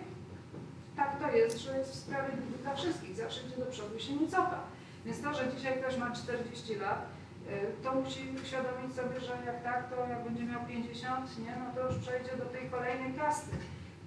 tak 1.00 1.20
to 1.20 1.38
jest, 1.38 1.58
że 1.60 1.78
jest 1.78 1.94
sprawiedliwy 1.94 2.58
dla 2.58 2.76
wszystkich, 2.76 3.16
zawsze 3.16 3.42
idzie 3.48 3.58
do 3.58 3.66
przodu 3.66 3.96
i 3.98 4.02
się 4.02 4.14
nie 4.14 4.28
cofa. 4.28 4.62
Więc 5.06 5.22
to, 5.22 5.34
że 5.34 5.54
dzisiaj 5.54 5.80
ktoś 5.80 5.98
ma 5.98 6.12
40 6.12 6.76
lat, 6.76 7.06
y, 7.48 7.84
to 7.84 7.96
musi 7.96 8.22
uświadomić 8.44 8.96
sobie, 8.96 9.20
że 9.20 9.34
jak 9.46 9.64
tak, 9.64 9.90
to 9.90 10.08
jak 10.08 10.24
będzie 10.24 10.44
miał 10.44 10.66
50, 10.66 11.40
nie, 11.40 11.56
no 11.60 11.66
to 11.76 11.88
już 11.88 11.98
przejdzie 12.02 12.38
do 12.38 12.46
tej 12.46 12.70
kolejnej 12.70 13.14
kasty. 13.14 13.56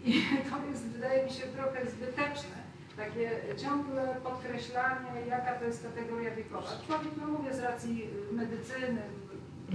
I 0.05 0.13
to 0.51 0.57
jest, 0.71 0.83
wydaje 0.83 1.25
mi 1.25 1.31
się, 1.31 1.43
trochę 1.43 1.91
zbyteczne. 1.91 2.57
Takie 2.97 3.31
ciągle 3.57 4.17
podkreślanie, 4.25 5.11
jaka 5.29 5.53
to 5.53 5.65
jest 5.65 5.83
kategoria 5.83 6.31
wiekowa. 6.35 6.69
Człowiek, 6.87 7.13
no 7.21 7.27
mówię, 7.27 7.55
z 7.55 7.61
racji 7.61 8.11
medycyny, 8.33 9.03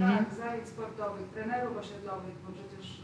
mhm. 0.04 0.26
tak, 0.26 0.34
zajęć 0.34 0.68
sportowych, 0.68 1.30
trenerów 1.30 1.78
osiedlowych, 1.78 2.36
bo 2.44 2.50
przecież 2.54 3.02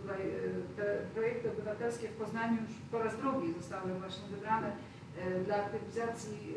tutaj 0.00 0.20
y, 0.20 0.76
te 0.76 0.84
projekty 1.14 1.50
obywatelskie 1.50 2.08
w 2.08 2.16
Poznaniu 2.16 2.56
już 2.62 2.72
po 2.90 2.98
raz 2.98 3.16
drugi 3.16 3.52
zostały 3.52 3.94
właśnie 3.94 4.28
wybrane 4.28 4.68
y, 4.68 5.44
dla 5.44 5.56
aktywizacji 5.56 6.54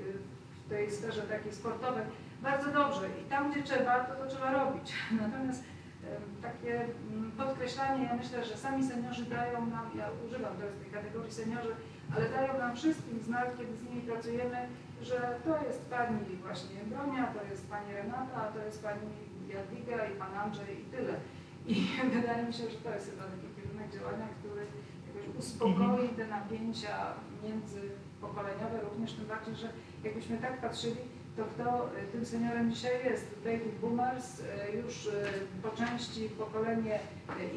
w 0.66 0.70
tej 0.70 0.92
sferze 0.92 1.22
takiej 1.22 1.54
sportowej. 1.54 2.04
Bardzo 2.42 2.72
dobrze 2.72 3.06
i 3.22 3.30
tam, 3.30 3.52
gdzie 3.52 3.64
trzeba, 3.64 4.00
to 4.00 4.16
to 4.16 4.30
trzeba 4.30 4.52
robić. 4.52 4.94
Natomiast 5.22 5.64
takie 6.42 6.74
mm, 6.82 7.32
podkreślanie, 7.32 8.04
ja 8.04 8.16
myślę, 8.16 8.46
że 8.46 8.58
sami 8.58 8.84
seniorzy 8.88 9.26
dają 9.26 9.66
nam, 9.66 9.90
ja 9.98 10.06
używam 10.26 10.54
teraz 10.58 10.76
tej 10.76 10.92
kategorii 10.92 11.32
seniorzy, 11.32 11.74
ale 12.16 12.30
dają 12.30 12.58
nam 12.58 12.76
wszystkim 12.76 13.20
znak, 13.20 13.58
kiedy 13.58 13.78
z 13.78 13.84
nimi 13.84 14.02
pracujemy, 14.02 14.58
że 15.02 15.40
to 15.46 15.64
jest 15.68 15.90
pani 15.90 16.20
właśnie 16.44 16.76
Bronia, 16.86 17.34
to 17.34 17.44
jest 17.52 17.70
pani 17.70 17.94
Renata, 17.94 18.36
a 18.36 18.52
to 18.52 18.60
jest 18.66 18.84
pani 18.84 19.29
Jadwiga 19.50 20.06
i 20.06 20.16
pan 20.20 20.34
Andrzej 20.34 20.82
i 20.82 20.86
tyle. 20.86 21.16
I 21.68 21.76
wydaje 22.16 22.43
mi 22.47 22.54
się, 22.54 22.70
że 22.70 22.78
to 22.78 22.89
jest 22.95 23.12
chyba 23.12 23.24
taki 23.24 23.47
kierunek 23.56 23.93
działania, 23.93 24.28
który 24.39 24.62
jakoś 25.08 25.26
uspokoi 25.39 26.10
te 26.10 26.28
napięcia 26.28 27.14
międzypokoleniowe, 27.43 28.82
również 28.89 29.14
tym 29.14 29.26
bardziej, 29.26 29.56
że 29.56 29.70
jakbyśmy 30.04 30.38
tak 30.38 30.62
patrzyli, 30.62 31.02
to 31.38 31.45
kto 31.45 31.88
y, 31.88 32.12
tym 32.12 32.26
seniorem 32.26 32.72
dzisiaj 32.74 33.06
jest? 33.06 33.26
Baby 33.43 33.70
boomers, 33.82 34.39
y, 34.39 34.43
już 34.78 35.06
y, 35.06 35.12
po 35.64 35.70
części 35.70 36.30
pokolenie 36.30 37.00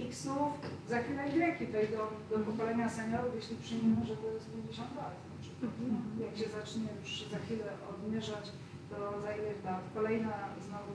X-ów, 0.08 0.52
za 0.88 0.98
chwilę 1.02 1.22
Y 1.28 1.72
wejdą 1.72 1.98
do 2.30 2.38
pokolenia 2.38 2.88
seniorów, 2.88 3.34
jeśli 3.34 3.56
przyjmiemy, 3.56 4.06
że 4.06 4.16
to 4.16 4.26
jest 4.34 4.50
50 4.50 4.96
lat 4.96 5.14
na 5.30 5.36
przykład. 5.42 5.72
No, 5.88 6.24
jak 6.26 6.36
się 6.36 6.48
zacznie 6.58 6.88
już 7.00 7.24
za 7.32 7.38
chwilę 7.38 7.64
odmierzać, 7.90 8.52
to 8.90 9.20
za 9.20 9.32
ile 9.36 9.52
lat 9.64 9.84
kolejna 9.94 10.34
znowu, 10.66 10.94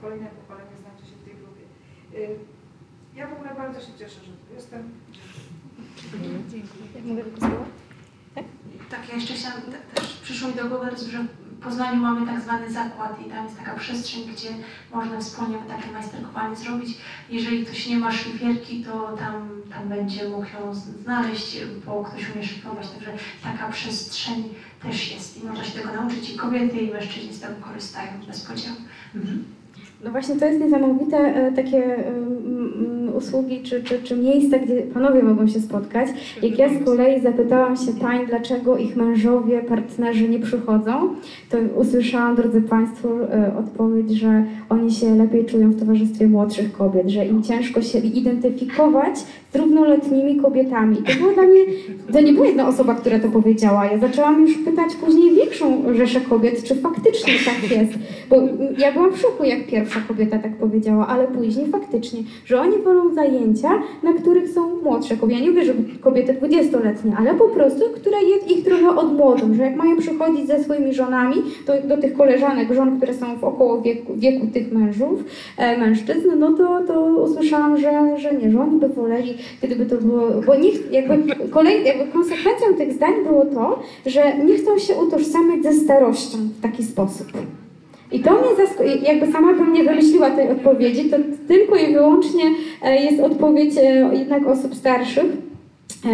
kolejne 0.00 0.26
pokolenie 0.26 0.76
znajdzie 0.80 1.04
się 1.10 1.16
w 1.16 1.24
tej 1.24 1.34
grupie. 1.34 1.64
Y, 2.14 2.38
ja 3.14 3.26
w 3.26 3.32
ogóle 3.32 3.54
bardzo 3.54 3.80
się 3.80 3.92
cieszę, 3.98 4.20
że 4.26 4.32
tu 4.32 4.54
jestem. 4.54 4.90
Mogę 7.04 7.22
tylko 7.24 7.40
Tak? 8.34 8.44
Tak, 8.90 9.08
ja 9.08 9.14
jeszcze 9.14 9.34
chciałam, 9.34 9.60
też 9.94 10.16
przyszło 10.22 10.48
mi 10.48 10.54
do 10.54 10.68
głowy, 10.68 10.90
że 11.10 11.18
w 11.22 11.64
Poznaniu 11.64 12.00
mamy 12.00 12.26
tak 12.26 12.40
zwany 12.40 12.72
zakład 12.72 13.26
i 13.26 13.30
tam 13.30 13.44
jest 13.44 13.58
taka 13.58 13.74
przestrzeń, 13.74 14.22
gdzie 14.32 14.48
można 14.92 15.20
wspólnie 15.20 15.58
takie 15.68 15.90
majsterkowanie 15.92 16.56
zrobić. 16.56 16.98
Jeżeli 17.30 17.66
ktoś 17.66 17.86
nie 17.86 17.96
ma 17.96 18.12
szlifierki, 18.12 18.84
to 18.84 19.16
tam, 19.16 19.62
tam 19.70 19.88
będzie 19.88 20.28
mógł 20.28 20.46
ją 20.60 20.74
znaleźć, 20.74 21.58
bo 21.86 22.04
ktoś 22.04 22.34
umie 22.34 22.44
szlifować, 22.44 22.90
także 22.90 23.12
taka 23.42 23.68
przestrzeń 23.68 24.54
też 24.82 25.12
jest 25.12 25.42
i 25.42 25.46
można 25.46 25.64
się 25.64 25.78
tego 25.78 25.92
nauczyć 25.92 26.30
i 26.30 26.36
kobiety 26.36 26.76
i 26.76 26.90
mężczyźni 26.90 27.34
z 27.34 27.40
tego 27.40 27.54
korzystają 27.60 28.12
bez 28.26 28.40
podziału. 28.40 28.76
Mhm. 29.14 29.44
No 30.04 30.10
właśnie 30.10 30.36
to 30.36 30.46
jest 30.46 30.60
niesamowite, 30.60 31.16
e, 31.16 31.52
takie 31.52 32.04
usługi 33.16 33.62
czy, 33.62 33.82
czy, 33.82 34.02
czy 34.02 34.16
miejsca, 34.16 34.58
gdzie 34.58 34.82
panowie 34.82 35.22
mogą 35.22 35.48
się 35.48 35.60
spotkać. 35.60 36.08
Jak 36.42 36.58
ja 36.58 36.68
z 36.68 36.84
kolei 36.84 37.20
zapytałam 37.20 37.76
się 37.76 37.92
pań, 37.92 38.26
dlaczego 38.26 38.76
ich 38.76 38.96
mężowie, 38.96 39.62
partnerzy 39.62 40.28
nie 40.28 40.38
przychodzą, 40.38 41.08
to 41.50 41.58
usłyszałam, 41.76 42.36
drodzy 42.36 42.62
Państwo, 42.62 43.08
e, 43.08 43.56
odpowiedź, 43.58 44.10
że 44.10 44.44
oni 44.68 44.92
się 44.92 45.14
lepiej 45.14 45.46
czują 45.46 45.70
w 45.70 45.80
towarzystwie 45.80 46.28
młodszych 46.28 46.72
kobiet, 46.72 47.08
że 47.08 47.26
im 47.26 47.42
ciężko 47.42 47.82
się 47.82 47.98
identyfikować 47.98 49.14
równoletnimi 49.54 50.36
kobietami. 50.36 50.96
To 50.96 51.34
dla 51.34 51.42
mnie, 51.42 51.60
to 52.12 52.20
nie 52.20 52.32
była 52.32 52.46
jedna 52.46 52.68
osoba, 52.68 52.94
która 52.94 53.18
to 53.18 53.28
powiedziała. 53.28 53.84
Ja 53.86 53.98
zaczęłam 53.98 54.40
już 54.40 54.58
pytać 54.58 54.94
później 54.94 55.34
większą 55.34 55.94
rzeszę 55.94 56.20
kobiet, 56.20 56.64
czy 56.64 56.74
faktycznie 56.74 57.32
tak 57.44 57.70
jest. 57.70 57.92
Bo 58.30 58.36
ja 58.78 58.92
byłam 58.92 59.12
w 59.12 59.18
szoku, 59.18 59.44
jak 59.44 59.66
pierwsza 59.66 60.00
kobieta 60.08 60.38
tak 60.38 60.56
powiedziała, 60.56 61.06
ale 61.06 61.26
później 61.26 61.66
faktycznie, 61.66 62.20
że 62.44 62.60
oni 62.60 62.78
wolą 62.78 63.14
zajęcia, 63.14 63.70
na 64.02 64.12
których 64.12 64.50
są 64.50 64.80
młodsze 64.82 65.16
kobiety. 65.16 65.40
Ja 65.40 65.46
nie 65.46 65.50
mówię, 65.50 65.64
że 65.64 65.74
kobiety 66.00 66.32
dwudziestoletnie, 66.32 67.12
ale 67.18 67.34
po 67.34 67.48
prostu, 67.48 67.80
które 67.94 68.22
jest 68.22 68.50
ich 68.50 68.64
trochę 68.64 68.96
odmłodzą, 68.96 69.54
że 69.54 69.62
jak 69.62 69.76
mają 69.76 69.96
przychodzić 69.96 70.46
ze 70.46 70.64
swoimi 70.64 70.94
żonami, 70.94 71.36
to 71.66 71.72
do 71.88 71.96
tych 71.96 72.16
koleżanek, 72.16 72.74
żon, 72.74 72.96
które 72.96 73.14
są 73.14 73.36
w 73.36 73.44
około 73.44 73.82
wieku, 73.82 74.12
wieku 74.16 74.46
tych 74.46 74.72
mężów, 74.72 75.24
e, 75.56 75.78
mężczyzn, 75.78 76.28
no 76.38 76.52
to, 76.52 76.80
to 76.86 77.00
usłyszałam, 77.00 77.78
że, 77.78 78.18
że 78.18 78.34
nie, 78.34 78.50
że 78.50 78.60
oni 78.60 78.80
by 78.80 78.88
woleli 78.88 79.34
gdyby 79.62 79.86
to 79.86 79.96
było, 79.96 80.28
bo 80.46 80.54
nikt, 80.54 80.92
jakby, 80.92 81.48
kolej, 81.50 81.84
jakby 81.84 82.12
konsekwencją 82.12 82.74
tych 82.78 82.92
zdań 82.92 83.12
było 83.24 83.44
to, 83.44 83.82
że 84.06 84.38
nie 84.38 84.54
chcą 84.54 84.78
się 84.78 84.94
utożsamiać 84.94 85.62
ze 85.62 85.72
starością 85.72 86.38
w 86.58 86.62
taki 86.62 86.84
sposób. 86.84 87.26
I 88.12 88.20
to 88.20 88.32
mnie 88.32 88.66
zaskoczyło, 88.66 88.96
jakby 89.02 89.32
sama 89.32 89.54
bym 89.54 89.72
nie 89.72 89.84
wymyśliła 89.84 90.30
tej 90.30 90.48
odpowiedzi, 90.48 91.10
to 91.10 91.16
tylko 91.48 91.76
i 91.76 91.94
wyłącznie 91.94 92.44
e, 92.82 93.04
jest 93.04 93.22
odpowiedź 93.22 93.74
e, 93.76 94.10
jednak 94.14 94.46
osób 94.46 94.74
starszych, 94.74 95.26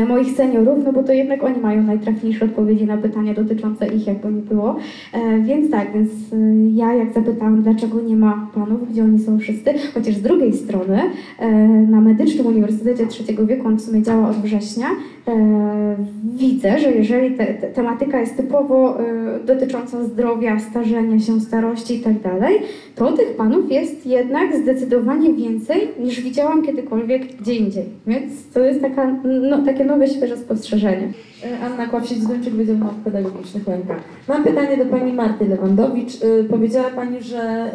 moich 0.08 0.30
seniorów, 0.30 0.84
no 0.84 0.92
bo 0.92 1.02
to 1.02 1.12
jednak 1.12 1.44
oni 1.44 1.60
mają 1.60 1.82
najtrafniejsze 1.82 2.44
odpowiedzi 2.44 2.86
na 2.86 2.96
pytania 2.96 3.34
dotyczące 3.34 3.86
ich, 3.86 4.06
jakby 4.06 4.32
nie 4.32 4.42
było. 4.42 4.76
E, 5.12 5.38
Więc 5.40 5.70
tak, 5.70 5.92
więc 5.92 6.10
e, 6.32 6.36
ja 6.74 6.94
jak 6.94 7.12
zapytałam, 7.12 7.62
dlaczego 7.62 8.00
nie 8.00 8.16
ma 8.16 8.50
panów, 8.54 8.90
gdzie 8.92 9.04
oni 9.04 9.18
są 9.18 9.38
wszyscy, 9.38 9.70
chociaż 9.94 10.14
z 10.14 10.22
drugiej 10.22 10.52
strony 10.52 11.00
e, 11.38 11.52
na 11.68 12.00
Medycznym 12.00 12.46
Uniwersytecie 12.46 13.06
Trzeciego 13.06 13.46
Wieku, 13.46 13.68
on 13.68 13.76
w 13.76 13.80
sumie 13.80 14.02
działa 14.02 14.28
od 14.28 14.36
września, 14.36 14.86
e, 15.28 15.96
widzę, 16.36 16.78
że 16.78 16.92
jeżeli 16.92 17.36
te, 17.36 17.46
te, 17.46 17.66
tematyka 17.66 18.20
jest 18.20 18.36
typowo 18.36 19.00
e, 19.00 19.04
dotycząca 19.46 20.04
zdrowia, 20.04 20.58
starzenia 20.58 21.18
się, 21.18 21.40
starości 21.40 21.96
i 21.96 22.00
tak 22.00 22.20
dalej, 22.20 22.58
to 22.94 23.12
tych 23.12 23.36
panów 23.36 23.72
jest 23.72 24.06
jednak 24.06 24.56
zdecydowanie 24.56 25.32
więcej 25.34 25.88
niż 26.00 26.20
widziałam 26.20 26.62
kiedykolwiek 26.62 27.36
gdzie 27.40 27.54
indziej. 27.54 27.84
Więc 28.06 28.50
to 28.54 28.60
jest 28.60 28.80
taka, 28.80 29.16
no, 29.50 29.58
takie 29.78 29.90
nowe, 29.90 30.08
świeże 30.08 30.36
spostrzeżenie. 30.36 31.12
E, 31.44 31.60
Anna 31.60 31.86
Kławsiec-Zduńczyk, 31.86 32.50
Wydział 32.50 32.78
Nauk 32.78 32.94
Pedagogicznych 33.04 33.68
UNK. 33.68 33.86
Mam 34.28 34.44
pytanie 34.44 34.76
do 34.76 34.86
Pani 34.86 35.12
Marty 35.12 35.48
Lewandowicz. 35.48 36.12
E, 36.22 36.44
Powiedziała 36.44 36.90
Pani, 36.90 37.22
że 37.22 37.40
e, 37.40 37.72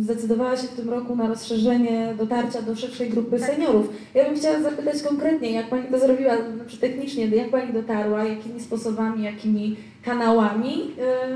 zdecydowała 0.00 0.56
się 0.56 0.66
w 0.66 0.76
tym 0.76 0.90
roku 0.90 1.16
na 1.16 1.28
rozszerzenie 1.28 2.14
dotarcia 2.18 2.62
do 2.62 2.76
szerszej 2.76 3.10
grupy 3.10 3.38
seniorów. 3.38 3.88
Ja 4.14 4.24
bym 4.24 4.36
chciała 4.36 4.60
zapytać 4.60 5.02
konkretnie, 5.02 5.52
jak 5.52 5.68
Pani 5.68 5.84
to 5.90 5.98
zrobiła, 5.98 6.32
znaczy 6.56 6.76
technicznie, 6.76 7.26
jak 7.26 7.50
Pani 7.50 7.72
dotarła, 7.72 8.24
jakimi 8.24 8.60
sposobami, 8.60 9.24
jakimi 9.24 9.76
kanałami, 10.04 10.90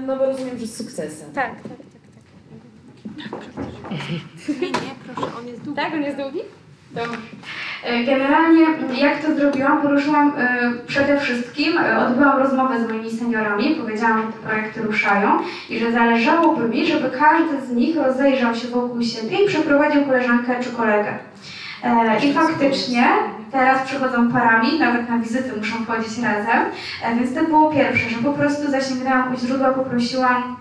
no 0.06 0.16
bo 0.16 0.26
rozumiem, 0.26 0.58
że 0.58 0.66
z 0.66 0.76
sukcesem. 0.76 1.32
Tak, 1.32 1.54
tak, 1.62 1.72
Nie, 4.60 4.70
nie, 4.70 4.94
proszę, 5.06 5.32
on 5.40 5.46
jest 5.46 5.60
długi. 5.60 5.76
Tak, 5.76 5.94
on 5.94 6.02
jest 6.02 6.16
długi? 6.16 6.40
Dobrze. 6.90 7.18
Generalnie 8.06 8.66
jak 9.00 9.22
to 9.22 9.34
zrobiłam? 9.34 9.82
Poruszyłam 9.82 10.32
e, 10.38 10.72
przede 10.86 11.20
wszystkim, 11.20 11.78
e, 11.78 11.98
odbyłam 11.98 12.38
rozmowę 12.38 12.84
z 12.84 12.88
moimi 12.88 13.10
seniorami, 13.10 13.74
powiedziałam, 13.74 14.22
że 14.22 14.32
te 14.32 14.48
projekty 14.48 14.82
ruszają 14.82 15.38
i 15.70 15.78
że 15.78 15.92
zależałoby 15.92 16.68
mi, 16.68 16.86
żeby 16.86 17.10
każdy 17.10 17.66
z 17.66 17.70
nich 17.70 17.96
rozejrzał 17.96 18.54
się 18.54 18.68
wokół 18.68 19.02
siebie 19.02 19.44
i 19.44 19.48
przeprowadził 19.48 20.04
koleżankę 20.04 20.64
czy 20.64 20.70
kolegę. 20.70 21.18
E, 21.84 22.26
I 22.26 22.32
faktycznie 22.32 23.06
teraz 23.52 23.86
przychodzą 23.86 24.32
parami, 24.32 24.78
nawet 24.78 25.08
na 25.08 25.18
wizyty 25.18 25.56
muszą 25.56 25.84
chodzić 25.84 26.18
razem, 26.18 26.60
więc 27.18 27.34
to 27.34 27.44
było 27.44 27.72
pierwsze, 27.72 28.10
że 28.10 28.16
po 28.16 28.32
prostu 28.32 28.70
zasięgnęłam 28.70 29.34
u 29.34 29.38
źródła, 29.38 29.70
poprosiłam 29.70 30.56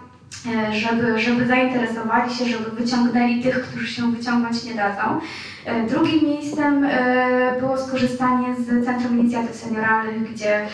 żeby, 0.71 1.19
żeby 1.19 1.47
zainteresowali 1.47 2.35
się, 2.35 2.45
żeby 2.45 2.71
wyciągnęli 2.71 3.43
tych, 3.43 3.61
którzy 3.61 3.87
się 3.87 4.11
wyciągnąć 4.11 4.63
nie 4.63 4.75
dadzą. 4.75 5.19
E, 5.65 5.87
Drugim 5.87 6.23
miejscem 6.29 6.83
e, 6.83 7.55
było 7.59 7.77
skorzystanie 7.77 8.55
z 8.55 8.85
Centrum 8.85 9.19
Inicjatyw 9.19 9.55
Senioralnych, 9.55 10.33
gdzie 10.33 10.55
e, 10.59 10.67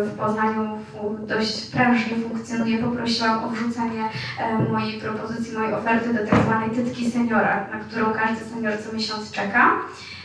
w 0.00 0.18
Poznaniu 0.18 0.78
dość 1.26 1.70
prężnie 1.70 2.16
funkcjonuje. 2.16 2.78
Poprosiłam 2.78 3.44
o 3.44 3.48
wrzucenie 3.48 4.08
e, 4.38 4.58
mojej 4.58 5.00
propozycji, 5.00 5.58
mojej 5.58 5.74
oferty 5.74 6.14
do 6.14 6.26
tak 6.26 6.44
zwanej 6.44 6.70
tytki 6.70 7.10
seniora, 7.10 7.66
na 7.72 7.78
którą 7.78 8.12
każdy 8.12 8.44
senior 8.44 8.72
co 8.84 8.96
miesiąc 8.96 9.30
czeka. 9.30 9.72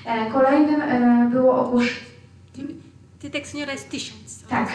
E, 0.06 0.32
Kolejnym 0.32 0.82
e, 0.82 1.30
było 1.32 1.66
ogłoszenie 1.66 2.08
Tytek 3.20 3.48
seniora 3.48 3.72
jest 3.72 3.90
tysiąc. 3.90 4.44
Tak. 4.50 4.70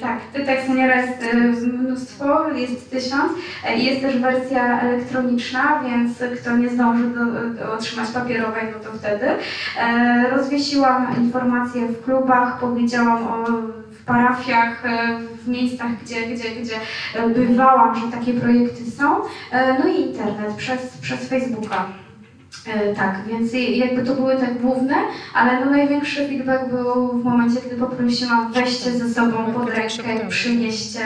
Tak, 0.00 0.18
tytek 0.32 0.60
seniora 0.66 0.96
jest 0.96 1.22
e, 1.22 1.36
mnóstwo, 1.66 2.50
jest 2.52 2.90
tysiąc. 2.90 3.32
E, 3.64 3.76
Jest 3.78 4.00
też 4.00 4.18
wersja 4.18 4.80
elektroniczna, 4.80 5.82
więc 5.84 6.40
kto 6.40 6.56
nie 6.56 6.68
zdąży 6.68 7.04
do, 7.04 7.24
do 7.64 7.72
otrzymać 7.72 8.08
papierowej, 8.10 8.62
no 8.72 8.90
to 8.90 8.98
wtedy. 8.98 9.26
E, 9.78 10.30
Rozwiesiłam 10.30 11.16
informacje 11.18 11.86
w 11.86 12.04
klubach, 12.04 12.60
powiedziałam 12.60 13.26
o 13.28 13.44
w 13.90 14.04
parafiach, 14.04 14.86
e, 14.86 15.18
w 15.44 15.48
miejscach, 15.48 15.88
gdzie, 16.04 16.26
gdzie, 16.26 16.50
gdzie 16.50 16.74
bywałam, 17.34 17.94
że 17.94 18.18
takie 18.18 18.34
projekty 18.34 18.90
są. 18.90 19.20
No 19.78 19.88
i 19.88 20.00
internet 20.00 20.54
przez, 20.56 20.96
przez 21.02 21.28
Facebooka. 21.28 21.86
E, 22.66 22.94
Tak, 22.94 23.14
więc 23.26 23.52
jakby 23.76 24.04
to 24.04 24.14
były 24.14 24.36
te 24.36 24.46
główne, 24.46 24.94
ale 25.34 25.64
no 25.64 25.70
największy 25.70 26.28
feedback 26.28 26.68
był 26.68 27.08
w 27.08 27.24
momencie, 27.24 27.60
kiedy 27.60 27.76
poprosiłam 27.76 28.52
weźcie 28.52 28.90
ze 28.90 29.14
sobą 29.14 29.52
pod 29.52 29.68
rękę, 29.68 30.28
przynieście, 30.28 31.00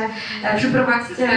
e, 0.44 0.56
przyprowadźcie 0.58 1.28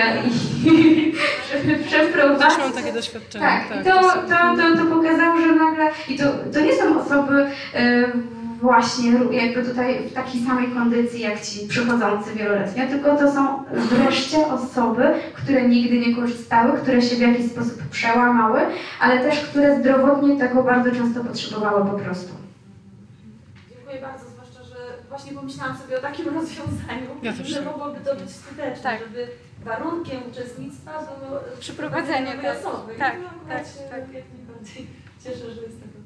i 0.66 1.14
przeprowadźcie. 1.88 2.62
Mam 2.62 2.72
takie 2.74 2.93
doświadczenie. 2.93 3.45
Tak, 3.45 3.82
i 3.82 3.84
to, 3.84 3.99
to, 4.01 4.58
to, 4.58 4.78
to 4.78 4.95
pokazało, 4.95 5.41
że 5.41 5.55
nagle, 5.55 5.86
i 6.10 6.18
to, 6.18 6.24
to 6.53 6.60
nie 6.62 6.76
są 6.76 7.01
osoby 7.01 7.47
e, 7.74 8.03
właśnie 8.62 9.12
jakby 9.32 9.64
tutaj 9.64 10.10
w 10.10 10.14
takiej 10.14 10.41
samej 10.45 10.68
kondycji 10.72 11.22
jak 11.22 11.41
ci 11.41 11.68
przychodzący 11.68 12.34
wieloletnio, 12.34 12.88
tylko 12.88 13.16
to 13.16 13.32
są 13.32 13.64
wreszcie 13.74 14.47
osoby, 14.47 15.03
które 15.34 15.70
nigdy 15.70 15.99
nie 15.99 16.16
korzystały, 16.16 16.78
które 16.78 17.01
się 17.01 17.16
w 17.16 17.20
jakiś 17.20 17.51
sposób 17.51 17.82
przełamały, 17.91 18.60
ale 18.99 19.20
też 19.20 19.39
które 19.39 19.80
zdrowotnie 19.80 20.39
tego 20.39 20.64
bardzo 20.64 20.91
często 20.91 21.24
potrzebowały 21.24 21.91
po 21.91 21.97
prostu. 21.99 22.34
Dziękuję 23.70 24.01
bardzo, 24.01 24.26
zwłaszcza, 24.30 24.64
że 24.64 24.76
właśnie 25.10 25.32
pomyślałam 25.32 25.78
sobie 25.78 25.97
o 25.97 26.01
takim 26.01 26.26
rozwiązaniu, 26.36 27.10
Ja 27.22 27.32
że 27.43 27.62
mogłoby 27.62 27.99
to 27.99 28.16
być 28.16 28.32
skuteczne, 28.36 28.84
Tak. 28.84 28.99
żeby 28.99 29.28
warunkiem 29.66 30.20
uczestnictwa 30.32 30.91
było 30.91 31.39
Przyprowadzenie, 31.60 32.34
tak. 32.41 32.58
osoby. 32.58 32.93
Tak, 32.99 33.16
tak, 33.47 33.58
tak, 33.58 33.68
się 33.68 33.80
tak. 33.89 34.14
jak 34.14 34.24
najbardziej 34.38 34.88
cieszę, 35.24 35.51
że 35.55 35.62
jest 35.62 35.80
taka. 35.82 35.97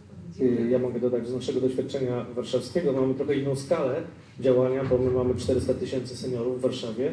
Ja 0.69 0.79
mogę 0.79 0.99
dodać, 0.99 1.27
z 1.27 1.33
naszego 1.33 1.61
doświadczenia 1.61 2.25
warszawskiego 2.35 2.93
mamy 2.93 3.13
trochę 3.13 3.35
inną 3.35 3.55
skalę 3.55 4.01
działania, 4.39 4.83
bo 4.83 4.97
my 4.97 5.11
mamy 5.11 5.35
400 5.35 5.73
tysięcy 5.73 6.17
seniorów 6.17 6.57
w 6.57 6.61
Warszawie 6.61 7.11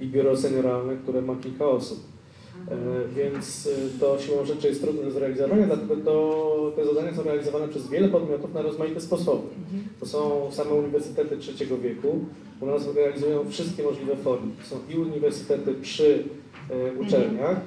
i 0.00 0.06
biuro 0.06 0.36
senioralne, 0.36 0.96
które 0.96 1.22
ma 1.22 1.36
kilka 1.36 1.66
osób. 1.66 1.98
E, 2.70 2.76
Więc 3.16 3.66
y, 3.66 3.70
to 4.00 4.18
siłą 4.18 4.44
rzeczy 4.44 4.68
jest 4.68 4.82
trudne 4.82 5.02
do 5.02 5.10
zrealizowania, 5.10 5.66
dlatego 5.66 5.96
to, 5.96 6.72
te 6.76 6.84
zadania 6.84 7.14
są 7.14 7.22
realizowane 7.22 7.68
przez 7.68 7.88
wiele 7.88 8.08
podmiotów 8.08 8.54
na 8.54 8.62
rozmaite 8.62 9.00
sposoby. 9.00 9.48
To 10.00 10.06
są 10.06 10.48
same 10.50 10.70
uniwersytety 10.70 11.36
trzeciego 11.36 11.78
wieku, 11.78 12.24
u 12.60 12.66
nas 12.66 12.94
realizują 12.94 13.50
wszystkie 13.50 13.82
możliwe 13.82 14.16
formy. 14.16 14.52
To 14.62 14.66
są 14.76 14.80
i 14.94 14.98
uniwersytety 14.98 15.74
przy 15.74 16.24
e, 16.70 16.92
uczelniach, 17.00 17.60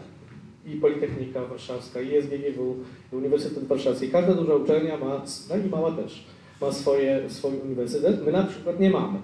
i 0.65 0.75
Politechnika 0.75 1.45
Warszawska, 1.45 2.01
i 2.01 2.21
SGGW, 2.21 2.75
i 3.13 3.15
Uniwersytet 3.15 3.63
Warszawski. 3.63 4.09
Każda 4.09 4.33
duża 4.33 4.55
uczelnia 4.55 4.97
ma, 4.97 5.21
no 5.49 5.57
i 5.65 5.69
mała 5.69 5.91
też, 5.91 6.25
ma 6.61 6.71
swoje, 6.71 7.29
swój 7.29 7.51
uniwersytet. 7.65 8.25
My 8.25 8.31
na 8.31 8.43
przykład 8.43 8.79
nie 8.79 8.89
mamy. 8.89 9.19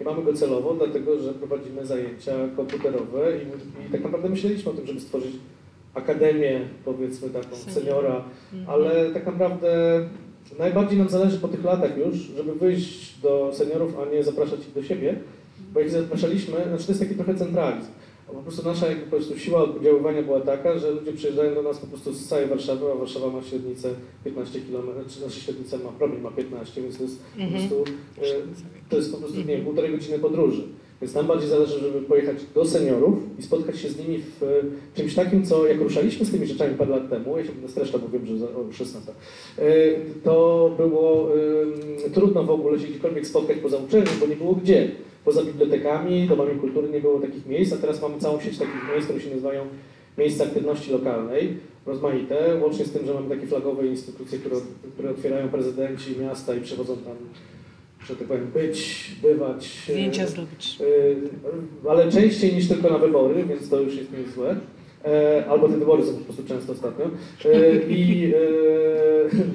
Nie 0.00 0.06
mamy 0.06 0.22
go 0.22 0.32
celowo, 0.32 0.74
dlatego 0.74 1.18
że 1.18 1.32
prowadzimy 1.34 1.86
zajęcia 1.86 2.32
komputerowe 2.56 3.32
i, 3.36 3.42
i 3.88 3.92
tak 3.92 4.02
naprawdę 4.02 4.28
myśleliśmy 4.28 4.70
o 4.70 4.74
tym, 4.74 4.86
żeby 4.86 5.00
stworzyć 5.00 5.32
akademię, 5.94 6.60
powiedzmy 6.84 7.30
taką 7.30 7.56
seniora, 7.56 8.24
ale 8.66 9.10
tak 9.10 9.26
naprawdę 9.26 10.00
najbardziej 10.58 10.98
nam 10.98 11.08
zależy 11.08 11.38
po 11.38 11.48
tych 11.48 11.64
latach 11.64 11.98
już, 11.98 12.16
żeby 12.16 12.54
wyjść 12.54 13.20
do 13.20 13.50
seniorów, 13.54 13.94
a 13.98 14.14
nie 14.14 14.24
zapraszać 14.24 14.60
ich 14.60 14.74
do 14.74 14.82
siebie, 14.82 15.16
bo 15.72 15.80
jak 15.80 15.90
zapraszaliśmy, 15.90 16.54
znaczy 16.68 16.86
to 16.86 16.92
jest 16.92 17.00
taki 17.00 17.14
trochę 17.14 17.34
centralizm. 17.34 17.90
Po 18.34 18.42
prostu 18.42 18.64
nasza 18.64 18.86
jakby 18.86 19.04
po 19.04 19.10
prostu 19.10 19.38
siła 19.38 19.62
oddziaływania 19.62 20.22
była 20.22 20.40
taka, 20.40 20.78
że 20.78 20.90
ludzie 20.90 21.12
przyjeżdżają 21.12 21.54
do 21.54 21.62
nas 21.62 21.78
po 21.78 21.86
prostu 21.86 22.12
z 22.12 22.26
całej 22.26 22.46
Warszawy, 22.46 22.92
a 22.92 22.94
Warszawa 22.94 23.30
ma 23.30 23.42
średnicę 23.42 23.94
15 24.24 24.60
km, 24.60 24.86
czy 25.08 25.20
nasza 25.20 25.40
średnica 25.40 25.78
ma 25.78 25.90
promień 25.90 26.20
ma 26.20 26.30
15, 26.30 26.82
więc 26.82 26.96
to 26.96 27.02
jest 27.02 27.18
po 27.38 27.50
prostu, 27.50 27.84
e, 28.18 28.24
to 28.88 28.96
jest 28.96 29.12
po 29.12 29.18
prostu 29.18 29.38
nie 29.38 29.44
wiem, 29.44 29.64
półtorej 29.64 29.90
godziny 29.90 30.18
podróży. 30.18 30.62
Więc 31.02 31.14
nam 31.14 31.26
bardziej 31.26 31.48
zależy, 31.48 31.80
żeby 31.80 32.02
pojechać 32.02 32.36
do 32.54 32.64
seniorów 32.64 33.18
i 33.38 33.42
spotkać 33.42 33.78
się 33.78 33.88
z 33.88 33.98
nimi 33.98 34.18
w 34.18 34.62
czymś 34.94 35.14
takim, 35.14 35.46
co 35.46 35.66
jak 35.66 35.80
ruszaliśmy 35.80 36.26
z 36.26 36.30
tymi 36.30 36.46
rzeczami 36.46 36.74
parę 36.74 36.90
lat 36.90 37.10
temu, 37.10 37.38
ja 37.38 37.44
się 37.44 37.52
będę 37.52 37.68
streszczał, 37.68 38.00
bo 38.00 38.08
wiem, 38.08 38.38
że 38.38 38.46
o 38.46 38.72
16, 38.72 39.12
e, 39.58 39.64
to 40.24 40.70
było 40.76 41.28
trudno 42.14 42.44
w 42.44 42.50
ogóle 42.50 42.78
się 42.78 42.86
gdziekolwiek 42.86 43.26
spotkać 43.26 43.58
poza 43.58 43.76
uczelnią, 43.76 44.10
bo 44.20 44.26
nie 44.26 44.36
było 44.36 44.54
gdzie. 44.54 44.90
Poza 45.24 45.42
bibliotekami, 45.44 46.28
domami 46.28 46.60
kultury 46.60 46.88
nie 46.88 47.00
było 47.00 47.20
takich 47.20 47.46
miejsc, 47.46 47.72
a 47.72 47.76
teraz 47.76 48.02
mamy 48.02 48.18
całą 48.18 48.40
sieć 48.40 48.58
takich 48.58 48.88
miejsc, 48.92 49.04
które 49.08 49.20
się 49.20 49.30
nazywają 49.30 49.64
miejsca 50.18 50.44
aktywności 50.44 50.92
lokalnej, 50.92 51.56
rozmaite, 51.86 52.56
łącznie 52.62 52.84
z 52.84 52.90
tym, 52.92 53.06
że 53.06 53.14
mamy 53.14 53.34
takie 53.36 53.46
flagowe 53.46 53.86
instytucje, 53.86 54.38
które, 54.38 54.56
które 54.94 55.10
otwierają 55.10 55.48
prezydenci 55.48 56.18
miasta 56.20 56.54
i 56.54 56.60
przychodzą 56.60 56.96
tam, 56.96 57.14
że 58.06 58.16
tak 58.16 58.28
powiem, 58.28 58.46
być, 58.54 59.10
bywać. 59.22 59.86
e, 59.88 59.92
Zdjęcia 59.92 60.26
zrobić. 60.26 60.78
e, 61.84 61.90
ale 61.90 62.12
częściej 62.12 62.54
niż 62.54 62.68
tylko 62.68 62.90
na 62.90 62.98
wybory, 62.98 63.44
więc 63.44 63.68
to 63.68 63.80
już 63.80 63.96
jest 63.96 64.10
niezłe. 64.18 64.56
E, 65.04 65.44
Albo 65.48 65.68
te 65.68 65.76
wybory 65.78 66.04
są 66.04 66.12
po 66.14 66.24
prostu 66.24 66.42
często 66.44 66.72
ostatnio. 66.72 67.04
E, 67.44 67.76
I 67.88 68.32
e, 68.34 68.36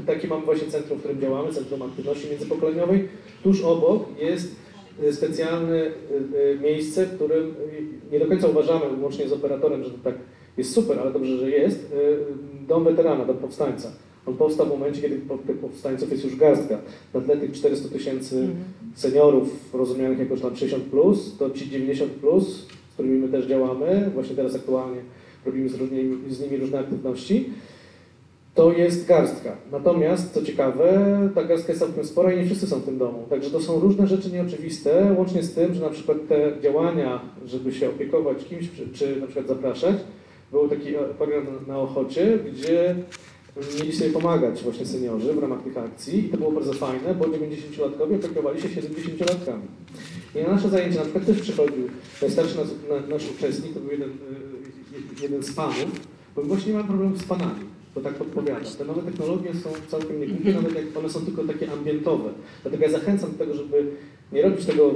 takie 0.14 0.28
mamy 0.28 0.46
właśnie 0.46 0.68
centrum, 0.68 0.98
w 0.98 1.02
którym 1.02 1.22
działamy, 1.22 1.54
Centrum 1.54 1.82
Aktywności 1.82 2.30
Międzypokoleniowej. 2.30 3.08
Tuż 3.44 3.62
obok 3.62 4.04
jest 4.20 4.56
specjalne 5.12 5.76
e, 5.76 5.90
e, 6.54 6.60
miejsce, 6.64 7.06
w 7.06 7.16
którym 7.16 7.56
nie 8.12 8.20
do 8.20 8.26
końca 8.26 8.48
uważamy, 8.48 8.86
łącznie 9.02 9.28
z 9.28 9.34
operatorem, 9.34 9.84
że 9.84 9.90
to 9.92 9.98
tak 10.04 10.16
jest 10.58 10.74
super, 10.74 11.00
ale 11.00 11.14
dobrze, 11.14 11.38
że 11.38 11.50
jest, 11.50 11.94
e, 11.94 12.68
Dom 12.68 12.84
Weterana, 12.84 13.26
Dom 13.26 13.38
Powstańca. 13.38 13.92
On 14.26 14.38
powstał 14.38 14.66
w 14.66 14.70
momencie, 14.70 15.02
kiedy 15.02 15.22
tych 15.48 15.58
powstańców 15.58 16.12
jest 16.12 16.24
już 16.24 16.36
garstka. 16.36 16.78
Na 17.14 17.22
tle 17.22 17.38
tych 17.38 17.52
400 17.52 17.90
tysięcy 17.90 18.36
Mhm. 18.36 18.56
seniorów 18.96 19.74
rozumianych 19.74 20.20
jako 20.20 20.38
tam 20.38 20.56
60+, 20.56 20.80
plus, 20.92 21.38
to 21.38 21.50
ci 21.50 21.66
90+, 21.66 22.08
plus, 22.22 22.66
z 22.90 22.94
którymi 22.94 23.18
my 23.18 23.28
też 23.28 23.46
działamy, 23.46 24.12
właśnie 24.14 24.36
teraz 24.36 24.56
aktualnie 24.56 25.02
robimy 25.46 25.70
z, 25.70 25.76
różnymi, 25.76 26.34
z 26.34 26.42
nimi 26.42 26.58
różne 26.58 26.80
aktywności, 26.80 27.50
to 28.56 28.72
jest 28.72 29.08
garstka. 29.08 29.58
Natomiast, 29.72 30.34
co 30.34 30.42
ciekawe, 30.42 31.20
ta 31.36 31.44
garstka 31.44 31.72
jest 31.72 31.82
całkiem 31.86 32.06
spora 32.06 32.34
i 32.34 32.38
nie 32.38 32.46
wszyscy 32.46 32.68
są 32.68 32.80
w 32.80 32.86
tym 32.86 32.98
domu. 32.98 33.26
Także 33.30 33.50
to 33.52 33.62
są 33.62 33.80
różne 33.80 34.08
rzeczy 34.08 34.32
nieoczywiste, 34.32 35.16
łącznie 35.18 35.44
z 35.44 35.54
tym, 35.54 35.74
że 35.74 35.82
na 35.82 35.90
przykład 35.90 36.18
te 36.30 36.52
działania, 36.62 37.22
żeby 37.46 37.74
się 37.74 37.90
opiekować 37.90 38.38
kimś, 38.46 38.72
czy, 38.72 38.90
czy 38.94 39.16
na 39.22 39.26
przykład 39.26 39.48
zapraszać, 39.48 39.96
był 40.52 40.68
taki 40.70 40.96
e, 40.96 41.00
program 41.18 41.46
na- 41.68 41.80
Ochocie, 41.80 42.40
gdzie 42.54 42.96
mieli 43.80 43.94
sobie 43.94 44.12
pomagać 44.12 44.64
właśnie 44.64 44.86
seniorzy 44.86 45.34
w 45.34 45.40
ramach 45.40 45.64
tych 45.64 45.78
akcji 45.78 46.26
i 46.26 46.30
to 46.30 46.38
było 46.38 46.52
bardzo 46.52 46.74
fajne, 46.74 47.16
bo 47.16 47.26
90-latkowie 47.26 48.16
opiekowali 48.16 48.62
się 48.62 48.68
70-latkami. 48.70 49.66
I 50.36 50.44
na 50.44 50.52
nasze 50.56 50.70
zajęcie 50.70 50.98
na 50.98 51.04
przykład 51.04 51.26
też 51.26 51.42
przychodził 51.42 51.88
najstarszy 52.22 52.58
nasz, 52.58 52.68
na, 52.90 53.08
nasz 53.16 53.32
uczestnik, 53.32 53.74
to 53.74 53.80
był 53.80 53.92
jeden, 53.92 54.10
y, 54.10 55.22
jeden 55.22 55.44
z 55.44 55.52
panów, 55.56 55.86
bo 56.36 56.42
właśnie 56.42 56.74
nie 56.74 56.80
ma 56.80 56.84
problemu 56.86 57.18
z 57.18 57.24
panami, 57.24 57.62
to 57.96 58.02
tak 58.02 58.14
podpowiada. 58.14 58.60
Te 58.78 58.86
nowe 58.86 59.02
technologie 59.02 59.54
są 59.64 59.70
całkiem 59.88 60.20
niegłupie, 60.20 60.54
nawet 60.54 60.76
jak 60.76 60.98
one 60.98 61.10
są 61.10 61.20
tylko 61.22 61.44
takie 61.44 61.72
ambientowe. 61.72 62.30
Dlatego 62.62 62.84
ja 62.84 62.90
zachęcam 62.92 63.32
do 63.32 63.38
tego, 63.38 63.54
żeby 63.54 63.84
nie 64.34 64.42
robić 64.42 64.66
tego 64.66 64.92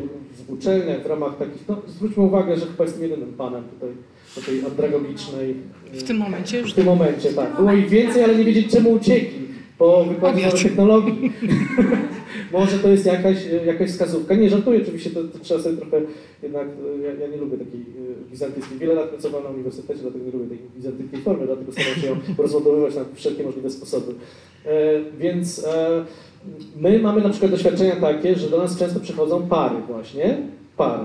w 0.47 0.53
uczelniach 0.53 1.03
w 1.03 1.05
ramach 1.05 1.37
takich, 1.37 1.67
no 1.67 1.81
zwróćmy 1.87 2.23
uwagę, 2.23 2.57
że 2.57 2.65
chyba 2.65 2.83
jestem 2.83 3.03
jedynym 3.03 3.33
panem 3.33 3.63
tutaj, 3.63 3.89
po 4.35 4.41
tej 4.41 4.65
andragogicznej... 4.65 5.55
y, 5.95 5.97
W 5.99 6.03
tym 6.03 6.17
momencie 6.17 6.63
w 6.63 6.73
tym 6.73 6.85
momencie, 6.85 7.33
tak. 7.33 7.55
Było 7.55 7.73
ich 7.73 7.89
więcej, 7.89 8.23
ale 8.23 8.35
nie 8.35 8.43
wiedzieć 8.45 8.71
czemu 8.71 8.91
uciekli 8.91 9.47
po 9.77 10.05
nowych 10.21 10.53
technologii. 10.63 11.31
Może 12.51 12.79
to 12.79 12.89
jest 12.89 13.05
jakaś, 13.05 13.37
jakaś 13.65 13.89
wskazówka. 13.91 14.35
Nie, 14.35 14.49
żartuję 14.49 14.81
oczywiście, 14.81 15.09
to, 15.09 15.23
to 15.23 15.39
trzeba 15.39 15.61
sobie 15.61 15.77
trochę 15.77 16.01
jednak, 16.43 16.67
ja, 17.03 17.25
ja 17.25 17.31
nie 17.31 17.37
lubię 17.37 17.57
takiej 17.57 17.81
e, 17.81 18.29
bizantyjskiej. 18.31 18.77
Wiele 18.77 18.93
lat 18.93 19.09
pracowałem 19.09 19.43
na 19.43 19.49
uniwersytecie, 19.49 19.99
dlatego 20.01 20.25
nie 20.25 20.31
lubię 20.31 20.47
tej 20.47 20.59
bizantyjskiej 20.75 21.21
formy, 21.21 21.45
dlatego 21.45 21.71
staram 21.71 21.95
się 21.95 22.07
ją 22.07 22.15
rozładowywać 22.43 22.95
na 22.95 23.05
wszelkie 23.13 23.43
możliwe 23.43 23.69
sposoby. 23.69 24.13
E, 24.65 24.69
więc 25.19 25.65
e, 25.65 26.05
my 26.77 26.99
mamy 26.99 27.21
na 27.21 27.29
przykład 27.29 27.51
doświadczenia 27.51 27.95
takie, 27.95 28.35
że 28.35 28.49
do 28.49 28.57
nas 28.57 28.77
często 28.77 28.99
przychodzą 28.99 29.47
pary 29.47 29.75
właśnie, 29.87 30.37
pary, 30.77 31.03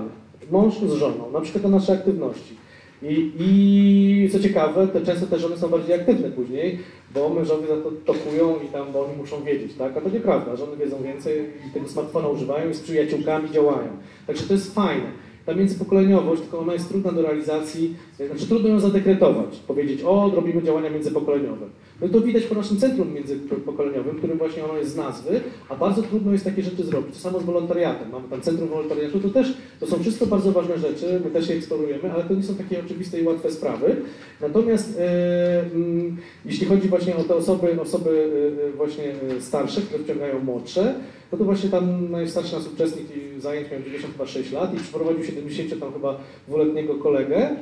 mąż 0.51 0.79
z 0.79 0.93
żoną, 0.93 1.31
na 1.31 1.41
przykład 1.41 1.63
na 1.63 1.69
nasze 1.69 1.93
aktywności. 1.93 2.55
I, 3.01 3.31
I 3.39 4.29
co 4.31 4.39
ciekawe, 4.39 4.87
te 4.87 5.01
często 5.01 5.25
te 5.27 5.39
żony 5.39 5.57
są 5.57 5.69
bardziej 5.69 5.95
aktywne 5.95 6.31
później, 6.31 6.79
bo 7.15 7.29
mężowie 7.29 7.67
za 7.67 7.77
to 7.77 7.91
tokują 8.05 8.59
i 8.65 8.67
tam, 8.67 8.91
bo 8.93 9.05
oni 9.05 9.17
muszą 9.17 9.43
wiedzieć, 9.43 9.73
tak? 9.73 9.97
A 9.97 10.01
to 10.01 10.09
nieprawda, 10.09 10.55
żony 10.55 10.77
wiedzą 10.77 11.03
więcej 11.03 11.45
i 11.69 11.73
tego 11.73 11.87
smartfona 11.87 12.27
używają 12.27 12.69
i 12.69 12.73
z 12.73 12.79
przyjaciółkami 12.79 13.51
działają. 13.51 13.89
Także 14.27 14.43
to 14.43 14.53
jest 14.53 14.75
fajne. 14.75 15.11
Ta 15.45 15.53
międzypokoleniowość, 15.53 16.41
tylko 16.41 16.59
ona 16.59 16.73
jest 16.73 16.89
trudna 16.89 17.11
do 17.11 17.21
realizacji, 17.21 17.95
znaczy 18.27 18.47
trudno 18.47 18.69
ją 18.69 18.79
zadekretować, 18.79 19.59
powiedzieć, 19.67 20.03
o, 20.03 20.31
robimy 20.35 20.63
działania 20.63 20.89
międzypokoleniowe. 20.89 21.65
No 22.01 22.09
to 22.09 22.21
widać 22.21 22.43
po 22.43 22.55
naszym 22.55 22.77
centrum 22.77 23.13
międzypokoleniowym, 23.13 24.17
którym 24.17 24.37
właśnie 24.37 24.65
ono 24.65 24.77
jest 24.77 24.91
z 24.91 24.95
nazwy, 24.95 25.41
a 25.69 25.75
bardzo 25.75 26.01
trudno 26.01 26.31
jest 26.31 26.43
takie 26.43 26.63
rzeczy 26.63 26.83
zrobić. 26.83 27.15
To 27.15 27.21
samo 27.21 27.39
z 27.39 27.43
wolontariatem. 27.43 28.11
Mamy 28.11 28.29
tam 28.29 28.41
centrum 28.41 28.69
wolontariatu, 28.69 29.19
to 29.19 29.29
też, 29.29 29.53
to 29.79 29.87
są 29.87 29.99
wszystko 29.99 30.25
bardzo 30.25 30.51
ważne 30.51 30.77
rzeczy, 30.77 31.21
my 31.25 31.31
też 31.31 31.49
je 31.49 31.55
eksplorujemy, 31.55 32.13
ale 32.13 32.23
to 32.23 32.33
nie 32.33 32.43
są 32.43 32.55
takie 32.55 32.79
oczywiste 32.85 33.19
i 33.19 33.23
łatwe 33.23 33.51
sprawy. 33.51 33.95
Natomiast 34.41 34.97
e, 34.99 35.61
mm, 35.61 36.17
jeśli 36.45 36.65
chodzi 36.65 36.89
właśnie 36.89 37.15
o 37.15 37.23
te 37.23 37.35
osoby, 37.35 37.81
osoby 37.81 38.09
e, 38.09 38.67
e, 38.67 38.71
właśnie 38.71 39.03
starsze, 39.39 39.81
które 39.81 40.03
wciągają 40.03 40.39
młodsze, 40.39 40.95
no 41.31 41.37
to 41.37 41.43
właśnie 41.43 41.69
tam 41.69 42.11
najstarszy 42.11 42.55
nasz 42.55 42.67
uczestnik 42.73 43.07
zajęć 43.39 43.71
miał 43.71 43.81
96 43.81 44.51
lat 44.51 44.73
i 44.73 44.77
przyprowadził 44.77 45.23
70 45.23 45.79
tam 45.79 45.93
chyba 45.93 46.19
dwuletniego 46.47 46.95
kolegę, 46.95 47.55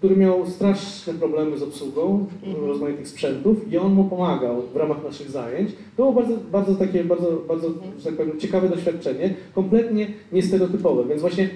który 0.00 0.16
miał 0.16 0.46
straszne 0.46 1.14
problemy 1.14 1.58
z 1.58 1.62
obsługą 1.62 2.26
rozmaitych 2.66 3.08
sprzętów 3.08 3.72
i 3.72 3.78
on 3.78 3.92
mu 3.92 4.04
pomagał 4.04 4.62
w 4.72 4.76
ramach 4.76 5.04
naszych 5.04 5.30
zajęć. 5.30 5.70
To 5.70 6.02
było 6.02 6.12
bardzo, 6.12 6.34
bardzo 6.52 6.74
takie, 6.74 7.04
bardzo, 7.04 7.42
bardzo, 7.48 7.68
że 7.98 8.04
tak 8.04 8.14
powiem, 8.14 8.40
ciekawe 8.40 8.68
doświadczenie, 8.68 9.34
kompletnie 9.54 10.06
niestereotypowe, 10.32 11.04
więc 11.04 11.20
właśnie 11.20 11.48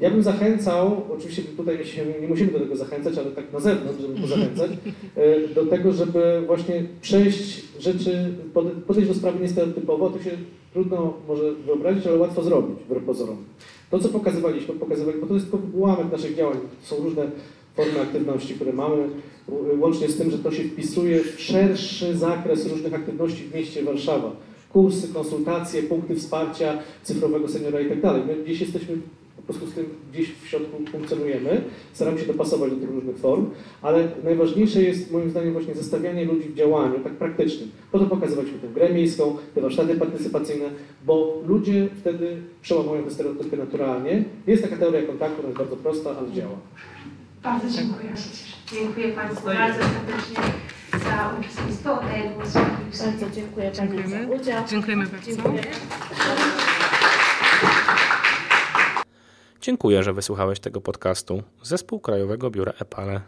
ja 0.00 0.10
bym 0.10 0.22
zachęcał, 0.22 1.02
oczywiście 1.16 1.42
tutaj 1.42 1.78
nie 2.20 2.28
musimy 2.28 2.52
do 2.52 2.60
tego 2.60 2.76
zachęcać, 2.76 3.18
ale 3.18 3.30
tak 3.30 3.52
na 3.52 3.60
zewnątrz, 3.60 4.00
żeby 4.02 4.20
pozachęcać, 4.20 4.70
e, 5.16 5.48
do 5.54 5.66
tego, 5.66 5.92
żeby 5.92 6.42
właśnie 6.46 6.84
przejść 7.00 7.62
rzeczy, 7.80 8.34
pode- 8.54 8.80
podejść 8.86 9.08
do 9.08 9.14
sprawy 9.14 9.40
niestereotypowo, 9.40 10.10
to 10.10 10.22
się 10.22 10.30
trudno 10.72 11.12
może 11.28 11.52
wyobrazić, 11.52 12.06
ale 12.06 12.16
łatwo 12.18 12.42
zrobić, 12.42 12.78
wbrew 12.86 13.04
pozorom. 13.04 13.36
To, 13.90 13.98
co 13.98 14.08
pokazywaliśmy, 14.08 14.74
pokazywali, 14.74 15.18
bo 15.20 15.26
to 15.26 15.34
jest 15.34 15.50
tylko 15.50 15.66
ułamek 15.74 16.12
naszych 16.12 16.36
działań, 16.36 16.56
to 16.88 16.96
są 16.96 17.02
różne 17.02 17.22
formy 17.74 18.00
aktywności, 18.00 18.54
które 18.54 18.72
mamy, 18.72 19.08
łącznie 19.80 20.08
z 20.08 20.16
tym, 20.16 20.30
że 20.30 20.38
to 20.38 20.52
się 20.52 20.64
wpisuje 20.64 21.20
w 21.20 21.40
szerszy 21.40 22.16
zakres 22.16 22.66
różnych 22.66 22.94
aktywności 22.94 23.44
w 23.44 23.54
mieście 23.54 23.82
Warszawa. 23.82 24.36
Kursy, 24.72 25.08
konsultacje, 25.14 25.82
punkty 25.82 26.16
wsparcia 26.16 26.78
cyfrowego 27.02 27.48
seniora 27.48 27.80
i 27.80 27.88
tak 27.88 28.00
dalej. 28.00 28.22
My 28.26 28.44
gdzieś 28.44 28.60
jesteśmy 28.60 28.96
po 29.36 29.42
prostu 29.42 29.66
z 29.66 29.74
tym 29.74 29.86
gdzieś 30.12 30.32
w 30.42 30.48
środku 30.48 30.76
funkcjonujemy, 30.92 31.62
staramy 31.92 32.18
się 32.18 32.26
dopasować 32.26 32.70
do 32.70 32.76
tych 32.76 32.90
różnych 32.90 33.16
form, 33.16 33.46
ale 33.82 34.08
najważniejsze 34.24 34.82
jest 34.82 35.12
moim 35.12 35.30
zdaniem 35.30 35.52
właśnie 35.52 35.74
zestawianie 35.74 36.24
ludzi 36.24 36.48
w 36.48 36.54
działaniu, 36.54 37.00
tak 37.04 37.12
praktycznym. 37.12 37.70
Po 37.92 37.98
to 37.98 38.06
pokazywaliśmy 38.06 38.58
tę 38.58 38.68
grę 38.68 38.94
miejską, 38.94 39.36
te 39.54 39.60
warsztaty 39.60 39.94
partycypacyjne, 39.94 40.64
bo 41.06 41.42
ludzie 41.46 41.88
wtedy 42.00 42.36
przełamują 42.62 43.02
te 43.02 43.10
stereotypy 43.10 43.56
naturalnie. 43.56 44.24
Jest 44.46 44.62
taka 44.62 44.76
teoria 44.76 45.02
kontaktu, 45.02 45.38
ona 45.38 45.48
jest 45.48 45.58
bardzo 45.58 45.76
prosta, 45.76 46.16
ale 46.18 46.32
działa. 46.32 46.56
Bardzo 47.42 47.70
dziękuję. 47.70 48.12
Dziękuję 48.72 49.12
Państwu 49.12 49.46
bardzo 49.46 49.78
serdecznie 49.82 50.36
za 50.92 51.34
uczestnictwo. 51.40 52.00
Oddaję 52.00 52.30
głos 52.30 52.52
Pani 52.52 52.66
Bardzo 53.12 53.30
dziękuję 53.30 53.70
Pani 53.70 53.76
Dziękujemy. 53.76 54.26
za 54.26 54.34
udział. 54.42 54.64
Dziękujemy 54.68 55.06
bardzo. 55.06 55.26
Dziękuję. 55.26 55.62
Dziękuję, 59.60 60.02
że 60.02 60.12
wysłuchałeś 60.12 60.60
tego 60.60 60.80
podcastu 60.80 61.42
Zespół 61.62 62.00
Krajowego 62.00 62.50
Biura 62.50 62.72
EPALE 62.80 63.20